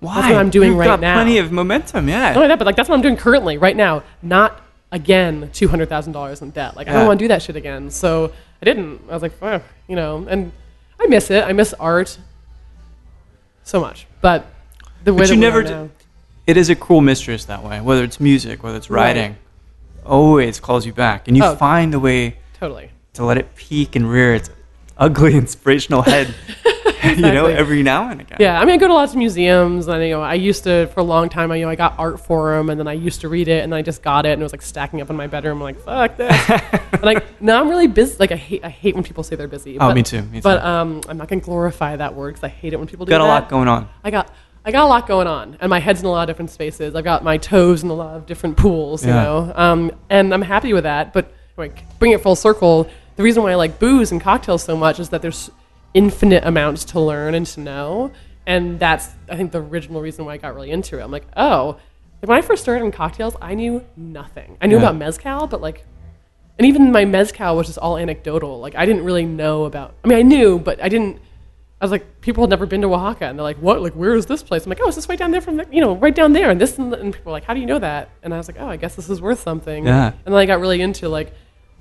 Why? 0.00 0.30
what 0.32 0.36
I'm 0.38 0.48
doing 0.50 0.70
You've 0.70 0.78
right 0.78 0.86
got 0.86 1.00
now. 1.00 1.14
plenty 1.14 1.36
of 1.38 1.52
momentum, 1.52 2.08
yeah. 2.08 2.28
not 2.28 2.36
only 2.36 2.48
that, 2.48 2.58
but 2.58 2.64
like 2.66 2.76
that's 2.76 2.88
what 2.88 2.94
I'm 2.96 3.02
doing 3.02 3.16
currently, 3.16 3.58
right 3.58 3.76
now. 3.76 4.02
Not 4.22 4.60
again 4.90 5.50
two 5.52 5.68
hundred 5.68 5.90
thousand 5.90 6.12
dollars 6.14 6.40
in 6.40 6.48
debt. 6.50 6.74
Like 6.74 6.88
I 6.88 6.92
Yeah. 6.92 6.98
don't 7.00 7.06
want 7.08 7.18
to 7.18 7.24
do 7.24 7.28
that 7.28 7.42
shit 7.42 7.56
again. 7.56 7.90
So 7.90 8.32
I 8.62 8.64
didn't. 8.64 9.02
I 9.10 9.12
was 9.12 9.20
like, 9.22 9.32
"Fuck," 9.38 9.62
you 9.86 9.96
know, 9.96 10.26
and 10.30 10.50
I 10.98 11.06
miss 11.08 11.30
it. 11.30 11.44
I 11.44 11.52
miss 11.52 11.74
art 11.74 12.16
so 13.64 13.80
much, 13.80 14.06
but 14.22 14.46
the 15.04 15.12
way 15.12 15.18
But 15.18 15.28
that 15.28 15.34
you 15.34 15.40
we 15.40 15.44
never 15.46 15.58
are 15.58 15.62
d- 15.62 15.70
now- 15.70 15.88
it 16.46 16.56
is 16.56 16.70
a 16.70 16.74
cruel 16.74 17.02
mistress 17.02 17.44
that 17.44 17.62
way. 17.62 17.80
Whether 17.82 18.02
it's 18.04 18.18
music, 18.18 18.62
whether 18.62 18.78
it's 18.78 18.88
Right. 18.88 19.08
writing, 19.08 19.36
always 20.08 20.58
calls 20.60 20.86
you 20.86 20.92
back, 20.92 21.28
and 21.28 21.36
you 21.36 21.44
Oh. 21.44 21.54
find 21.56 21.94
a 21.94 21.98
way 21.98 22.38
totally. 22.58 22.90
to 23.14 23.24
let 23.24 23.38
it 23.38 23.54
peek 23.54 23.94
and 23.96 24.10
rear 24.10 24.34
its 24.34 24.50
ugly 24.96 25.34
inspirational 25.42 26.02
head. 26.02 26.34
you 27.04 27.22
know, 27.22 27.46
every 27.46 27.82
now 27.82 28.10
and 28.10 28.20
again. 28.20 28.38
Yeah, 28.40 28.60
I 28.60 28.64
mean, 28.64 28.74
I 28.74 28.76
go 28.76 28.88
to 28.88 28.94
lots 28.94 29.12
of 29.12 29.18
museums, 29.18 29.86
and 29.86 30.02
you 30.02 30.10
know, 30.10 30.22
I 30.22 30.34
used 30.34 30.64
to 30.64 30.88
for 30.88 31.00
a 31.00 31.04
long 31.04 31.28
time. 31.28 31.52
I 31.52 31.56
you 31.56 31.64
know, 31.64 31.70
I 31.70 31.76
got 31.76 31.96
Artforum, 31.96 32.70
and 32.70 32.78
then 32.78 32.88
I 32.88 32.92
used 32.94 33.20
to 33.20 33.28
read 33.28 33.46
it, 33.46 33.62
and 33.62 33.72
then 33.72 33.78
I 33.78 33.82
just 33.82 34.02
got 34.02 34.26
it, 34.26 34.30
and 34.30 34.42
it 34.42 34.44
was 34.44 34.52
like 34.52 34.62
stacking 34.62 35.00
up 35.00 35.08
in 35.08 35.14
my 35.16 35.28
bedroom. 35.28 35.58
I'm 35.58 35.62
like, 35.62 35.80
fuck 35.80 36.16
this. 36.16 36.50
and 36.92 37.02
like 37.02 37.40
now 37.40 37.60
I'm 37.60 37.68
really 37.68 37.86
busy. 37.86 38.16
Like 38.18 38.32
I 38.32 38.36
hate, 38.36 38.64
I 38.64 38.68
hate 38.68 38.94
when 38.96 39.04
people 39.04 39.22
say 39.22 39.36
they're 39.36 39.46
busy. 39.46 39.76
Oh, 39.76 39.88
but, 39.88 39.94
me 39.94 40.02
too, 40.02 40.22
me 40.22 40.40
But 40.40 40.62
um, 40.64 41.00
I'm 41.08 41.16
not 41.18 41.28
gonna 41.28 41.40
glorify 41.40 41.94
that 41.96 42.14
word 42.14 42.34
because 42.34 42.44
I 42.44 42.48
hate 42.48 42.72
it 42.72 42.78
when 42.78 42.88
people 42.88 43.06
do 43.06 43.10
that. 43.10 43.18
Got 43.18 43.24
a 43.24 43.28
that. 43.28 43.40
lot 43.42 43.48
going 43.48 43.68
on. 43.68 43.88
I 44.02 44.10
got 44.10 44.32
I 44.68 44.70
got 44.70 44.84
a 44.84 44.86
lot 44.86 45.06
going 45.06 45.26
on, 45.26 45.56
and 45.62 45.70
my 45.70 45.78
head's 45.80 46.00
in 46.00 46.06
a 46.06 46.10
lot 46.10 46.28
of 46.28 46.34
different 46.34 46.50
spaces. 46.50 46.94
I've 46.94 47.02
got 47.02 47.24
my 47.24 47.38
toes 47.38 47.82
in 47.82 47.88
a 47.88 47.94
lot 47.94 48.16
of 48.16 48.26
different 48.26 48.58
pools, 48.58 49.02
you 49.02 49.08
Yeah. 49.14 49.22
know, 49.22 49.52
um, 49.54 49.90
and 50.10 50.34
I'm 50.34 50.42
happy 50.42 50.74
with 50.74 50.84
that. 50.84 51.14
But 51.14 51.32
like, 51.56 51.84
bring 51.98 52.12
it 52.12 52.20
full 52.20 52.36
circle. 52.36 52.86
The 53.16 53.22
reason 53.22 53.42
why 53.42 53.52
I 53.52 53.54
like 53.54 53.78
booze 53.78 54.12
and 54.12 54.20
cocktails 54.20 54.62
so 54.62 54.76
much 54.76 55.00
is 55.00 55.08
that 55.08 55.22
there's 55.22 55.50
infinite 55.94 56.44
amounts 56.44 56.84
to 56.84 57.00
learn 57.00 57.34
and 57.34 57.46
to 57.46 57.60
know, 57.60 58.12
and 58.46 58.78
that's 58.78 59.08
I 59.30 59.36
think 59.36 59.52
the 59.52 59.62
original 59.62 60.02
reason 60.02 60.26
why 60.26 60.34
I 60.34 60.36
got 60.36 60.54
really 60.54 60.70
into 60.70 60.98
it. 60.98 61.02
I'm 61.02 61.10
like, 61.10 61.24
oh, 61.34 61.78
like 62.20 62.28
when 62.28 62.36
I 62.36 62.42
first 62.42 62.62
started 62.62 62.84
in 62.84 62.92
cocktails, 62.92 63.36
I 63.40 63.54
knew 63.54 63.82
nothing. 63.96 64.58
I 64.60 64.66
knew 64.66 64.76
Yeah. 64.76 64.82
about 64.82 64.96
mezcal, 64.96 65.46
but 65.46 65.62
like 65.62 65.86
and 66.58 66.66
even 66.66 66.92
my 66.92 67.06
mezcal 67.06 67.56
was 67.56 67.68
just 67.68 67.78
all 67.78 67.96
anecdotal. 67.96 68.60
Like 68.60 68.74
I 68.74 68.84
didn't 68.84 69.04
really 69.04 69.24
know 69.24 69.64
about. 69.64 69.94
I 70.04 70.08
mean, 70.08 70.18
I 70.18 70.22
knew, 70.22 70.58
but 70.58 70.78
I 70.82 70.90
didn't. 70.90 71.20
I 71.80 71.84
was 71.84 71.92
like, 71.92 72.20
people 72.20 72.42
had 72.42 72.50
never 72.50 72.66
been 72.66 72.82
to 72.82 72.92
Oaxaca, 72.92 73.26
and 73.26 73.38
they're 73.38 73.44
like, 73.44 73.58
"What? 73.58 73.80
Like, 73.80 73.92
where 73.92 74.14
is 74.14 74.26
this 74.26 74.42
place?" 74.42 74.64
I'm 74.64 74.70
like, 74.70 74.80
"Oh, 74.82 74.88
it's 74.88 74.96
just 74.96 75.08
right 75.08 75.18
down 75.18 75.30
there 75.30 75.40
from, 75.40 75.58
the, 75.58 75.66
you 75.70 75.80
know, 75.80 75.94
right 75.96 76.14
down 76.14 76.32
there." 76.32 76.50
And 76.50 76.60
this, 76.60 76.76
and, 76.76 76.92
and 76.92 77.12
people 77.12 77.30
were 77.30 77.36
like, 77.36 77.44
"How 77.44 77.54
do 77.54 77.60
you 77.60 77.66
know 77.66 77.78
that?" 77.78 78.10
And 78.22 78.34
I 78.34 78.36
was 78.36 78.48
like, 78.48 78.56
"Oh, 78.58 78.66
I 78.66 78.76
guess 78.76 78.96
this 78.96 79.08
is 79.08 79.20
worth 79.20 79.40
something." 79.40 79.86
Yeah. 79.86 80.08
And 80.08 80.34
then 80.34 80.34
I 80.34 80.46
got 80.46 80.58
really 80.58 80.80
into 80.80 81.08
like, 81.08 81.32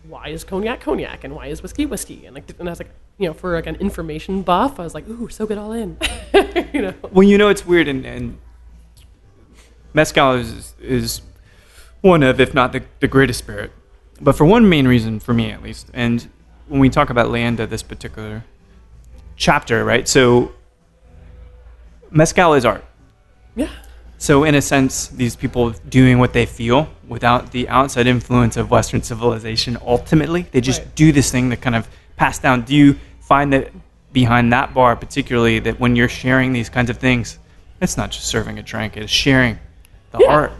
why 0.08 0.30
is 0.30 0.44
cognac 0.44 0.82
cognac, 0.82 1.24
and 1.24 1.36
why 1.36 1.48
is 1.48 1.64
whiskey 1.64 1.86
whiskey, 1.86 2.26
and 2.26 2.36
like, 2.36 2.50
and 2.60 2.70
I 2.70 2.72
was 2.72 2.80
like, 2.80 2.92
you 3.18 3.28
know, 3.28 3.34
for 3.34 3.56
like 3.56 3.66
an 3.66 3.76
information 3.76 4.44
buff, 4.44 4.80
I 4.80 4.84
was 4.84 4.94
like, 4.94 5.08
"Ooh, 5.08 5.30
soak 5.30 5.52
it 5.52 5.58
all 5.58 5.72
in," 5.72 5.98
you 6.74 6.82
know. 6.82 6.94
Well, 7.12 7.28
you 7.28 7.38
know, 7.38 7.50
it's 7.50 7.66
weird, 7.66 7.88
and, 7.88 8.06
and 8.06 8.38
mezcal 9.94 10.34
is 10.34 10.76
is 10.80 11.22
one 12.02 12.24
of, 12.24 12.40
if 12.40 12.54
not 12.54 12.72
the, 12.72 12.84
the 13.00 13.08
greatest 13.08 13.40
spirit, 13.40 13.72
but 14.22 14.34
for 14.34 14.46
one 14.46 14.70
main 14.70 14.88
reason, 14.88 15.20
for 15.20 15.34
me 15.34 15.52
at 15.52 15.64
least. 15.64 15.90
And 15.94 16.30
when 16.68 16.80
we 16.80 16.90
talk 16.90 17.10
about 17.10 17.28
Leyenda, 17.28 17.68
this 17.68 17.84
particular 17.84 18.44
chapter, 19.38 19.86
right? 19.86 20.08
So 20.08 20.52
mezcal 22.12 22.54
is 22.54 22.66
art. 22.66 22.84
Yeah. 23.56 23.70
So, 24.20 24.44
in 24.46 24.56
a 24.56 24.62
sense, 24.62 25.08
these 25.10 25.36
people 25.36 25.70
doing 25.90 26.18
what 26.18 26.34
they 26.34 26.48
feel 26.48 26.90
without 27.08 27.52
the 27.52 27.70
outside 27.70 28.08
influence 28.08 28.58
of 28.58 28.72
Western 28.72 29.04
civilization, 29.04 29.78
ultimately, 29.86 30.48
they 30.52 30.60
just 30.62 30.82
Right. 30.82 30.96
do 30.96 31.12
this 31.12 31.30
thing 31.32 31.50
that 31.50 31.62
kind 31.62 31.76
of 31.76 31.88
pass 32.16 32.40
down. 32.40 32.62
Do 32.64 32.76
you 32.76 32.96
find 33.20 33.54
that 33.54 33.72
behind 34.14 34.52
that 34.54 34.74
bar, 34.74 34.96
particularly, 34.96 35.60
that 35.60 35.80
when 35.80 35.96
you're 35.96 36.10
sharing 36.10 36.52
these 36.52 36.68
kinds 36.68 36.90
of 36.90 36.98
things, 36.98 37.38
it's 37.80 37.96
not 37.96 38.10
just 38.10 38.26
serving 38.26 38.58
a 38.58 38.64
drink, 38.64 38.98
it's 38.98 39.12
sharing 39.12 39.60
the 40.12 40.20
Yeah. 40.22 40.32
art? 40.32 40.52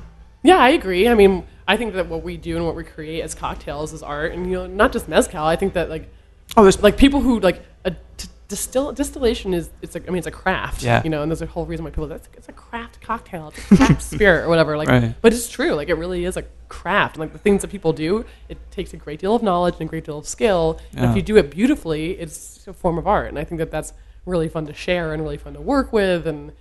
Yeah, 0.44 0.58
I 0.58 0.70
agree. 0.70 1.08
I 1.08 1.16
mean, 1.16 1.44
I 1.68 1.78
think 1.78 1.94
that 1.96 2.08
what 2.08 2.24
we 2.24 2.38
do 2.38 2.58
and 2.58 2.66
what 2.66 2.76
we 2.76 2.84
create 2.84 3.22
as 3.22 3.34
cocktails 3.34 3.92
is 3.92 4.04
art, 4.04 4.34
and 4.34 4.46
you 4.52 4.58
know, 4.58 4.68
not 4.68 4.92
just 4.94 5.08
mezcal. 5.10 5.44
I 5.46 5.56
think 5.56 5.74
that 5.74 5.90
like 5.90 6.08
Oh, 6.56 6.62
there's 6.64 6.82
like 6.82 6.96
people 6.96 7.22
who 7.22 7.40
like 7.40 7.62
a 7.84 7.92
t- 7.92 8.30
distill 8.48 8.94
distillation 8.94 9.54
is 9.54 9.70
it's 9.82 9.96
a, 9.96 10.00
I 10.00 10.10
mean 10.10 10.18
it's 10.20 10.28
a 10.28 10.32
craft 10.32 10.82
Yeah. 10.82 11.02
you 11.04 11.10
know 11.10 11.22
and 11.22 11.30
there's 11.30 11.42
a 11.42 11.46
whole 11.48 11.66
reason 11.66 11.84
why 11.84 11.92
people 11.92 12.08
that's 12.08 12.30
it's 12.34 12.48
a 12.48 12.54
craft 12.54 13.02
cocktail 13.02 13.50
it's 13.50 13.72
a 13.72 13.76
craft 13.76 14.02
spirit 14.16 14.46
or 14.46 14.50
whatever 14.50 14.78
like 14.78 14.88
Right. 14.88 15.14
but 15.22 15.34
it's 15.34 15.50
true 15.50 15.74
like 15.74 15.90
it 15.90 15.96
really 15.96 16.24
is 16.24 16.38
a 16.38 16.44
craft 16.70 17.16
and 17.16 17.22
like 17.22 17.34
the 17.34 17.40
things 17.40 17.62
that 17.64 17.70
people 17.70 17.92
do 17.92 18.24
it 18.48 18.58
takes 18.72 18.94
a 18.94 18.98
great 18.98 19.20
deal 19.20 19.36
of 19.36 19.44
knowledge 19.44 19.74
and 19.76 19.82
a 19.82 19.86
great 19.86 20.06
deal 20.06 20.18
of 20.18 20.28
skill 20.28 20.80
and 20.96 21.10
if 21.10 21.16
you 21.16 21.22
do 21.22 21.36
it 21.36 21.52
beautifully 21.52 22.12
it's 22.12 22.66
a 22.68 22.74
form 22.74 22.98
of 22.98 23.06
art 23.06 23.28
and 23.28 23.38
I 23.38 23.44
think 23.44 23.60
that 23.60 23.70
that's 23.72 23.92
really 24.26 24.48
fun 24.48 24.66
to 24.68 24.74
share 24.74 25.14
and 25.14 25.22
really 25.24 25.38
fun 25.38 25.54
to 25.54 25.62
work 25.62 25.92
with 25.92 26.26
and 26.26 26.54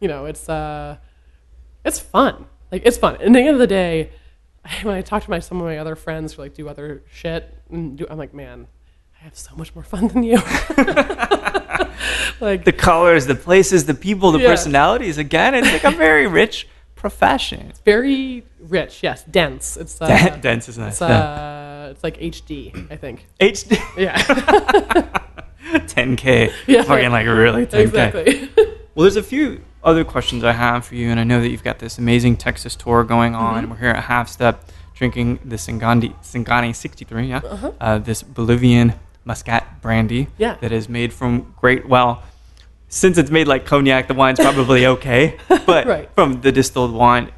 you 0.00 0.06
know 0.08 0.26
it's 0.26 0.48
uh 0.48 0.96
it's 1.84 1.98
fun 1.98 2.46
like 2.70 2.82
it's 2.84 2.96
fun 2.96 3.16
and 3.16 3.34
at 3.36 3.40
the 3.40 3.40
end 3.40 3.50
of 3.50 3.58
the 3.58 3.66
day 3.66 4.10
when 4.82 4.94
I 4.94 5.02
talk 5.02 5.24
to 5.24 5.30
my 5.30 5.40
some 5.40 5.58
of 5.60 5.64
my 5.66 5.78
other 5.78 5.96
friends 5.96 6.34
who 6.34 6.42
like 6.42 6.54
do 6.54 6.68
other 6.68 7.02
shit 7.12 7.52
and 7.70 7.98
do, 7.98 8.06
I'm 8.08 8.18
like 8.18 8.32
man 8.34 8.66
have 9.24 9.36
so 9.36 9.54
much 9.56 9.74
more 9.74 9.82
fun 9.84 10.08
than 10.08 10.22
you. 10.22 10.36
like, 12.40 12.64
the 12.64 12.74
colors, 12.76 13.24
the 13.26 13.34
places, 13.34 13.86
the 13.86 13.94
people, 13.94 14.32
the 14.32 14.38
Yeah. 14.38 14.48
personalities. 14.50 15.16
Again, 15.18 15.54
it's 15.54 15.72
like 15.72 15.84
a 15.84 15.96
very 15.96 16.26
rich 16.26 16.68
profession. 16.94 17.68
It's 17.70 17.80
very 17.80 18.44
rich, 18.60 19.02
yes, 19.02 19.24
dense. 19.24 19.76
It's 19.78 20.00
uh, 20.00 20.06
Den- 20.06 20.40
dense 20.42 20.68
is 20.68 20.76
nice. 20.76 20.92
It's, 20.94 21.02
uh, 21.02 21.88
it's 21.92 22.04
like 22.04 22.18
HD, 22.18 22.90
I 22.90 22.96
think. 22.96 23.26
HD 23.40 23.78
Yeah, 23.96 24.18
10K. 25.72 26.52
Yeah. 26.66 26.82
Fucking 26.82 27.10
like 27.10 27.26
really 27.26 27.64
10K. 27.66 27.80
exactly. 27.80 28.50
Well, 28.94 29.04
there's 29.04 29.16
a 29.16 29.22
few 29.22 29.62
other 29.82 30.04
questions 30.04 30.44
I 30.44 30.52
have 30.52 30.84
for 30.86 30.94
you, 30.96 31.08
and 31.08 31.18
I 31.18 31.24
know 31.24 31.40
that 31.40 31.48
you've 31.48 31.64
got 31.64 31.78
this 31.78 31.98
amazing 31.98 32.36
Texas 32.36 32.76
tour 32.76 33.04
going 33.04 33.34
on. 33.34 33.62
Mm-hmm. 33.62 33.70
We're 33.72 33.78
here 33.78 33.88
at 33.90 34.04
Half 34.04 34.28
Step 34.28 34.68
drinking 34.94 35.40
the 35.44 35.56
Singani, 35.56 36.14
Singani 36.22 36.74
63, 36.74 37.26
yeah? 37.26 37.38
Uh-huh. 37.38 37.72
Uh, 37.80 37.98
this 37.98 38.22
Bolivian 38.22 38.94
Muscat 39.24 39.80
brandy 39.80 40.28
Yeah. 40.38 40.56
that 40.60 40.72
is 40.72 40.88
made 40.88 41.12
from 41.12 41.54
great, 41.60 41.88
well, 41.88 42.22
since 42.88 43.18
it's 43.18 43.30
made 43.30 43.48
like 43.48 43.64
cognac, 43.66 44.06
the 44.08 44.14
wine's 44.14 44.38
probably 44.38 44.86
okay, 44.94 45.36
but 45.66 45.86
Right. 45.86 46.08
from 46.14 46.40
the 46.42 46.52
distilled 46.52 46.92
wine. 46.92 47.30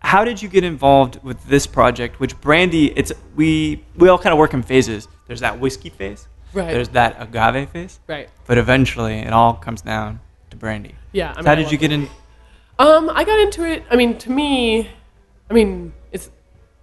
How 0.00 0.24
did 0.24 0.42
you 0.42 0.48
get 0.48 0.64
involved 0.64 1.18
with 1.22 1.44
this 1.46 1.66
project? 1.66 2.20
Which 2.20 2.38
brandy? 2.40 2.92
It's 2.96 3.10
we 3.34 3.82
we 3.96 4.08
all 4.08 4.18
kind 4.18 4.32
of 4.32 4.38
work 4.38 4.52
in 4.54 4.62
phases. 4.62 5.08
There's 5.26 5.40
that 5.40 5.58
whiskey 5.60 5.88
phase, 5.88 6.28
Right. 6.52 6.70
There's 6.70 6.90
that 6.90 7.16
agave 7.18 7.70
phase, 7.70 7.98
Right. 8.06 8.28
but 8.46 8.58
eventually 8.58 9.14
it 9.20 9.32
all 9.32 9.54
comes 9.54 9.80
down 9.80 10.20
to 10.50 10.56
brandy. 10.56 10.94
Yeah. 11.12 11.32
I 11.32 11.36
mean, 11.36 11.46
how 11.46 11.54
did 11.54 11.72
you 11.72 11.78
get 11.78 11.90
in? 11.90 12.08
Um, 12.78 13.10
I 13.14 13.24
got 13.24 13.38
into 13.40 13.64
it. 13.64 13.82
I 13.90 13.96
mean, 13.96 14.18
to 14.18 14.30
me, 14.30 14.90
I 15.50 15.54
mean, 15.54 15.92
it's 16.12 16.30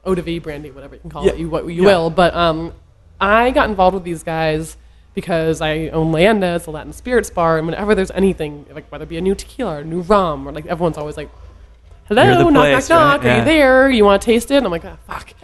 eau 0.05 0.15
de 0.15 0.21
vie 0.23 0.39
brandy, 0.39 0.71
whatever 0.71 0.95
you 0.95 1.01
can 1.01 1.11
call 1.11 1.23
Yeah. 1.25 1.33
it, 1.33 1.37
you 1.39 1.47
what 1.49 1.65
you 1.67 1.83
Yeah. 1.83 1.87
will. 1.89 2.09
But 2.09 2.33
um, 2.35 2.73
I 3.21 3.51
got 3.51 3.69
involved 3.69 3.93
with 3.93 4.03
these 4.03 4.23
guys 4.23 4.77
because 5.13 5.61
I 5.61 5.89
own 5.89 6.11
Leyenda, 6.11 6.55
it's 6.55 6.65
a 6.65 6.71
Latin 6.71 6.91
spirits 6.91 7.29
bar, 7.29 7.57
and 7.57 7.67
whenever 7.67 7.93
there's 7.93 8.11
anything, 8.11 8.65
like 8.71 8.91
whether 8.91 9.03
it 9.03 9.09
be 9.09 9.17
a 9.17 9.21
new 9.21 9.35
tequila 9.35 9.75
or 9.75 9.79
a 9.79 9.85
new 9.85 10.01
rum, 10.01 10.47
or 10.47 10.51
like 10.51 10.65
everyone's 10.65 10.97
always 10.97 11.17
like, 11.17 11.29
"Hello, 12.05 12.49
knock, 12.49 12.63
place, 12.63 12.89
knock, 12.89 13.21
knock, 13.21 13.23
right? 13.23 13.31
are 13.31 13.39
you 13.39 13.45
there? 13.45 13.89
You 13.89 14.05
want 14.05 14.21
to 14.21 14.25
taste 14.25 14.49
it?" 14.51 14.57
And 14.57 14.65
I'm 14.65 14.71
like, 14.71 14.85
"Ah, 14.85 14.97
fuck, 15.07 15.33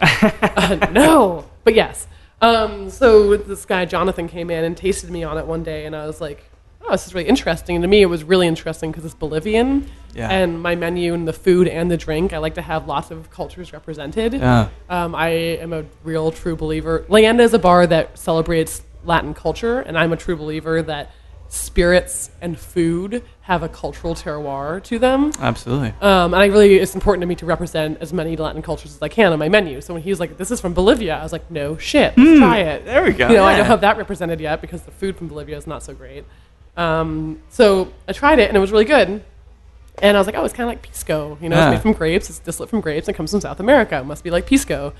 uh, 0.56 0.90
no." 0.90 1.44
But 1.64 1.74
yes. 1.74 2.06
Um, 2.40 2.88
so 2.88 3.36
this 3.36 3.64
guy 3.64 3.84
Jonathan 3.84 4.28
came 4.28 4.50
in 4.50 4.64
and 4.64 4.76
tasted 4.76 5.10
me 5.10 5.22
on 5.22 5.38
it 5.38 5.46
one 5.46 5.62
day, 5.62 5.86
and 5.86 5.94
I 5.94 6.06
was 6.06 6.20
like, 6.20 6.44
"Oh, 6.82 6.90
this 6.92 7.06
is 7.06 7.14
really 7.14 7.28
interesting." 7.28 7.76
And 7.76 7.82
to 7.82 7.88
me, 7.88 8.02
it 8.02 8.06
was 8.06 8.24
really 8.24 8.46
interesting 8.46 8.90
because 8.90 9.04
it's 9.04 9.14
Bolivian, 9.14 9.88
Yeah. 10.18 10.30
and 10.30 10.60
my 10.60 10.74
menu 10.74 11.14
and 11.14 11.26
the 11.26 11.32
food 11.32 11.68
and 11.68 11.90
the 11.90 11.96
drink, 11.96 12.32
I 12.32 12.38
like 12.38 12.54
to 12.54 12.62
have 12.62 12.86
lots 12.86 13.10
of 13.10 13.30
cultures 13.30 13.72
represented. 13.72 14.34
Yeah. 14.34 14.68
Um, 14.90 15.14
I 15.14 15.28
am 15.28 15.72
a 15.72 15.84
real 16.04 16.30
true 16.32 16.56
believer. 16.56 17.06
Leyenda 17.08 17.40
is 17.40 17.54
a 17.54 17.58
bar 17.58 17.86
that 17.86 18.18
celebrates 18.18 18.82
Latin 19.04 19.32
culture, 19.32 19.80
and 19.80 19.96
I'm 19.96 20.12
a 20.12 20.16
true 20.16 20.36
believer 20.36 20.82
that 20.82 21.12
spirits 21.50 22.30
and 22.42 22.58
food 22.58 23.22
have 23.40 23.62
a 23.62 23.68
cultural 23.68 24.14
terroir 24.14 24.82
to 24.84 24.98
them. 24.98 25.32
Absolutely. 25.40 25.94
Um, 26.00 26.34
and 26.34 26.36
I 26.36 26.46
really, 26.46 26.74
it's 26.76 26.94
important 26.94 27.22
to 27.22 27.26
me 27.26 27.34
to 27.36 27.46
represent 27.46 27.98
as 28.02 28.12
many 28.12 28.36
Latin 28.36 28.60
cultures 28.60 28.94
as 28.94 29.00
I 29.00 29.08
can 29.08 29.32
on 29.32 29.38
my 29.38 29.48
menu. 29.48 29.80
So 29.80 29.94
when 29.94 30.02
he 30.02 30.10
was 30.10 30.20
like, 30.20 30.36
"This 30.36 30.50
is 30.50 30.60
from 30.60 30.74
Bolivia," 30.74 31.16
I 31.16 31.22
was 31.22 31.32
like, 31.32 31.50
"No 31.50 31.78
shit, 31.78 32.12
let's 32.18 32.38
try 32.38 32.58
it." 32.58 32.84
There 32.84 33.02
we 33.02 33.12
go. 33.12 33.28
You 33.28 33.36
know, 33.36 33.44
I 33.44 33.56
don't 33.56 33.66
have 33.66 33.80
that 33.80 33.96
represented 33.96 34.40
yet 34.40 34.60
because 34.60 34.82
the 34.82 34.90
food 34.90 35.16
from 35.16 35.28
Bolivia 35.28 35.56
is 35.56 35.66
not 35.66 35.82
so 35.82 35.94
great. 35.94 36.24
Um, 36.76 37.40
so 37.48 37.92
I 38.06 38.12
tried 38.12 38.38
it 38.38 38.48
and 38.48 38.56
it 38.56 38.60
was 38.60 38.70
really 38.70 38.84
good. 38.84 39.24
And 40.02 40.16
I 40.16 40.20
was 40.20 40.26
like, 40.26 40.36
oh, 40.36 40.44
it's 40.44 40.54
kind 40.54 40.68
of 40.68 40.72
like 40.72 40.82
pisco. 40.82 41.38
You 41.40 41.48
know, 41.48 41.56
Yeah. 41.56 41.68
it's 41.70 41.76
made 41.76 41.82
from 41.82 41.92
grapes. 41.92 42.28
It's 42.30 42.38
distillate 42.38 42.70
from 42.70 42.80
grapes 42.80 43.08
and 43.08 43.16
comes 43.16 43.30
from 43.30 43.40
South 43.40 43.60
America. 43.60 43.98
It 43.98 44.04
must 44.04 44.24
be 44.24 44.30
like 44.30 44.46
pisco. 44.46 44.92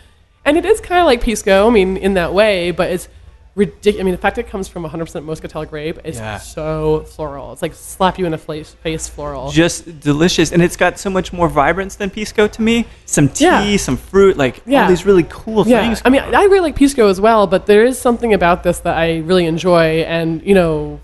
And 0.44 0.56
it 0.56 0.64
is 0.64 0.80
kind 0.80 1.00
of 1.00 1.06
like 1.06 1.20
pisco, 1.20 1.66
I 1.66 1.70
mean, 1.70 1.96
in 1.96 2.14
that 2.14 2.32
way, 2.32 2.70
but 2.70 2.90
it's 2.90 3.08
ridiculous. 3.54 4.00
I 4.00 4.04
mean, 4.04 4.12
the 4.14 4.20
fact 4.20 4.38
it 4.38 4.48
comes 4.48 4.68
from 4.68 4.84
100% 4.84 5.24
Moscatel 5.26 5.68
grape 5.68 5.98
is 6.04 6.16
Yeah. 6.16 6.38
so 6.38 7.00
floral. 7.08 7.52
It's 7.52 7.60
like 7.60 7.74
slap 7.74 8.16
you 8.18 8.24
in 8.24 8.30
the 8.32 8.38
face, 8.38 9.08
floral. 9.08 9.50
Just 9.50 9.98
delicious, 10.00 10.52
and 10.52 10.62
it's 10.62 10.76
got 10.76 10.98
so 10.98 11.10
much 11.10 11.32
more 11.32 11.48
vibrance 11.48 11.96
than 11.96 12.08
pisco 12.08 12.46
to 12.46 12.62
me. 12.62 12.86
Some 13.04 13.28
tea, 13.28 13.44
Yeah. 13.46 13.76
some 13.76 13.96
fruit, 13.96 14.36
like 14.36 14.62
all 14.72 14.86
these 14.88 15.04
really 15.04 15.24
cool 15.28 15.66
Yeah, 15.66 15.80
things. 15.82 16.00
I 16.04 16.08
mean, 16.08 16.22
I 16.22 16.44
really 16.44 16.60
like 16.60 16.76
pisco 16.76 17.08
as 17.08 17.20
well, 17.20 17.46
but 17.48 17.66
there 17.66 17.84
is 17.84 17.98
something 17.98 18.32
about 18.32 18.62
this 18.62 18.78
that 18.80 18.96
I 18.96 19.18
really 19.18 19.44
enjoy, 19.46 20.02
and 20.06 20.40
you 20.44 20.54
know, 20.54 21.00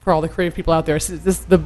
for 0.00 0.12
all 0.12 0.20
the 0.20 0.28
creative 0.28 0.54
people 0.54 0.72
out 0.72 0.86
there, 0.86 0.98
this 1.00 1.38
the 1.38 1.60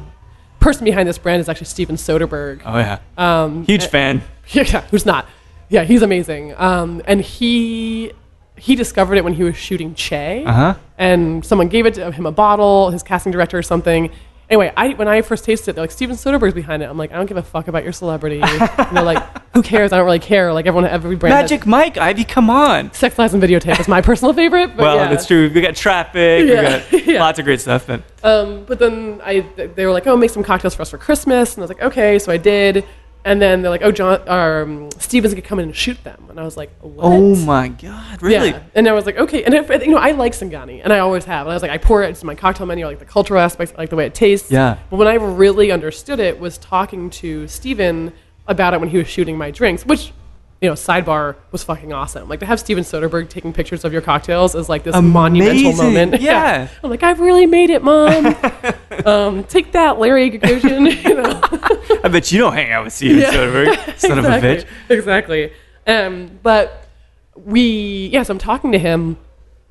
person 0.61 0.85
behind 0.85 1.09
this 1.09 1.17
brand 1.17 1.41
is 1.41 1.49
actually 1.49 1.65
Steven 1.65 1.97
Soderbergh. 1.97 2.61
oh 2.65 2.77
yeah, 2.77 2.99
Um, 3.17 3.65
huge 3.65 3.87
fan. 3.87 4.21
yeah, 4.47 4.81
who's 4.91 5.05
not? 5.05 5.25
Yeah, 5.69 5.83
he's 5.83 6.01
amazing. 6.01 6.53
Um, 6.57 7.01
and 7.05 7.19
he 7.21 8.13
he 8.57 8.75
discovered 8.75 9.15
it 9.15 9.23
when 9.23 9.33
he 9.33 9.43
was 9.43 9.57
shooting 9.57 9.95
Che, 9.95 10.43
Uh 10.45 10.51
huh. 10.53 10.73
and 10.97 11.43
someone 11.45 11.67
gave 11.67 11.85
it 11.85 11.95
to 11.95 12.11
him 12.11 12.25
a 12.25 12.31
bottle, 12.31 12.91
his 12.91 13.01
casting 13.03 13.31
director 13.31 13.57
or 13.57 13.63
something. 13.63 14.11
Anyway, 14.51 14.73
I 14.75 14.89
when 14.89 15.07
I 15.07 15.21
first 15.21 15.45
tasted 15.45 15.69
it, 15.71 15.73
they're 15.75 15.83
like 15.83 15.91
Steven 15.91 16.17
Soderbergh's 16.17 16.53
behind 16.53 16.83
it. 16.83 16.89
I'm 16.89 16.97
like, 16.97 17.13
I 17.13 17.15
don't 17.15 17.25
give 17.25 17.37
a 17.37 17.41
fuck 17.41 17.69
about 17.69 17.83
your 17.83 17.93
celebrity. 17.93 18.41
and 18.41 18.97
they're 18.97 19.01
like, 19.01 19.23
who 19.53 19.63
cares? 19.63 19.93
I 19.93 19.97
don't 19.97 20.05
really 20.05 20.19
care. 20.19 20.51
Like 20.51 20.65
everyone, 20.65 20.89
every 20.91 21.15
brand. 21.15 21.33
has- 21.33 21.49
Magic 21.49 21.65
Mike, 21.65 21.97
Ivy, 21.97 22.25
come 22.25 22.49
on. 22.49 22.91
Sex 22.93 23.17
Lies 23.17 23.33
and 23.33 23.41
Videotape 23.41 23.79
is 23.79 23.87
my 23.87 24.01
personal 24.01 24.33
favorite. 24.33 24.75
But 24.75 24.83
well, 24.83 24.95
yeah. 24.97 25.07
that's 25.07 25.25
true. 25.25 25.49
We 25.53 25.61
got 25.61 25.75
traffic. 25.77 26.47
Yeah. 26.49 26.83
We 26.91 26.99
got 26.99 27.07
Yeah. 27.13 27.19
lots 27.21 27.39
of 27.39 27.45
great 27.45 27.61
stuff. 27.61 27.87
But 27.87 28.03
Um, 28.23 28.65
but 28.65 28.77
then 28.77 29.21
I, 29.23 29.39
they 29.55 29.85
were 29.85 29.93
like, 29.93 30.05
"Oh, 30.05 30.17
make 30.17 30.29
some 30.31 30.43
cocktails 30.43 30.75
for 30.75 30.81
us 30.81 30.89
for 30.89 30.97
Christmas," 30.97 31.53
and 31.55 31.61
I 31.61 31.63
was 31.63 31.69
like, 31.69 31.81
"Okay." 31.81 32.19
So 32.19 32.31
I 32.31 32.37
did, 32.37 32.83
and 33.25 33.41
then 33.41 33.61
they're 33.61 33.71
like, 33.71 33.83
"Oh, 33.83 33.91
John, 33.91 34.27
um, 34.27 34.89
Steven's 34.97 35.33
gonna 35.33 35.41
come 35.41 35.59
in 35.59 35.65
and 35.65 35.75
shoot 35.75 36.03
them," 36.03 36.25
and 36.29 36.39
I 36.39 36.43
was 36.43 36.57
like, 36.57 36.71
"What?" 36.81 37.05
oh 37.05 37.35
my 37.35 37.67
god, 37.67 38.21
really? 38.21 38.49
Yeah. 38.49 38.63
And 38.75 38.87
I 38.87 38.93
was 38.93 39.05
like, 39.05 39.17
okay. 39.17 39.43
And 39.43 39.53
if, 39.53 39.69
you 39.69 39.91
know, 39.91 39.97
I 39.97 40.11
like 40.11 40.33
Singani, 40.33 40.81
and 40.83 40.91
I 40.91 40.99
always 40.99 41.25
have. 41.25 41.45
And 41.45 41.51
I 41.51 41.55
was 41.55 41.61
like, 41.61 41.71
I 41.71 41.77
pour 41.77 42.03
it 42.03 42.09
into 42.09 42.25
my 42.25 42.35
cocktail 42.35 42.65
menu. 42.65 42.85
Like 42.85 42.99
the 42.99 43.05
cultural 43.05 43.39
aspects, 43.39 43.77
like 43.77 43.89
the 43.89 43.95
way 43.95 44.05
it 44.05 44.13
tastes. 44.15 44.51
Yeah. 44.51 44.77
But 44.89 44.97
when 44.97 45.07
I 45.07 45.15
really 45.15 45.71
understood 45.71 46.19
it 46.19 46.39
was 46.39 46.57
talking 46.57 47.09
to 47.11 47.47
Steven 47.47 48.13
about 48.47 48.73
it 48.73 48.79
when 48.79 48.89
he 48.89 48.97
was 48.97 49.07
shooting 49.07 49.37
my 49.37 49.51
drinks, 49.51 49.85
which, 49.85 50.13
you 50.61 50.69
know, 50.69 50.75
sidebar 50.75 51.35
was 51.51 51.63
fucking 51.63 51.91
awesome. 51.91 52.29
Like 52.29 52.39
to 52.41 52.45
have 52.45 52.59
Steven 52.59 52.83
Soderbergh 52.83 53.27
taking 53.29 53.51
pictures 53.51 53.83
of 53.83 53.91
your 53.91 54.03
cocktails 54.03 54.53
is 54.53 54.69
like 54.69 54.83
this 54.83 54.95
monumental 54.95 55.73
moment. 55.73 56.21
Yeah. 56.21 56.67
I'm 56.83 56.89
like, 56.91 57.01
I've 57.01 57.19
really 57.19 57.47
made 57.47 57.71
it, 57.71 57.83
mom. 57.83 58.35
um, 59.05 59.43
take 59.45 59.71
that, 59.71 59.97
Larry 59.97 60.29
Gagosian. 60.29 61.03
you 61.03 61.15
know. 61.15 61.99
I 62.03 62.09
bet 62.09 62.31
you 62.31 62.37
don't 62.37 62.53
hang 62.53 62.71
out 62.71 62.83
with 62.83 62.93
Steven 62.93 63.21
Yeah. 63.21 63.31
Soderbergh, 63.31 63.97
son 63.97 64.19
of 64.19 64.25
a 64.25 64.29
bitch. 64.29 64.65
Exactly. 64.89 65.51
Um, 65.87 66.39
but 66.43 66.87
we, 67.35 68.09
yes, 68.13 68.29
I'm 68.29 68.37
talking 68.37 68.71
to 68.71 68.79
him, 68.79 69.17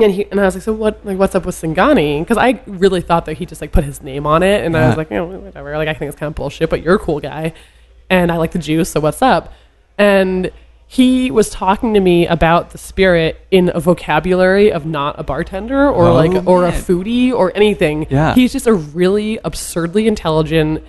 and 0.00 0.10
he 0.10 0.24
and 0.32 0.40
I 0.40 0.44
was 0.44 0.56
like, 0.56 0.64
so 0.64 0.72
what? 0.72 1.06
Like, 1.06 1.18
what's 1.18 1.36
up 1.36 1.46
with 1.46 1.54
Singani? 1.54 2.20
Because 2.20 2.36
I 2.36 2.60
really 2.66 3.00
thought 3.00 3.26
that 3.26 3.34
he 3.34 3.46
just 3.46 3.60
like 3.60 3.70
put 3.70 3.84
his 3.84 4.02
name 4.02 4.26
on 4.26 4.42
it, 4.42 4.64
and 4.64 4.76
I 4.76 4.88
was 4.88 4.96
like, 4.96 5.10
you 5.10 5.16
know, 5.16 5.26
whatever. 5.26 5.76
Like, 5.76 5.86
I 5.86 5.94
think 5.94 6.08
it's 6.08 6.18
kind 6.18 6.28
of 6.28 6.34
bullshit, 6.34 6.68
but 6.68 6.82
you're 6.82 6.96
a 6.96 6.98
cool 6.98 7.20
guy, 7.20 7.52
and 8.08 8.32
I 8.32 8.38
like 8.38 8.50
the 8.50 8.58
juice, 8.58 8.90
so 8.90 8.98
what's 8.98 9.22
up? 9.22 9.52
And 9.96 10.50
he 10.92 11.30
was 11.30 11.48
talking 11.50 11.94
to 11.94 12.00
me 12.00 12.26
about 12.26 12.70
the 12.70 12.78
spirit 12.78 13.40
in 13.52 13.70
a 13.72 13.78
vocabulary 13.78 14.72
of 14.72 14.84
not 14.84 15.16
a 15.20 15.22
bartender 15.22 15.88
or 15.88 16.08
Oh, 16.08 16.14
like 16.14 16.48
or 16.48 16.66
a 16.66 16.72
foodie 16.72 17.32
or 17.32 17.52
anything. 17.54 18.08
Yeah. 18.10 18.34
He's 18.34 18.50
just 18.50 18.66
a 18.66 18.72
really 18.74 19.38
absurdly 19.44 20.08
intelligent, 20.08 20.82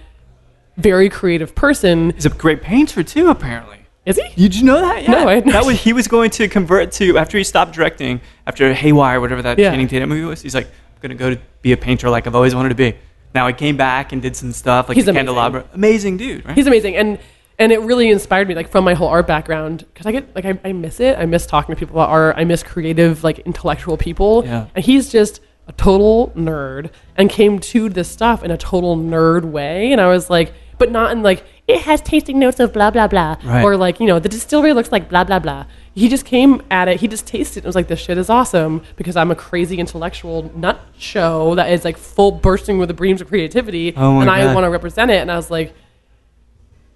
very 0.75 1.07
creative 1.07 1.53
person. 1.53 2.13
He's 2.15 2.25
a 2.25 2.29
great 2.31 2.63
painter 2.63 3.03
too, 3.03 3.29
apparently. 3.29 3.77
Is 4.03 4.17
he? 4.17 4.41
Did 4.41 4.55
you 4.55 4.63
know 4.63 4.81
that? 4.81 5.03
Yeah. 5.03 5.11
No, 5.11 5.27
I 5.29 5.39
that 5.41 5.65
was 5.65 5.79
he 5.79 5.93
was 5.93 6.07
going 6.07 6.31
to 6.31 6.47
convert 6.47 6.91
to 6.93 7.19
after 7.19 7.37
he 7.37 7.43
stopped 7.43 7.73
directing 7.73 8.21
after 8.47 8.73
Haywire, 8.73 9.21
whatever 9.21 9.43
that 9.43 9.59
Yeah. 9.59 9.69
Channing 9.69 9.87
Tatum 9.87 10.09
movie 10.09 10.25
was. 10.25 10.41
He's 10.41 10.55
like, 10.55 10.65
I'm 10.65 11.01
gonna 11.01 11.13
go 11.13 11.29
to 11.35 11.39
be 11.61 11.73
a 11.73 11.77
painter 11.77 12.09
like 12.09 12.25
I've 12.25 12.33
always 12.33 12.55
wanted 12.55 12.69
to 12.69 12.75
be. 12.75 12.95
Now 13.35 13.45
he 13.45 13.53
came 13.53 13.77
back 13.77 14.13
and 14.13 14.19
did 14.19 14.35
some 14.35 14.51
stuff 14.51 14.89
like 14.89 14.95
He's 14.95 15.05
the 15.05 15.11
amazing. 15.11 15.27
candelabra. 15.27 15.65
Amazing 15.75 16.17
dude, 16.17 16.43
right? 16.43 16.57
He's 16.57 16.65
amazing, 16.65 16.95
and 16.95 17.19
and 17.61 17.71
it 17.71 17.79
really 17.81 18.09
inspired 18.09 18.47
me, 18.47 18.55
like 18.55 18.69
from 18.69 18.83
my 18.83 18.93
whole 18.95 19.07
art 19.07 19.27
background, 19.27 19.85
because 19.93 20.05
I 20.05 20.11
get 20.11 20.35
like 20.35 20.45
I, 20.45 20.59
I 20.63 20.73
miss 20.73 20.99
it. 20.99 21.17
I 21.17 21.25
miss 21.25 21.45
talking 21.45 21.73
to 21.75 21.79
people 21.79 21.95
about 21.95 22.09
art. 22.09 22.35
I 22.37 22.43
miss 22.43 22.63
creative, 22.63 23.23
like 23.23 23.39
intellectual 23.39 23.97
people. 23.97 24.43
Yeah. 24.45 24.67
And 24.75 24.83
he's 24.83 25.11
just 25.11 25.41
a 25.67 25.71
total 25.73 26.31
nerd, 26.35 26.89
and 27.15 27.29
came 27.29 27.59
to 27.59 27.87
this 27.87 28.09
stuff 28.09 28.43
in 28.43 28.51
a 28.51 28.57
total 28.57 28.97
nerd 28.97 29.45
way. 29.45 29.91
And 29.91 30.01
I 30.01 30.07
was 30.07 30.29
like, 30.29 30.53
but 30.79 30.91
not 30.91 31.11
in 31.11 31.21
like 31.21 31.43
it 31.67 31.81
has 31.81 32.01
tasting 32.01 32.39
notes 32.39 32.59
of 32.59 32.73
blah 32.73 32.89
blah 32.91 33.07
blah, 33.07 33.37
Right. 33.43 33.63
or 33.63 33.77
like 33.77 33.99
you 33.99 34.07
know 34.07 34.19
the 34.19 34.27
distillery 34.29 34.73
looks 34.73 34.91
like 34.91 35.07
blah 35.07 35.23
blah 35.23 35.39
blah. 35.39 35.65
He 35.93 36.07
just 36.09 36.25
came 36.25 36.61
at 36.71 36.87
it. 36.87 36.99
He 37.01 37.07
just 37.07 37.27
tasted 37.27 37.57
it 37.57 37.63
and 37.63 37.65
was 37.67 37.75
like, 37.75 37.87
"This 37.87 37.99
shit 37.99 38.17
is 38.17 38.29
awesome," 38.29 38.81
because 38.95 39.15
I'm 39.15 39.29
a 39.29 39.35
crazy 39.35 39.77
intellectual 39.77 40.51
nut 40.55 40.79
show 40.97 41.53
that 41.55 41.69
is 41.71 41.85
like 41.85 41.97
full 41.97 42.31
bursting 42.31 42.77
with 42.79 42.87
the 42.87 42.93
beams 42.95 43.21
of 43.21 43.27
creativity, 43.27 43.93
Oh 43.95 44.19
and 44.19 44.29
I 44.29 44.53
want 44.55 44.63
to 44.63 44.69
represent 44.69 45.11
it. 45.11 45.17
And 45.21 45.29
I 45.31 45.35
was 45.35 45.51
like, 45.51 45.73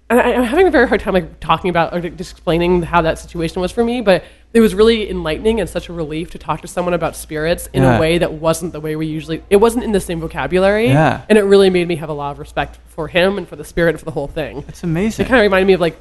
I, 0.08 0.34
I'm 0.34 0.44
having 0.44 0.68
a 0.68 0.70
very 0.70 0.86
hard 0.86 1.00
time 1.00 1.14
like 1.14 1.40
talking 1.40 1.68
about 1.68 1.92
or 1.92 2.00
just 2.10 2.30
explaining 2.32 2.82
how 2.82 3.02
that 3.02 3.18
situation 3.18 3.60
was 3.60 3.72
for 3.72 3.82
me, 3.82 4.00
but 4.00 4.22
it 4.54 4.60
was 4.60 4.74
really 4.74 5.10
enlightening 5.10 5.58
and 5.60 5.68
such 5.68 5.88
a 5.88 5.92
relief 5.92 6.30
to 6.30 6.38
talk 6.38 6.60
to 6.62 6.68
someone 6.68 6.94
about 6.94 7.16
spirits 7.16 7.68
in 7.72 7.82
Yeah. 7.82 7.96
a 7.96 8.00
way 8.00 8.18
that 8.18 8.32
wasn't 8.34 8.72
the 8.72 8.80
way 8.80 8.94
we 8.94 9.06
usually. 9.06 9.42
It 9.50 9.56
wasn't 9.56 9.82
in 9.84 9.92
the 9.92 10.00
same 10.00 10.20
vocabulary, 10.20 10.86
Yeah. 10.88 11.22
and 11.28 11.36
it 11.36 11.42
really 11.42 11.70
made 11.70 11.88
me 11.88 11.96
have 11.96 12.08
a 12.08 12.12
lot 12.14 12.30
of 12.30 12.38
respect 12.38 12.78
for 12.86 13.08
him 13.08 13.36
and 13.36 13.48
for 13.48 13.56
the 13.56 13.64
spirit 13.64 13.90
and 13.90 13.98
for 13.98 14.04
the 14.04 14.12
whole 14.12 14.28
thing. 14.28 14.64
It's 14.68 14.84
amazing. 14.84 15.26
It 15.26 15.28
kind 15.28 15.40
of 15.40 15.42
reminded 15.42 15.66
me 15.66 15.72
of 15.72 15.80
like, 15.80 16.00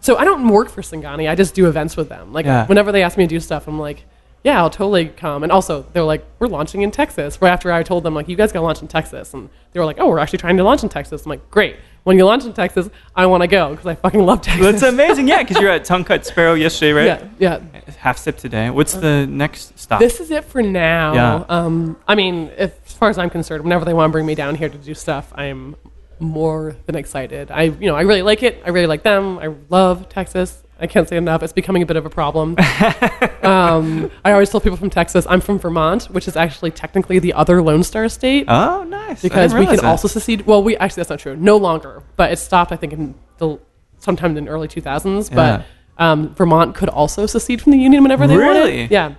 so 0.00 0.16
I 0.16 0.24
don't 0.24 0.48
work 0.48 0.68
for 0.70 0.80
Singani. 0.82 1.28
I 1.28 1.34
just 1.34 1.54
do 1.54 1.66
events 1.68 1.96
with 1.96 2.08
them. 2.08 2.32
Like 2.32 2.46
Yeah. 2.46 2.66
whenever 2.66 2.92
they 2.92 3.02
ask 3.02 3.18
me 3.18 3.24
to 3.24 3.28
do 3.28 3.40
stuff, 3.40 3.66
I'm 3.66 3.78
like, 3.80 4.04
yeah, 4.42 4.58
I'll 4.58 4.70
totally 4.70 5.08
come. 5.08 5.42
And 5.42 5.52
also, 5.52 5.86
they're 5.92 6.02
like, 6.02 6.24
we're 6.38 6.46
launching 6.46 6.82
in 6.82 6.90
Texas. 6.90 7.40
Right 7.42 7.50
after 7.50 7.70
I 7.72 7.82
told 7.82 8.04
them 8.04 8.14
like, 8.14 8.28
you 8.28 8.36
guys 8.36 8.52
got 8.52 8.60
to 8.60 8.64
launch 8.64 8.80
in 8.82 8.88
Texas, 8.88 9.34
and 9.34 9.50
they 9.72 9.80
were 9.80 9.86
like, 9.86 9.98
oh, 9.98 10.08
we're 10.08 10.18
actually 10.18 10.38
trying 10.38 10.56
to 10.56 10.64
launch 10.64 10.82
in 10.82 10.88
Texas. 10.88 11.24
I'm 11.24 11.30
like, 11.30 11.50
great. 11.50 11.76
When 12.02 12.16
you 12.16 12.24
launch 12.24 12.46
in 12.46 12.54
Texas, 12.54 12.88
I 13.14 13.26
want 13.26 13.42
to 13.42 13.46
go 13.46 13.70
because 13.70 13.84
I 13.84 13.94
fucking 13.94 14.24
love 14.24 14.40
Texas. 14.40 14.64
That's 14.64 14.82
amazing. 14.82 15.28
Yeah, 15.28 15.42
because 15.42 15.60
you're 15.60 15.70
at 15.70 15.84
Tongue 15.84 16.04
Cut 16.04 16.24
Sparrow 16.24 16.54
yesterday, 16.54 16.92
right? 16.92 17.30
Yeah, 17.38 17.60
yeah. 17.74 17.92
Half 17.98 18.16
Step 18.16 18.38
today. 18.38 18.70
What's 18.70 18.94
the 18.94 19.26
next 19.26 19.78
stop? 19.78 20.00
This 20.00 20.18
is 20.18 20.30
it 20.30 20.44
for 20.44 20.62
now. 20.62 21.12
Yeah. 21.12 21.44
Um, 21.50 21.98
I 22.08 22.14
mean, 22.14 22.50
if, 22.56 22.74
as 22.86 22.94
far 22.94 23.10
as 23.10 23.18
I'm 23.18 23.28
concerned, 23.28 23.64
whenever 23.64 23.84
they 23.84 23.92
want 23.92 24.08
to 24.08 24.12
bring 24.12 24.24
me 24.24 24.34
down 24.34 24.54
here 24.54 24.70
to 24.70 24.78
do 24.78 24.94
stuff, 24.94 25.30
I'm 25.34 25.76
more 26.18 26.74
than 26.86 26.96
excited. 26.96 27.50
I, 27.50 27.64
you 27.64 27.86
know, 27.86 27.96
I 27.96 28.02
really 28.02 28.22
like 28.22 28.42
it. 28.42 28.62
I 28.64 28.70
really 28.70 28.86
like 28.86 29.02
them. 29.02 29.38
I 29.38 29.54
love 29.68 30.08
Texas. 30.08 30.62
I 30.80 30.86
can't 30.86 31.08
say 31.08 31.16
enough. 31.16 31.42
It's 31.42 31.52
becoming 31.52 31.82
a 31.82 31.86
bit 31.86 31.96
of 31.96 32.06
a 32.06 32.10
problem. 32.10 32.56
um, 33.42 34.10
I 34.24 34.32
always 34.32 34.50
tell 34.50 34.60
people 34.60 34.76
from 34.76 34.90
Texas, 34.90 35.26
I'm 35.28 35.40
from 35.40 35.58
Vermont, 35.58 36.04
which 36.04 36.26
is 36.26 36.36
actually 36.36 36.70
technically 36.70 37.18
the 37.18 37.32
other 37.34 37.62
Lone 37.62 37.82
Star 37.82 38.08
state 38.08 38.46
oh, 38.48 38.84
nice. 38.84 39.22
Because 39.22 39.54
we 39.54 39.66
can 39.66 39.76
that. 39.76 39.84
also 39.84 40.08
secede. 40.08 40.46
Well, 40.46 40.62
we 40.62 40.76
actually 40.76 41.00
that's 41.00 41.10
not 41.10 41.18
true. 41.18 41.36
No 41.36 41.56
longer, 41.56 42.02
but 42.16 42.32
it 42.32 42.36
stopped. 42.38 42.72
I 42.72 42.76
think 42.76 42.92
in 42.92 43.14
the 43.38 43.58
sometime 43.98 44.36
in 44.36 44.44
the 44.44 44.50
early 44.50 44.68
2000s. 44.68 45.30
Yeah. 45.30 45.36
But 45.36 46.02
um, 46.02 46.34
Vermont 46.34 46.74
could 46.74 46.88
also 46.88 47.26
secede 47.26 47.60
from 47.62 47.72
the 47.72 47.78
union 47.78 48.02
whenever 48.02 48.26
they 48.26 48.36
Really? 48.36 48.60
wanted. 48.60 48.90
Yeah. 48.90 49.14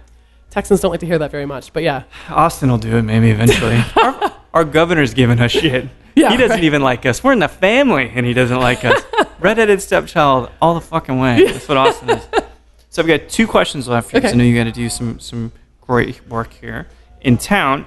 Texans 0.50 0.82
don't 0.82 0.92
like 0.92 1.00
to 1.00 1.06
hear 1.06 1.20
that 1.20 1.32
very 1.32 1.46
much, 1.46 1.72
but 1.72 1.84
yeah. 1.84 2.04
Austin 2.30 2.70
will 2.70 2.78
do 2.78 2.98
it 2.98 3.04
maybe 3.04 3.30
eventually. 3.30 3.82
our, 3.96 4.34
our 4.54 4.66
governor's 4.66 5.14
giving 5.14 5.40
us 5.40 5.52
shit. 5.52 5.88
Yeah, 6.22 6.32
he 6.32 6.38
doesn't 6.38 6.58
right. 6.58 6.64
even 6.64 6.82
like 6.82 7.06
us. 7.06 7.24
We're 7.24 7.34
in 7.34 7.40
the 7.40 7.48
family, 7.48 8.12
and 8.14 8.26
he 8.26 8.34
doesn't 8.34 8.60
like 8.60 8.86
us. 8.86 9.02
Redheaded 9.40 9.82
stepchild, 9.82 10.50
all 10.62 10.76
the 10.76 10.82
fucking 10.82 11.20
way. 11.20 11.44
That's 11.46 11.68
what 11.68 11.78
Austin 11.78 12.12
is. 12.12 12.28
So 12.90 13.02
I've 13.02 13.08
got 13.08 13.30
two 13.30 13.48
questions 13.48 13.88
left 13.88 14.10
for 14.10 14.18
you. 14.18 14.20
Okay. 14.20 14.32
I 14.32 14.36
know 14.36 14.44
you 14.44 14.56
got 14.56 14.66
to 14.66 14.72
do 14.72 14.90
some 14.90 15.20
some 15.20 15.52
great 15.82 16.28
work 16.28 16.54
here 16.54 16.88
in 17.22 17.38
town. 17.38 17.86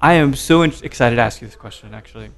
I 0.00 0.14
am 0.14 0.34
so 0.34 0.62
in- 0.62 0.72
excited 0.82 1.16
to 1.16 1.22
ask 1.22 1.40
you 1.40 1.46
this 1.46 1.56
question, 1.56 1.94
actually. 1.94 2.30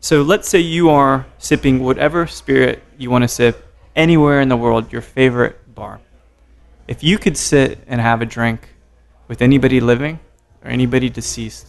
So 0.00 0.22
let's 0.22 0.48
say 0.48 0.60
you 0.60 0.90
are 0.90 1.26
sipping 1.38 1.82
whatever 1.82 2.26
spirit 2.26 2.82
you 2.98 3.10
want 3.10 3.22
to 3.22 3.28
sip 3.28 3.74
anywhere 3.94 4.40
in 4.40 4.48
the 4.48 4.56
world, 4.56 4.92
your 4.92 5.02
favorite 5.02 5.74
bar. 5.74 6.00
If 6.86 7.02
you 7.02 7.18
could 7.18 7.36
sit 7.36 7.80
and 7.86 8.00
have 8.00 8.22
a 8.22 8.26
drink 8.26 8.68
with 9.26 9.42
anybody 9.42 9.80
living 9.80 10.20
or 10.62 10.70
anybody 10.70 11.08
deceased, 11.08 11.66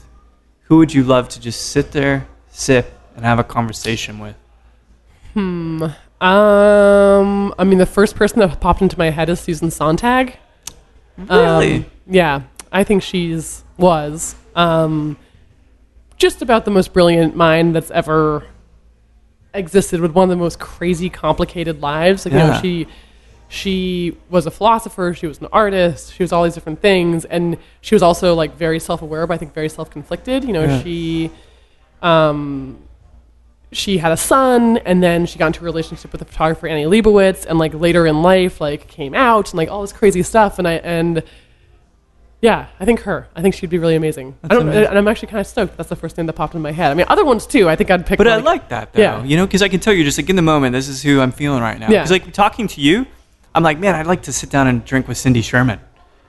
who 0.68 0.78
would 0.78 0.93
you 0.93 1.03
love 1.03 1.30
to 1.30 1.39
just 1.39 1.68
sit 1.70 1.91
there, 1.91 2.28
sip, 2.49 2.91
and 3.15 3.26
have 3.26 3.39
a 3.39 3.43
conversation 3.43 4.20
with? 4.20 4.36
Hmm. 5.34 5.84
Um, 6.20 7.53
I 7.59 7.63
mean, 7.63 7.78
the 7.78 7.86
first 7.86 8.15
person 8.15 8.39
that 8.39 8.59
popped 8.59 8.82
into 8.82 8.97
my 8.97 9.09
head 9.09 9.30
is 9.30 9.39
Susan 9.39 9.72
Sontag. 9.72 10.38
Really? 11.18 11.76
Um, 11.78 11.86
yeah, 12.07 12.41
I 12.72 12.84
think 12.84 13.03
she's 13.03 13.63
was 13.78 14.36
um, 14.55 15.18
just 16.18 16.41
about 16.41 16.65
the 16.65 16.72
most 16.72 16.91
brilliant 16.91 17.36
mind 17.36 17.76
that's 17.76 17.91
ever 17.91 18.43
existed 19.53 20.01
with 20.01 20.11
one 20.11 20.24
of 20.24 20.30
the 20.30 20.36
most 20.36 20.59
crazy, 20.59 21.09
complicated 21.09 21.82
lives. 21.82 22.26
Like, 22.26 22.34
you 22.34 22.39
Yeah. 22.39 22.49
know, 22.49 22.59
she 22.61 22.88
she 23.50 24.18
was 24.30 24.45
a 24.45 24.52
philosopher, 24.52 25.14
she 25.14 25.26
was 25.28 25.39
an 25.39 25.48
artist, 25.54 26.14
she 26.14 26.22
was 26.24 26.32
all 26.34 26.43
these 26.43 26.54
different 26.54 26.82
things, 26.82 27.24
and 27.26 27.58
she 27.82 27.95
was 27.95 28.04
also 28.04 28.34
like 28.36 28.56
very 28.56 28.80
self-aware, 28.80 29.26
but 29.28 29.36
I 29.36 29.38
think 29.38 29.54
very 29.54 29.70
self-conflicted. 29.70 30.43
You 30.43 30.54
know, 30.54 30.64
Yeah. 30.66 30.82
she 30.84 31.32
um, 32.02 32.78
she 33.72 33.98
had 33.98 34.12
a 34.12 34.18
son 34.18 34.78
and 34.86 35.02
then 35.04 35.26
she 35.26 35.38
got 35.39 35.48
into 35.48 35.62
a 35.62 35.64
relationship 35.64 36.12
with 36.12 36.20
the 36.20 36.26
photographer 36.26 36.68
Annie 36.68 36.86
Leibovitz 36.86 37.45
and 37.45 37.60
like 37.60 37.74
later 37.74 38.06
in 38.08 38.22
life 38.22 38.62
like 38.62 38.88
came 38.88 39.14
out 39.14 39.50
and 39.52 39.58
like 39.58 39.70
all 39.70 39.82
this 39.82 39.91
crazy 39.91 40.24
stuff 40.24 40.58
and 40.58 40.68
I 40.68 40.74
and 40.76 41.22
yeah, 42.39 42.68
I 42.80 42.86
think 42.86 43.00
her. 43.02 43.28
I 43.36 43.41
think 43.41 43.56
she'd 43.56 43.72
be 43.72 43.80
really 43.80 43.95
amazing. 43.95 44.38
I 44.43 44.50
don't 44.50 44.62
amazing. 44.70 44.86
and 44.89 44.98
I'm 44.98 45.08
actually 45.08 45.30
kind 45.30 45.41
of 45.41 45.48
stoked. 45.48 45.76
That's 45.76 45.89
the 45.89 45.95
first 45.95 46.16
thing 46.16 46.28
that 46.28 46.34
popped 46.34 46.54
in 46.54 46.62
my 46.62 46.72
head. 46.72 46.91
I 46.91 46.93
mean, 46.93 47.08
other 47.10 47.26
ones 47.26 47.48
too. 47.48 47.68
I 47.68 47.76
think 47.76 47.89
I'd 47.89 48.06
pick 48.06 48.20
But 48.20 48.28
I 48.28 48.36
like, 48.36 48.45
like 48.45 48.70
that 48.70 48.93
though. 48.93 49.02
Yeah. 49.02 49.24
You 49.24 49.38
know, 49.38 49.45
because 49.48 49.64
I 49.64 49.70
can 49.70 49.80
tell 49.80 49.91
you're 49.91 50.06
just 50.06 50.20
like 50.20 50.30
in 50.30 50.36
the 50.36 50.41
moment. 50.43 50.74
This 50.74 50.88
is 50.88 51.02
who 51.02 51.20
I'm 51.20 51.32
feeling 51.32 51.62
right 51.62 51.80
now. 51.80 51.89
Yeah. 51.89 52.04
Because 52.04 52.12
like 52.12 52.32
talking 52.34 52.68
to 52.70 52.80
you, 52.82 53.08
I'm 53.58 53.64
like, 53.64 53.80
man, 53.80 53.95
I'd 53.95 54.05
like 54.05 54.22
to 54.24 54.32
sit 54.34 54.51
down 54.51 54.68
and 54.68 54.86
drink 54.86 55.08
with 55.08 55.18
Cindy 55.18 55.41
Sherman. 55.41 55.80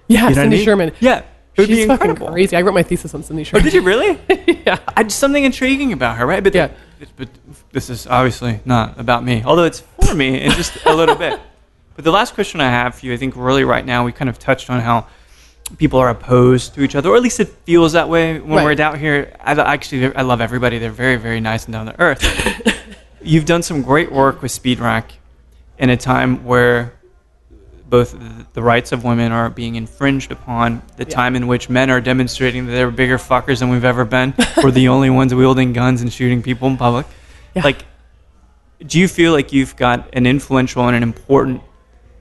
yeah, 0.06 0.16
You 0.16 0.16
know 0.16 0.24
what 0.24 0.30
I 0.30 0.34
Cindy 0.42 0.56
mean? 0.56 0.64
Sherman. 0.64 0.92
Yeah, 0.98 1.18
it 1.18 1.24
would 1.58 1.66
She's 1.68 1.76
be 1.76 1.86
fucking 1.86 2.10
incredible. 2.10 2.32
crazy. 2.32 2.56
I 2.56 2.62
wrote 2.62 2.72
my 2.72 2.82
thesis 2.82 3.14
on 3.14 3.22
Cindy 3.22 3.44
Sherman. 3.44 3.60
Oh, 3.60 3.64
did 3.64 3.74
you 3.74 3.82
really? 3.82 4.18
yeah. 4.66 4.78
I 4.96 5.02
just 5.02 5.18
something 5.18 5.44
intriguing 5.44 5.92
about 5.92 6.16
her, 6.16 6.24
right? 6.24 6.42
But 6.42 6.54
Yeah. 6.54 6.70
but 7.16 7.28
this 7.72 7.90
is 7.90 8.06
obviously 8.06 8.60
not 8.64 8.98
about 8.98 9.24
me, 9.24 9.42
although 9.44 9.64
it's 9.64 9.80
for 10.02 10.14
me 10.14 10.40
in 10.40 10.52
just 10.52 10.84
a 10.86 10.94
little 10.94 11.14
bit. 11.14 11.38
But 11.96 12.04
the 12.04 12.12
last 12.12 12.34
question 12.34 12.60
I 12.60 12.70
have 12.70 12.94
for 12.94 13.06
you, 13.06 13.12
I 13.12 13.16
think 13.16 13.34
really 13.36 13.64
right 13.64 13.84
now 13.84 14.04
we 14.04 14.12
kind 14.12 14.28
of 14.28 14.38
touched 14.38 14.70
on 14.70 14.78
how 14.80 15.08
people 15.78 15.98
are 15.98 16.08
opposed 16.10 16.74
to 16.76 16.82
each 16.84 16.94
other, 16.94 17.08
or 17.10 17.16
at 17.16 17.22
least 17.22 17.40
it 17.40 17.48
feels 17.66 17.92
that 17.94 18.08
way 18.08 18.38
when 18.38 18.50
Right. 18.58 18.64
we're 18.64 18.76
down 18.76 18.98
here. 19.00 19.34
I 19.40 19.50
actually 19.60 20.14
I 20.14 20.22
love 20.22 20.40
everybody; 20.40 20.78
they're 20.78 20.92
very 20.92 21.16
very 21.16 21.40
nice 21.40 21.64
and 21.66 21.72
down 21.72 21.86
to 21.86 22.00
earth. 22.00 22.22
You've 23.20 23.46
done 23.46 23.62
some 23.62 23.82
great 23.82 24.12
work 24.12 24.42
with 24.42 24.52
Speed 24.52 24.78
Rack 24.78 25.12
in 25.76 25.90
a 25.90 25.96
time 25.96 26.44
where 26.44 26.92
both 27.88 28.14
the 28.52 28.62
rights 28.62 28.92
of 28.92 29.02
women 29.04 29.32
are 29.32 29.48
being 29.48 29.74
infringed 29.76 30.30
upon, 30.30 30.82
the 30.96 31.04
Yeah. 31.04 31.08
time 31.14 31.36
in 31.36 31.46
which 31.46 31.68
men 31.70 31.90
are 31.90 32.00
demonstrating 32.00 32.66
that 32.66 32.72
they're 32.72 32.90
bigger 32.90 33.18
fuckers 33.18 33.60
than 33.60 33.70
we've 33.70 33.84
ever 33.84 34.04
been. 34.04 34.34
We're 34.62 34.70
the 34.70 34.88
only 34.88 35.10
ones 35.10 35.34
wielding 35.34 35.72
guns 35.72 36.02
and 36.02 36.12
shooting 36.12 36.42
people 36.42 36.68
in 36.68 36.76
public. 36.76 37.06
Yeah. 37.54 37.62
Like, 37.64 37.84
do 38.86 38.98
you 38.98 39.08
feel 39.08 39.32
like 39.32 39.52
you've 39.52 39.74
got 39.76 40.08
an 40.12 40.26
influential 40.26 40.86
and 40.86 40.94
an 40.96 41.02
important 41.02 41.62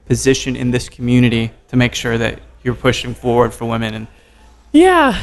position 0.06 0.56
in 0.56 0.70
this 0.70 0.88
community 0.88 1.52
to 1.68 1.76
make 1.76 1.94
sure 1.94 2.16
that 2.18 2.40
you're 2.62 2.74
pushing 2.74 3.14
forward 3.14 3.52
for 3.52 3.66
women? 3.66 3.94
And 3.94 4.06
Yeah, 4.72 5.16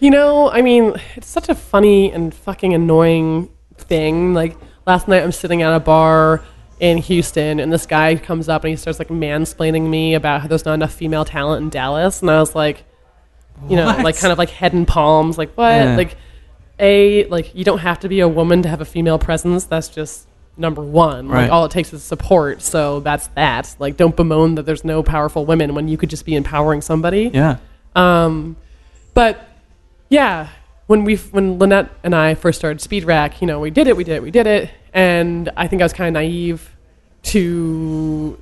you 0.00 0.10
know, 0.10 0.50
I 0.50 0.62
mean, 0.62 0.94
it's 1.16 1.28
such 1.28 1.48
a 1.48 1.54
funny 1.54 2.10
and 2.10 2.34
fucking 2.34 2.74
annoying 2.74 3.48
thing. 3.78 4.34
Like 4.34 4.56
last 4.86 5.06
night, 5.06 5.22
I'm 5.22 5.32
sitting 5.32 5.62
at 5.62 5.72
a 5.74 5.80
bar 5.80 6.42
in 6.82 6.98
Houston, 6.98 7.60
and 7.60 7.72
this 7.72 7.86
guy 7.86 8.16
comes 8.16 8.48
up 8.48 8.64
and 8.64 8.70
he 8.70 8.76
starts 8.76 8.98
like 8.98 9.06
mansplaining 9.08 9.88
me 9.88 10.14
about 10.14 10.40
how 10.42 10.48
there's 10.48 10.64
not 10.64 10.74
enough 10.74 10.92
female 10.92 11.24
talent 11.24 11.62
in 11.62 11.70
Dallas, 11.70 12.20
and 12.20 12.30
I 12.30 12.40
was 12.40 12.54
like, 12.56 12.82
you 13.68 13.76
know, 13.76 13.86
What? 13.86 14.02
like 14.02 14.18
kind 14.18 14.32
of 14.32 14.38
like 14.38 14.50
head 14.50 14.72
and 14.72 14.86
palms, 14.86 15.38
like 15.38 15.52
what? 15.54 15.70
Yeah. 15.70 15.96
Like, 15.96 16.16
a 16.80 17.24
like 17.26 17.54
you 17.54 17.62
don't 17.64 17.78
have 17.78 18.00
to 18.00 18.08
be 18.08 18.18
a 18.20 18.26
woman 18.26 18.62
to 18.62 18.68
have 18.68 18.80
a 18.80 18.84
female 18.84 19.18
presence. 19.18 19.64
That's 19.64 19.88
just 19.88 20.26
number 20.56 20.82
one. 20.82 21.28
Right. 21.28 21.42
Like 21.42 21.52
all 21.52 21.64
it 21.66 21.70
takes 21.70 21.92
is 21.92 22.02
support. 22.02 22.60
So 22.62 22.98
that's 23.00 23.28
that. 23.28 23.76
Like 23.78 23.96
don't 23.96 24.16
bemoan 24.16 24.56
that 24.56 24.66
there's 24.66 24.82
no 24.84 25.02
powerful 25.04 25.46
women 25.46 25.74
when 25.74 25.86
you 25.86 25.96
could 25.96 26.10
just 26.10 26.24
be 26.26 26.34
empowering 26.34 26.80
somebody. 26.80 27.30
yeah, 27.32 27.58
Um, 27.94 28.56
but 29.14 29.48
yeah, 30.08 30.48
when 30.88 31.04
we 31.04 31.16
when 31.16 31.58
Lynnette 31.60 31.90
and 32.02 32.14
I 32.14 32.34
first 32.34 32.58
started 32.58 32.80
Speed 32.80 33.04
Rack, 33.04 33.40
you 33.40 33.46
know, 33.46 33.60
we 33.60 33.70
did 33.70 33.86
it, 33.86 33.96
we 33.96 34.02
did 34.02 34.16
it, 34.16 34.22
we 34.22 34.30
did 34.32 34.46
it, 34.48 34.70
and 34.92 35.50
I 35.56 35.66
think 35.66 35.82
I 35.82 35.84
was 35.84 35.92
kind 35.92 36.08
of 36.08 36.20
naive 36.20 36.76
to. 37.24 38.38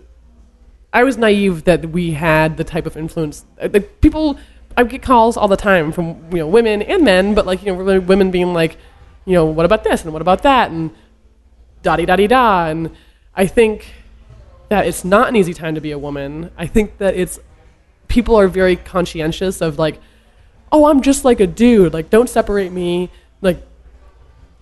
I 0.93 1.05
was 1.05 1.17
naive 1.17 1.65
that 1.65 1.91
we 1.91 2.13
had 2.13 2.57
the 2.57 2.65
type 2.65 2.87
of 2.87 2.97
influence. 2.97 3.45
Uh, 3.61 3.69
like 3.73 4.01
people, 4.01 4.39
I 4.77 4.83
get 4.85 5.03
calls 5.03 5.37
all 5.37 5.47
the 5.47 5.57
time 5.57 5.93
from 5.93 6.17
you 6.33 6.39
know 6.39 6.49
women 6.49 6.83
and 6.83 7.05
men, 7.05 7.35
but 7.35 7.47
like 7.47 7.63
you 7.65 7.75
know 7.75 8.01
women 8.01 8.31
being 8.31 8.53
like, 8.53 8.77
you 9.25 9.35
know, 9.35 9.47
what 9.47 9.67
about 9.67 9.85
this 9.85 10.03
and 10.03 10.13
what 10.13 10.23
about 10.23 10.43
that 10.43 10.71
and 10.71 10.91
da 11.83 11.97
di 11.97 12.05
da 12.05 12.17
di 12.17 12.27
da, 12.27 12.67
and 12.67 12.91
I 13.35 13.47
think 13.47 13.93
that 14.69 14.87
it's 14.87 15.05
not 15.05 15.29
an 15.29 15.37
easy 15.37 15.55
time 15.55 15.75
to 15.75 15.81
be 15.81 15.91
a 15.91 15.99
woman. 15.99 16.51
I 16.57 16.67
think 16.67 16.99
that 16.99 17.15
it's 17.15 17.39
people 18.09 18.37
are 18.37 18.49
very 18.49 18.77
conscientious 18.77 19.61
of 19.61 19.79
like, 19.79 20.01
oh, 20.73 20.87
I'm 20.87 21.01
just 21.03 21.25
like 21.25 21.41
a 21.41 21.47
dude. 21.47 21.93
Like, 21.93 22.11
don't 22.11 22.29
separate 22.29 22.73
me. 22.73 23.11
Like, 23.41 23.63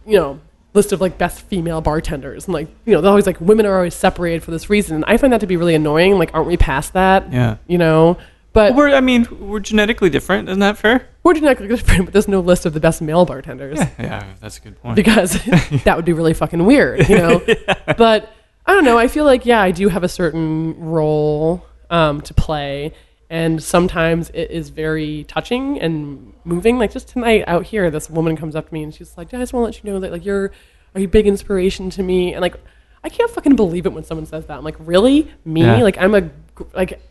you 0.07 0.16
know, 0.16 0.41
list 0.79 0.93
of 0.93 1.01
like 1.01 1.18
best 1.18 1.43
female 1.43 1.81
bartenders 1.81 2.47
and 2.47 2.55
like, 2.55 2.68
you 2.87 2.93
know, 2.95 3.01
they're 3.01 3.11
always 3.11 3.26
like 3.26 3.41
women 3.41 3.66
are 3.66 3.76
always 3.76 3.95
separated 3.95 4.43
for 4.43 4.51
this 4.53 4.70
reason. 4.70 4.95
And 4.97 5.05
I 5.07 5.16
find 5.16 5.33
that 5.33 5.41
to 5.41 5.47
be 5.47 5.57
really 5.57 5.74
annoying. 5.74 6.18
Like, 6.18 6.31
aren't 6.35 6.47
we 6.47 6.57
past 6.57 6.93
that? 6.95 7.33
yeah. 7.33 7.57
You 7.66 7.79
know, 7.79 8.16
but 8.55 8.74
we're, 8.74 8.95
I 8.95 9.01
mean, 9.01 9.26
we're 9.41 9.61
genetically 9.61 10.09
different. 10.11 10.49
Isn't 10.49 10.61
that 10.61 10.79
fair? 10.79 11.07
We're 11.22 11.35
genetically 11.35 11.68
different, 11.74 12.07
but 12.07 12.12
there's 12.12 12.29
no 12.29 12.41
list 12.41 12.64
of 12.66 12.72
the 12.72 12.81
best 12.81 13.03
male 13.03 13.24
bartenders 13.26 13.79
Yeah, 13.79 13.91
yeah 13.99 14.24
that's 14.41 14.59
a 14.59 14.61
good 14.62 14.81
point. 14.81 14.97
because 14.97 15.33
that 15.85 15.95
would 15.97 16.05
be 16.07 16.12
really 16.14 16.35
fucking 16.35 16.64
weird, 16.64 17.09
you 17.09 17.16
know. 17.18 17.43
But 17.97 18.33
I 18.66 18.72
don't 18.74 18.85
know. 18.85 18.99
I 18.99 19.09
feel 19.09 19.24
like 19.24 19.45
yeah, 19.47 19.61
I 19.61 19.70
do 19.70 19.89
have 19.89 20.05
a 20.05 20.09
certain 20.09 20.79
role 20.79 21.64
um, 21.91 22.20
to 22.22 22.35
play, 22.35 22.93
and 23.31 23.62
sometimes 23.62 24.31
it 24.31 24.51
is 24.51 24.70
very 24.70 25.24
touching 25.24 25.81
and 25.81 26.33
moving. 26.45 26.79
Like 26.79 26.93
just 26.93 27.09
tonight 27.09 27.45
out 27.47 27.66
here, 27.66 27.91
this 27.91 28.09
woman 28.09 28.37
comes 28.37 28.57
up 28.57 28.68
to 28.68 28.74
me 28.74 28.83
and 28.83 28.95
she's 28.95 29.16
like, 29.16 29.33
"I 29.35 29.39
just 29.39 29.53
want 29.53 29.62
to 29.64 29.66
let 29.79 29.85
you 29.85 29.91
know 29.93 30.01
that 30.01 30.12
like 30.12 30.24
you're 30.24 30.51
are 30.95 31.01
you 31.01 31.09
big 31.09 31.26
inspiration 31.26 31.91
to 31.91 32.03
me?" 32.03 32.33
And 32.33 32.41
like 32.41 32.57
I 33.05 33.09
can't 33.09 33.31
fucking 33.31 33.55
believe 33.57 33.87
it 33.87 33.93
when 33.93 34.05
someone 34.05 34.26
says 34.26 34.47
that. 34.47 34.59
I'm 34.59 34.64
like, 34.64 34.76
really, 34.81 35.31
me? 35.45 35.62
Yeah. 35.62 35.83
Like 35.83 35.99
I'm 35.99 36.14
a 36.14 36.31
like. 36.74 37.01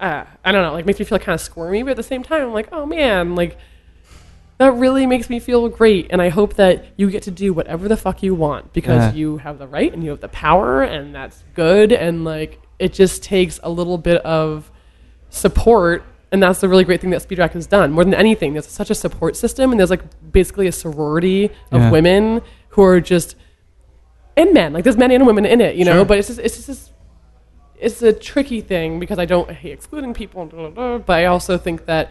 Uh, 0.00 0.24
I 0.44 0.50
don't 0.50 0.62
know, 0.64 0.72
like 0.72 0.84
makes 0.86 0.98
me 0.98 1.04
feel 1.04 1.20
kind 1.20 1.34
of 1.34 1.40
squirmy, 1.40 1.84
but 1.84 1.92
at 1.92 1.96
the 1.96 2.02
same 2.02 2.24
time, 2.24 2.42
I'm 2.42 2.52
like, 2.52 2.68
oh 2.72 2.84
man, 2.84 3.36
like 3.36 3.56
that 4.58 4.72
really 4.74 5.06
makes 5.06 5.30
me 5.30 5.40
feel 5.40 5.68
great 5.68 6.06
and 6.10 6.22
i 6.22 6.28
hope 6.28 6.54
that 6.54 6.84
you 6.96 7.10
get 7.10 7.24
to 7.24 7.30
do 7.32 7.52
whatever 7.52 7.88
the 7.88 7.96
fuck 7.96 8.22
you 8.22 8.34
want 8.34 8.72
because 8.72 9.12
Yeah. 9.12 9.12
you 9.12 9.36
have 9.38 9.58
the 9.58 9.66
right 9.66 9.92
and 9.92 10.02
you 10.04 10.10
have 10.10 10.20
the 10.20 10.28
power 10.28 10.82
and 10.82 11.12
that's 11.14 11.42
good 11.54 11.92
and 11.92 12.24
like 12.24 12.60
it 12.78 12.92
just 12.92 13.22
takes 13.24 13.58
a 13.64 13.70
little 13.70 13.98
bit 13.98 14.20
of 14.24 14.70
support 15.34 16.04
and 16.32 16.42
that's 16.42 16.60
the 16.60 16.68
really 16.68 16.84
great 16.84 17.00
thing 17.00 17.10
that 17.10 17.22
speed 17.22 17.38
rack 17.38 17.52
has 17.52 17.66
done 17.66 17.92
more 17.92 18.04
than 18.04 18.14
anything 18.14 18.52
there's 18.52 18.66
such 18.66 18.90
a 18.90 18.94
support 18.94 19.36
system 19.36 19.70
and 19.72 19.78
there's 19.80 19.90
like 19.90 20.02
basically 20.32 20.66
a 20.66 20.72
sorority 20.72 21.46
of 21.72 21.80
Yeah. 21.80 21.90
women 21.90 22.40
who 22.70 22.82
are 22.82 23.00
just 23.00 23.34
and 24.36 24.52
men 24.54 24.72
like 24.72 24.84
there's 24.84 24.96
men 24.96 25.10
and 25.10 25.26
women 25.26 25.44
in 25.44 25.60
it 25.60 25.76
you 25.76 25.84
know 25.84 25.96
Sure. 25.98 26.04
but 26.04 26.18
it's 26.18 26.28
just 26.28 26.40
it's 26.40 26.54
just 26.56 26.66
this- 26.68 26.90
it's 27.80 28.00
a 28.02 28.12
tricky 28.12 28.60
thing 28.60 28.98
because 29.00 29.18
i 29.18 29.24
don't 29.24 29.50
hate 29.50 29.72
excluding 29.72 30.14
people 30.14 30.46
blah, 30.46 30.60
blah, 30.62 30.70
blah, 30.70 30.98
but 30.98 31.14
i 31.18 31.24
also 31.26 31.58
think 31.58 31.86
that 31.86 32.10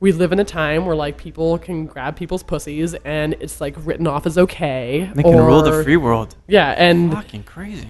we 0.00 0.10
live 0.12 0.32
in 0.32 0.40
a 0.40 0.44
time 0.44 0.86
where 0.86 0.96
like 0.96 1.16
people 1.16 1.58
can 1.58 1.86
grab 1.86 2.16
people's 2.16 2.42
pussies 2.42 2.94
and 3.04 3.34
it's 3.40 3.60
like 3.60 3.74
written 3.84 4.06
off 4.08 4.26
as 4.26 4.36
okay. 4.36 5.08
They 5.14 5.22
can 5.22 5.36
rule 5.36 5.62
the 5.62 5.84
free 5.84 5.96
world. 5.96 6.34
Yeah, 6.48 6.70
and 6.76 7.12
Fucking 7.12 7.44
crazy. 7.44 7.86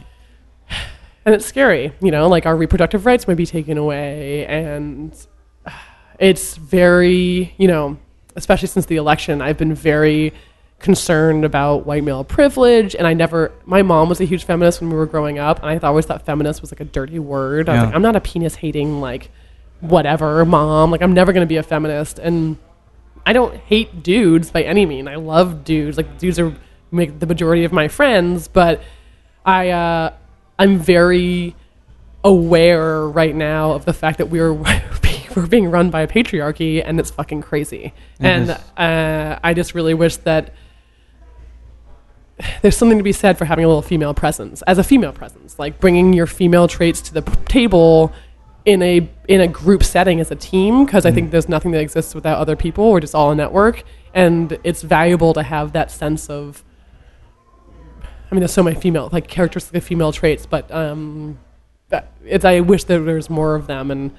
And 1.25 1.35
it's 1.35 1.47
scary. 1.47 1.93
You 2.01 2.11
know, 2.11 2.29
like 2.29 2.47
our 2.47 2.57
reproductive 2.57 3.07
rights 3.07 3.27
might 3.29 3.37
be 3.37 3.47
taken 3.47 3.79
away, 3.79 4.47
and 4.47 5.15
it's 6.19 6.57
very 6.57 7.55
you 7.59 7.69
know, 7.69 7.99
especially 8.37 8.69
since 8.69 8.87
the 8.87 8.97
election, 8.97 9.41
I've 9.43 9.59
been 9.59 9.75
very 9.75 10.33
concerned 10.79 11.45
about 11.45 11.87
white 11.87 12.03
male 12.03 12.25
privilege 12.25 12.97
and 12.97 13.07
I 13.07 13.15
never 13.15 13.53
my 13.67 13.83
mom 13.83 14.09
was 14.09 14.21
a 14.21 14.25
huge 14.25 14.43
feminist 14.43 14.81
when 14.81 14.91
we 14.91 14.97
were 14.97 15.07
growing 15.07 15.39
up 15.39 15.63
and 15.63 15.71
I 15.71 15.79
always 15.87 16.07
thought 16.07 16.27
feminist 16.27 16.61
was 16.61 16.73
like 16.73 16.81
a 16.81 16.85
dirty 16.85 17.21
word. 17.21 17.69
I 17.69 17.73
was 17.75 17.79
Yeah. 17.83 17.87
like 17.87 17.95
I'm 17.95 18.03
not 18.03 18.17
a 18.17 18.21
penis 18.21 18.57
hating 18.57 19.01
like 19.01 19.31
whatever 19.81 20.45
mom. 20.45 20.91
Like 20.91 21.01
I'm 21.01 21.13
never 21.13 21.33
gonna 21.33 21.47
be 21.47 21.57
a 21.57 21.63
feminist, 21.63 22.19
and 22.19 22.57
I 23.25 23.33
don't 23.33 23.55
hate 23.57 24.03
dudes 24.03 24.51
by 24.51 24.63
any 24.63 24.85
mean. 24.85 25.07
I 25.07 25.15
love 25.17 25.63
dudes. 25.63 25.97
Like 25.97 26.19
dudes 26.19 26.41
are 26.41 26.53
make 26.91 27.21
the 27.21 27.27
majority 27.27 27.63
of 27.65 27.73
my 27.73 27.87
friends, 27.87 28.49
but 28.49 28.83
I 29.47 29.71
uh, 29.71 30.13
I'm 30.63 30.79
very 30.79 31.57
aware 32.23 33.09
right 33.09 33.35
now 33.35 33.73
of 33.73 33.85
the 33.85 33.93
fact 33.93 34.19
that 34.19 34.27
we're 34.27 34.53
we're 35.35 35.49
being 35.49 35.69
run 35.69 35.91
by 35.91 36.03
a 36.03 36.07
patriarchy 36.07 36.81
and 36.85 37.01
it's 37.01 37.11
fucking 37.11 37.43
crazy. 37.43 37.93
And 38.21 38.51
uh, 38.77 39.41
I 39.43 39.55
just 39.55 39.75
really 39.75 39.95
wish 39.95 40.19
that 40.19 40.55
there's 42.63 42.77
something 42.77 42.99
to 42.99 43.03
be 43.03 43.11
said 43.11 43.39
for 43.39 43.45
having 43.45 43.65
a 43.65 43.69
little 43.69 43.83
female 43.83 44.15
presence 44.15 44.63
as 44.63 44.79
a 44.79 44.85
female 44.85 45.13
presence, 45.13 45.59
like 45.59 45.81
bringing 45.81 46.13
your 46.13 46.29
female 46.29 46.69
traits 46.69 47.01
to 47.01 47.15
the 47.15 47.23
p- 47.23 47.35
table 47.47 48.13
in 48.65 48.85
a 48.85 49.11
in 49.27 49.41
a 49.41 49.49
group 49.49 49.83
setting 49.83 50.21
as 50.21 50.31
a 50.31 50.37
team. 50.37 50.85
Because 50.85 51.05
I 51.05 51.11
think 51.11 51.33
there's 51.33 51.49
nothing 51.49 51.73
that 51.73 51.81
exists 51.81 52.15
without 52.15 52.39
other 52.39 52.55
people. 52.55 52.93
We're 52.93 53.01
just 53.01 53.17
all 53.17 53.33
a 53.33 53.35
network, 53.35 53.83
and 54.15 54.57
it's 54.63 54.83
valuable 54.83 55.35
to 55.35 55.43
have 55.43 55.73
that 55.73 55.91
sense 55.91 56.31
of. 56.31 56.63
I 58.33 58.35
mean, 58.35 58.41
there's 58.41 58.55
so 58.55 58.63
many 58.63 58.81
female 58.81 59.11
like 59.13 59.29
characteristic 59.29 59.75
of 59.75 59.85
female 59.85 60.11
traits, 60.11 60.47
but 60.47 60.73
um, 60.73 61.39
it's 62.25 62.47
I 62.47 62.61
wish 62.61 62.85
that 62.85 63.01
there 63.01 63.17
was 63.17 63.29
more 63.29 63.55
of 63.55 63.67
them, 63.69 63.91
and 63.91 64.11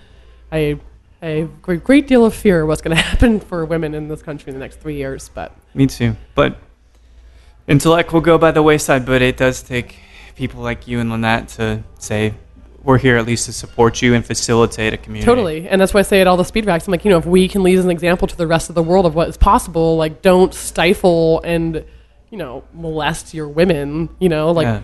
I. 0.52 0.80
I 1.20 1.28
have 1.28 1.50
a 1.50 1.52
great, 1.62 1.86
great 1.86 2.06
deal 2.06 2.26
of 2.26 2.34
fear 2.34 2.66
what's 2.66 2.82
going 2.82 2.98
to 2.98 3.02
happen 3.02 3.40
for 3.40 3.64
women 3.64 3.96
in 3.96 4.10
this 4.10 4.22
country 4.22 4.50
in 4.50 4.56
the 4.56 4.60
next 4.60 4.82
three 4.82 4.98
years, 4.98 5.30
but 5.30 5.56
Me 5.74 5.88
too. 5.88 6.18
But 6.36 6.58
intellect 7.66 8.12
will 8.12 8.20
go 8.20 8.38
by 8.38 8.52
the 8.52 8.62
wayside, 8.62 9.06
but 9.06 9.22
it 9.22 9.38
does 9.38 9.64
take 9.64 9.96
people 10.36 10.62
like 10.62 10.86
you 10.86 11.00
and 11.00 11.10
Lynnette 11.10 11.56
to 11.56 11.82
say, 11.98 12.34
we're 12.84 12.98
here 12.98 13.16
at 13.16 13.26
least 13.26 13.46
to 13.46 13.54
support 13.54 14.02
you 14.02 14.14
and 14.14 14.26
facilitate 14.26 14.94
a 14.94 14.98
community. 14.98 15.26
Totally. 15.26 15.70
And 15.70 15.80
that's 15.80 15.94
why 15.94 16.02
I 16.02 16.04
say 16.04 16.20
at 16.20 16.28
all 16.28 16.36
the 16.36 16.44
speed 16.44 16.66
racks, 16.66 16.88
I'm 16.88 16.92
like, 16.92 17.06
you 17.06 17.12
know, 17.12 17.20
if 17.20 17.26
we 17.26 17.48
can 17.48 17.64
lead 17.64 17.80
as 17.80 17.86
an 17.86 17.92
example 17.92 18.28
to 18.28 18.36
the 18.36 18.46
rest 18.46 18.68
of 18.68 18.76
the 18.76 18.84
world 18.84 19.06
of 19.06 19.16
what 19.16 19.30
is 19.30 19.38
possible, 19.38 19.96
like 19.96 20.22
don't 20.22 20.54
stifle 20.54 21.42
and, 21.46 21.86
you 22.34 22.40
know, 22.40 22.64
molest 22.74 23.36
your 23.36 23.48
women, 23.48 24.10
you 24.18 24.28
know, 24.28 24.50
like 24.52 24.66
Yeah. 24.66 24.82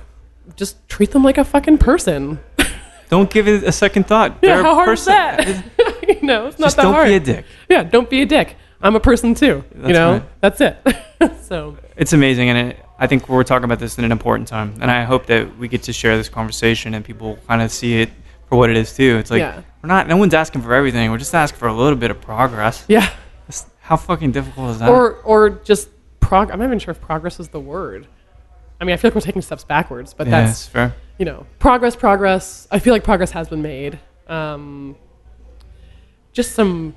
just 0.56 0.88
treat 0.88 1.10
them 1.10 1.24
like 1.24 1.40
a 1.40 1.44
fucking 1.44 1.80
person. 1.80 2.40
Don't 3.10 3.28
give 3.32 3.48
it 3.48 3.64
a 3.64 3.72
second 3.72 4.06
thought. 4.06 4.38
Yeah, 4.44 4.54
They're 4.58 4.64
how 4.64 4.76
hard 4.76 4.90
person. 4.90 5.14
is 5.40 5.64
that? 5.78 6.08
you 6.08 6.22
know, 6.22 6.46
it's 6.46 6.60
not 6.60 6.76
that 6.76 6.84
don't 6.84 6.94
hard. 6.94 7.08
be 7.08 7.16
a 7.16 7.20
dick. 7.20 7.46
Yeah, 7.68 7.82
don't 7.82 8.08
be 8.08 8.22
a 8.22 8.26
dick. 8.28 8.56
I'm 8.84 8.96
a 8.96 9.00
person 9.00 9.34
too. 9.34 9.64
you 9.76 9.94
know, 9.94 10.12
right. 10.14 10.42
that's 10.42 10.62
it. 10.62 10.78
so 11.42 11.76
It's 11.98 12.14
amazing, 12.14 12.50
and 12.50 12.70
it, 12.70 12.86
I 13.00 13.08
think 13.08 13.28
we're 13.28 13.44
talking 13.44 13.64
about 13.64 13.80
this 13.80 13.98
in 13.98 14.04
an 14.06 14.12
important 14.12 14.48
time. 14.48 14.76
And 14.80 14.92
I 14.92 15.06
hope 15.06 15.26
that 15.26 15.58
we 15.58 15.68
get 15.68 15.82
to 15.84 15.94
share 15.94 16.18
this 16.18 16.30
conversation 16.30 16.94
and 16.94 17.04
people 17.04 17.40
kind 17.48 17.64
of 17.64 17.72
see 17.72 18.00
it 18.00 18.12
for 18.48 18.60
what 18.60 18.70
it 18.70 18.78
is 18.78 18.96
too. 18.96 19.18
It's 19.18 19.32
like 19.32 19.40
Yeah. 19.40 19.64
we're 19.82 19.88
not. 19.88 20.08
No 20.08 20.18
one's 20.18 20.36
asking 20.36 20.62
for 20.62 20.76
everything. 20.76 21.10
We're 21.10 21.18
just 21.18 21.34
asking 21.34 21.58
for 21.58 21.68
a 21.68 21.74
little 21.74 21.98
bit 21.98 22.12
of 22.12 22.22
progress. 22.22 22.86
yeah, 22.88 23.10
how 23.80 23.98
fucking 23.98 24.34
difficult 24.34 24.70
is 24.70 24.80
that? 24.80 24.90
or 24.90 25.14
or 25.24 25.50
just 25.50 25.90
prog. 26.30 26.52
I'm 26.52 26.60
not 26.60 26.66
even 26.66 26.80
sure 26.80 26.92
if 26.92 27.02
progress 27.02 27.40
is 27.40 27.50
the 27.50 27.60
word. 27.60 28.08
I 28.80 28.86
mean, 28.86 28.94
I 28.94 28.98
feel 28.98 29.10
like 29.10 29.16
we're 29.16 29.22
taking 29.22 29.42
steps 29.42 29.64
backwards, 29.64 30.14
but 30.14 30.28
yeah, 30.28 30.46
that's 30.46 30.68
fair. 30.68 30.96
you 31.18 31.26
know, 31.26 31.46
progress, 31.58 31.96
progress. 31.96 32.68
I 32.72 32.80
feel 32.80 32.94
like 32.94 33.04
progress 33.04 33.32
has 33.32 33.50
been 33.50 33.62
made. 33.62 34.00
Um, 34.28 34.96
just 36.32 36.54
some, 36.54 36.96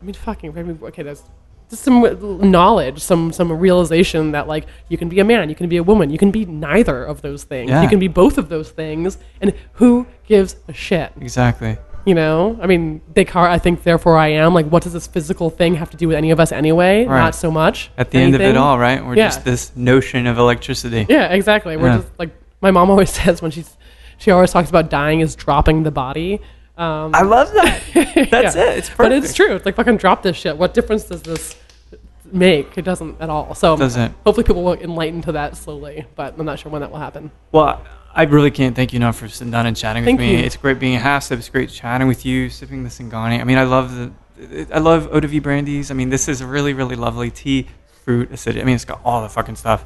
I 0.00 0.04
mean, 0.04 0.14
fucking, 0.14 0.56
I 0.56 0.62
mean, 0.62 0.78
okay, 0.82 1.02
there's 1.02 1.22
just 1.68 1.82
some 1.82 2.50
knowledge, 2.50 3.00
some 3.00 3.30
some 3.32 3.52
realization 3.52 4.32
that 4.32 4.46
like 4.48 4.64
you 4.88 4.96
can 4.96 5.08
be 5.10 5.18
a 5.20 5.24
man, 5.24 5.50
you 5.50 5.54
can 5.54 5.68
be 5.68 5.76
a 5.76 5.82
woman, 5.82 6.08
you 6.08 6.16
can 6.16 6.30
be 6.30 6.46
neither 6.46 7.04
of 7.04 7.20
those 7.20 7.44
things. 7.44 7.68
Yeah. 7.70 7.82
You 7.82 7.88
can 7.88 7.98
be 7.98 8.08
both 8.08 8.38
of 8.38 8.48
those 8.48 8.70
things, 8.70 9.18
and 9.42 9.52
who 9.74 10.06
gives 10.24 10.56
a 10.68 10.72
shit? 10.72 11.12
Exactly. 11.20 11.76
You 12.08 12.14
know, 12.14 12.58
I 12.62 12.66
mean, 12.66 13.02
Descartes. 13.12 13.50
I 13.52 13.58
think, 13.58 13.82
therefore, 13.82 14.16
I 14.16 14.28
am. 14.28 14.54
Like, 14.54 14.64
what 14.68 14.82
does 14.82 14.94
this 14.94 15.06
physical 15.06 15.50
thing 15.50 15.74
have 15.74 15.90
to 15.90 15.96
do 15.98 16.08
with 16.08 16.16
any 16.16 16.30
of 16.30 16.40
us 16.40 16.52
anyway? 16.52 17.04
Right. 17.04 17.18
Not 17.18 17.34
so 17.34 17.50
much. 17.50 17.90
At 17.98 18.10
the 18.12 18.18
end 18.18 18.34
of 18.34 18.40
it 18.40 18.56
all, 18.56 18.78
right? 18.78 19.04
We're 19.04 19.14
Yeah. 19.14 19.26
just 19.26 19.44
this 19.44 19.76
notion 19.76 20.26
of 20.26 20.38
electricity. 20.38 21.04
Yeah, 21.06 21.26
exactly. 21.26 21.76
We're 21.76 21.98
just 21.98 22.08
like 22.18 22.30
my 22.62 22.70
mom 22.70 22.88
always 22.94 23.10
says 23.10 23.42
when 23.42 23.50
she's 23.50 23.76
she 24.16 24.30
always 24.30 24.50
talks 24.52 24.70
about 24.70 24.88
dying 24.88 25.20
is 25.20 25.36
dropping 25.36 25.82
the 25.82 25.90
body. 25.90 26.40
Um, 26.78 27.14
I 27.14 27.20
love 27.22 27.52
that. 27.52 27.82
That's 28.30 28.56
yeah. 28.56 28.70
it. 28.70 28.78
It's 28.78 28.88
perfect. 28.88 28.96
But 28.96 29.12
it's 29.12 29.34
true. 29.34 29.54
It's 29.56 29.66
like 29.66 29.74
fucking 29.76 29.98
drop 29.98 30.22
this 30.22 30.36
shit. 30.38 30.56
What 30.56 30.72
difference 30.72 31.04
does 31.04 31.20
this 31.20 31.56
make? 32.32 32.78
It 32.78 32.86
doesn't 32.86 33.20
at 33.20 33.28
all. 33.28 33.54
So 33.54 33.76
Doesn't. 33.76 34.14
hopefully 34.24 34.44
people 34.44 34.64
will 34.64 34.74
enlighten 34.74 35.20
to 35.22 35.32
that 35.32 35.58
slowly, 35.58 36.06
but 36.14 36.38
I'm 36.38 36.46
not 36.46 36.58
sure 36.58 36.72
when 36.72 36.80
that 36.80 36.90
will 36.90 37.00
happen. 37.00 37.30
Well, 37.52 37.82
I 38.18 38.24
really 38.24 38.50
can't 38.50 38.74
thank 38.74 38.92
you 38.92 38.96
enough 38.96 39.16
for 39.16 39.28
sitting 39.28 39.52
down 39.52 39.66
and 39.66 39.76
chatting 39.76 40.04
Thank 40.04 40.18
with 40.18 40.26
me. 40.28 40.38
you. 40.38 40.44
It's 40.44 40.56
great 40.56 40.78
being 40.80 40.96
a 40.96 40.98
half 40.98 41.22
step. 41.22 41.38
It's 41.38 41.48
great 41.48 41.70
chatting 41.70 42.08
with 42.08 42.26
you, 42.26 42.50
sipping 42.50 42.82
the 42.82 42.90
Singani. 42.90 43.40
I 43.40 43.44
mean, 43.44 43.58
I 43.58 43.62
love 43.62 43.94
the, 43.94 44.66
I 44.74 44.80
love 44.80 45.08
eau 45.12 45.20
de 45.20 45.28
vie 45.28 45.38
brandies. 45.38 45.90
I 45.92 45.94
mean, 45.94 46.08
this 46.10 46.26
is 46.28 46.40
a 46.40 46.46
really, 46.46 46.72
really 46.74 46.96
lovely 46.96 47.30
tea, 47.30 47.68
fruit, 48.04 48.32
acidity. 48.32 48.60
I 48.60 48.64
mean, 48.64 48.74
it's 48.74 48.84
got 48.84 49.00
all 49.04 49.22
the 49.22 49.28
fucking 49.28 49.54
stuff. 49.54 49.82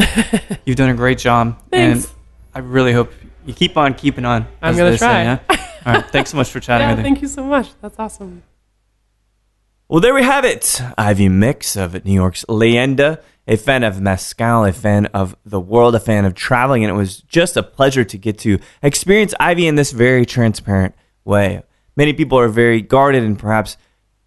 You've 0.64 0.76
done 0.78 0.88
a 0.88 0.94
great 0.94 1.18
job, 1.18 1.58
Thanks. 1.70 2.06
and 2.06 2.14
I 2.54 2.60
really 2.60 2.92
hope 2.94 3.12
you 3.44 3.52
keep 3.52 3.76
on 3.76 3.92
keeping 3.94 4.24
on. 4.24 4.46
I'm 4.62 4.76
gonna 4.78 4.92
they 4.92 4.96
say, 4.96 5.06
try. 5.06 5.22
yeah? 5.24 5.38
All 5.84 5.92
right, 5.94 6.06
thanks 6.10 6.30
so 6.30 6.36
much 6.38 6.48
for 6.50 6.60
chatting 6.60 6.86
Yeah, 6.88 6.94
with 6.94 6.98
me. 6.98 7.10
thank 7.10 7.22
you 7.22 7.28
so 7.28 7.42
much. 7.44 7.70
That's 7.82 7.98
awesome. 7.98 8.44
Well, 9.88 10.00
there 10.00 10.14
we 10.14 10.22
have 10.22 10.44
it. 10.44 10.80
Ivy 10.96 11.28
Mix 11.28 11.76
of 11.76 12.04
New 12.04 12.12
York's 12.14 12.44
Leyenda, 12.48 13.20
a 13.46 13.56
fan 13.56 13.82
of 13.82 14.00
Mezcal, 14.00 14.64
a 14.64 14.72
fan 14.72 15.06
of 15.06 15.36
the 15.44 15.60
world, 15.60 15.94
a 15.94 16.00
fan 16.00 16.24
of 16.24 16.34
traveling, 16.34 16.84
and 16.84 16.90
it 16.90 16.96
was 16.96 17.22
just 17.22 17.56
a 17.56 17.62
pleasure 17.62 18.04
to 18.04 18.16
get 18.18 18.38
to 18.38 18.58
experience 18.82 19.34
Ivy 19.40 19.66
in 19.66 19.74
this 19.74 19.92
very 19.92 20.24
transparent 20.24 20.94
way. 21.24 21.62
Many 21.96 22.12
people 22.12 22.38
are 22.38 22.48
very 22.48 22.80
guarded 22.80 23.22
and 23.22 23.38
perhaps 23.38 23.76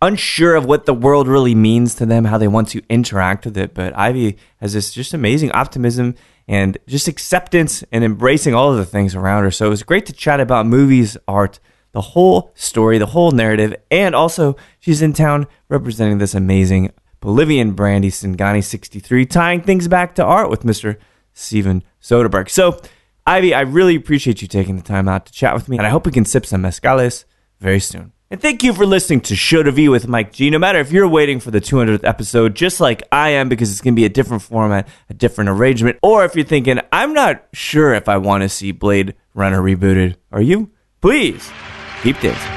unsure 0.02 0.56
of 0.56 0.66
what 0.66 0.86
the 0.86 0.94
world 0.94 1.28
really 1.28 1.56
means 1.56 1.96
to 1.96 2.06
them, 2.06 2.26
how 2.26 2.38
they 2.38 2.48
want 2.48 2.68
to 2.70 2.82
interact 2.90 3.46
with 3.46 3.58
it. 3.58 3.74
But 3.74 3.98
Ivy 3.98 4.38
has 4.58 4.74
this 4.74 4.94
just 4.94 5.14
amazing 5.14 5.52
optimism 5.52 6.16
and 6.48 6.78
just 6.86 7.08
acceptance 7.08 7.84
and 7.92 8.04
embracing 8.04 8.54
all 8.54 8.72
of 8.72 8.78
the 8.78 8.86
things 8.86 9.16
around 9.16 9.44
her. 9.44 9.52
So 9.52 9.66
it 9.66 9.70
was 9.70 9.84
great 9.84 10.06
to 10.08 10.14
chat 10.14 10.40
about 10.40 10.68
movies, 10.68 11.18
art, 11.28 11.60
the 11.94 12.02
whole 12.02 12.52
story, 12.56 12.98
the 12.98 13.06
whole 13.08 13.32
narrative, 13.32 13.74
and 13.90 14.14
also 14.14 14.58
she's 14.80 15.02
in 15.02 15.14
town 15.14 15.48
representing 15.70 16.18
this 16.18 16.36
amazing 16.36 16.92
Bolivian 17.20 17.72
brandy 17.72 18.10
Singani 18.10 18.64
63, 18.64 19.26
tying 19.26 19.62
things 19.62 19.88
back 19.88 20.16
to 20.16 20.24
art 20.24 20.50
with 20.50 20.64
Mr. 20.64 20.98
Steven 21.34 21.84
Soderbergh. 22.02 22.50
So, 22.50 22.82
Ivy, 23.28 23.54
I 23.54 23.62
really 23.62 23.96
appreciate 23.96 24.42
you 24.42 24.48
taking 24.48 24.76
the 24.76 24.84
time 24.84 25.08
out 25.08 25.26
to 25.26 25.34
chat 25.34 25.54
with 25.54 25.68
me, 25.68 25.78
and 25.78 25.88
I 25.88 25.90
hope 25.90 26.06
we 26.06 26.12
can 26.12 26.26
sip 26.26 26.46
some 26.46 26.62
mezcales 26.62 27.26
very 27.60 27.80
soon. 27.80 28.12
And 28.32 28.42
thank 28.42 28.64
you 28.64 28.74
for 28.74 28.86
listening 28.86 29.22
to 29.22 29.36
Show 29.36 29.62
to 29.64 29.72
V 29.72 29.88
with 29.88 30.08
Mike 30.08 30.34
G. 30.34 30.50
No 30.50 30.58
matter 30.58 30.80
if 30.80 30.92
you're 30.92 31.08
waiting 31.08 31.40
for 31.40 31.52
the 31.52 31.62
200th 31.62 32.04
episode, 32.04 32.56
just 32.56 32.80
like 32.80 33.04
I 33.12 33.30
am, 33.30 33.50
because 33.50 33.72
it's 33.72 33.82
going 33.82 33.94
to 33.94 34.00
be 34.00 34.06
a 34.06 34.10
different 34.10 34.42
format, 34.42 34.88
a 35.10 35.14
different 35.14 35.52
arrangement, 35.52 36.00
or 36.02 36.26
if 36.26 36.36
you're 36.36 36.44
thinking, 36.44 36.80
I'm 36.92 37.14
not 37.14 37.46
sure 37.54 37.94
if 37.94 38.10
I 38.10 38.18
want 38.18 38.42
to 38.42 38.50
see 38.50 38.72
Blade 38.72 39.16
Runner 39.36 39.62
rebooted, 39.62 40.16
are 40.32 40.42
you? 40.42 40.72
Please 41.02 41.52
keep 42.02 42.20
dancing. 42.20 42.55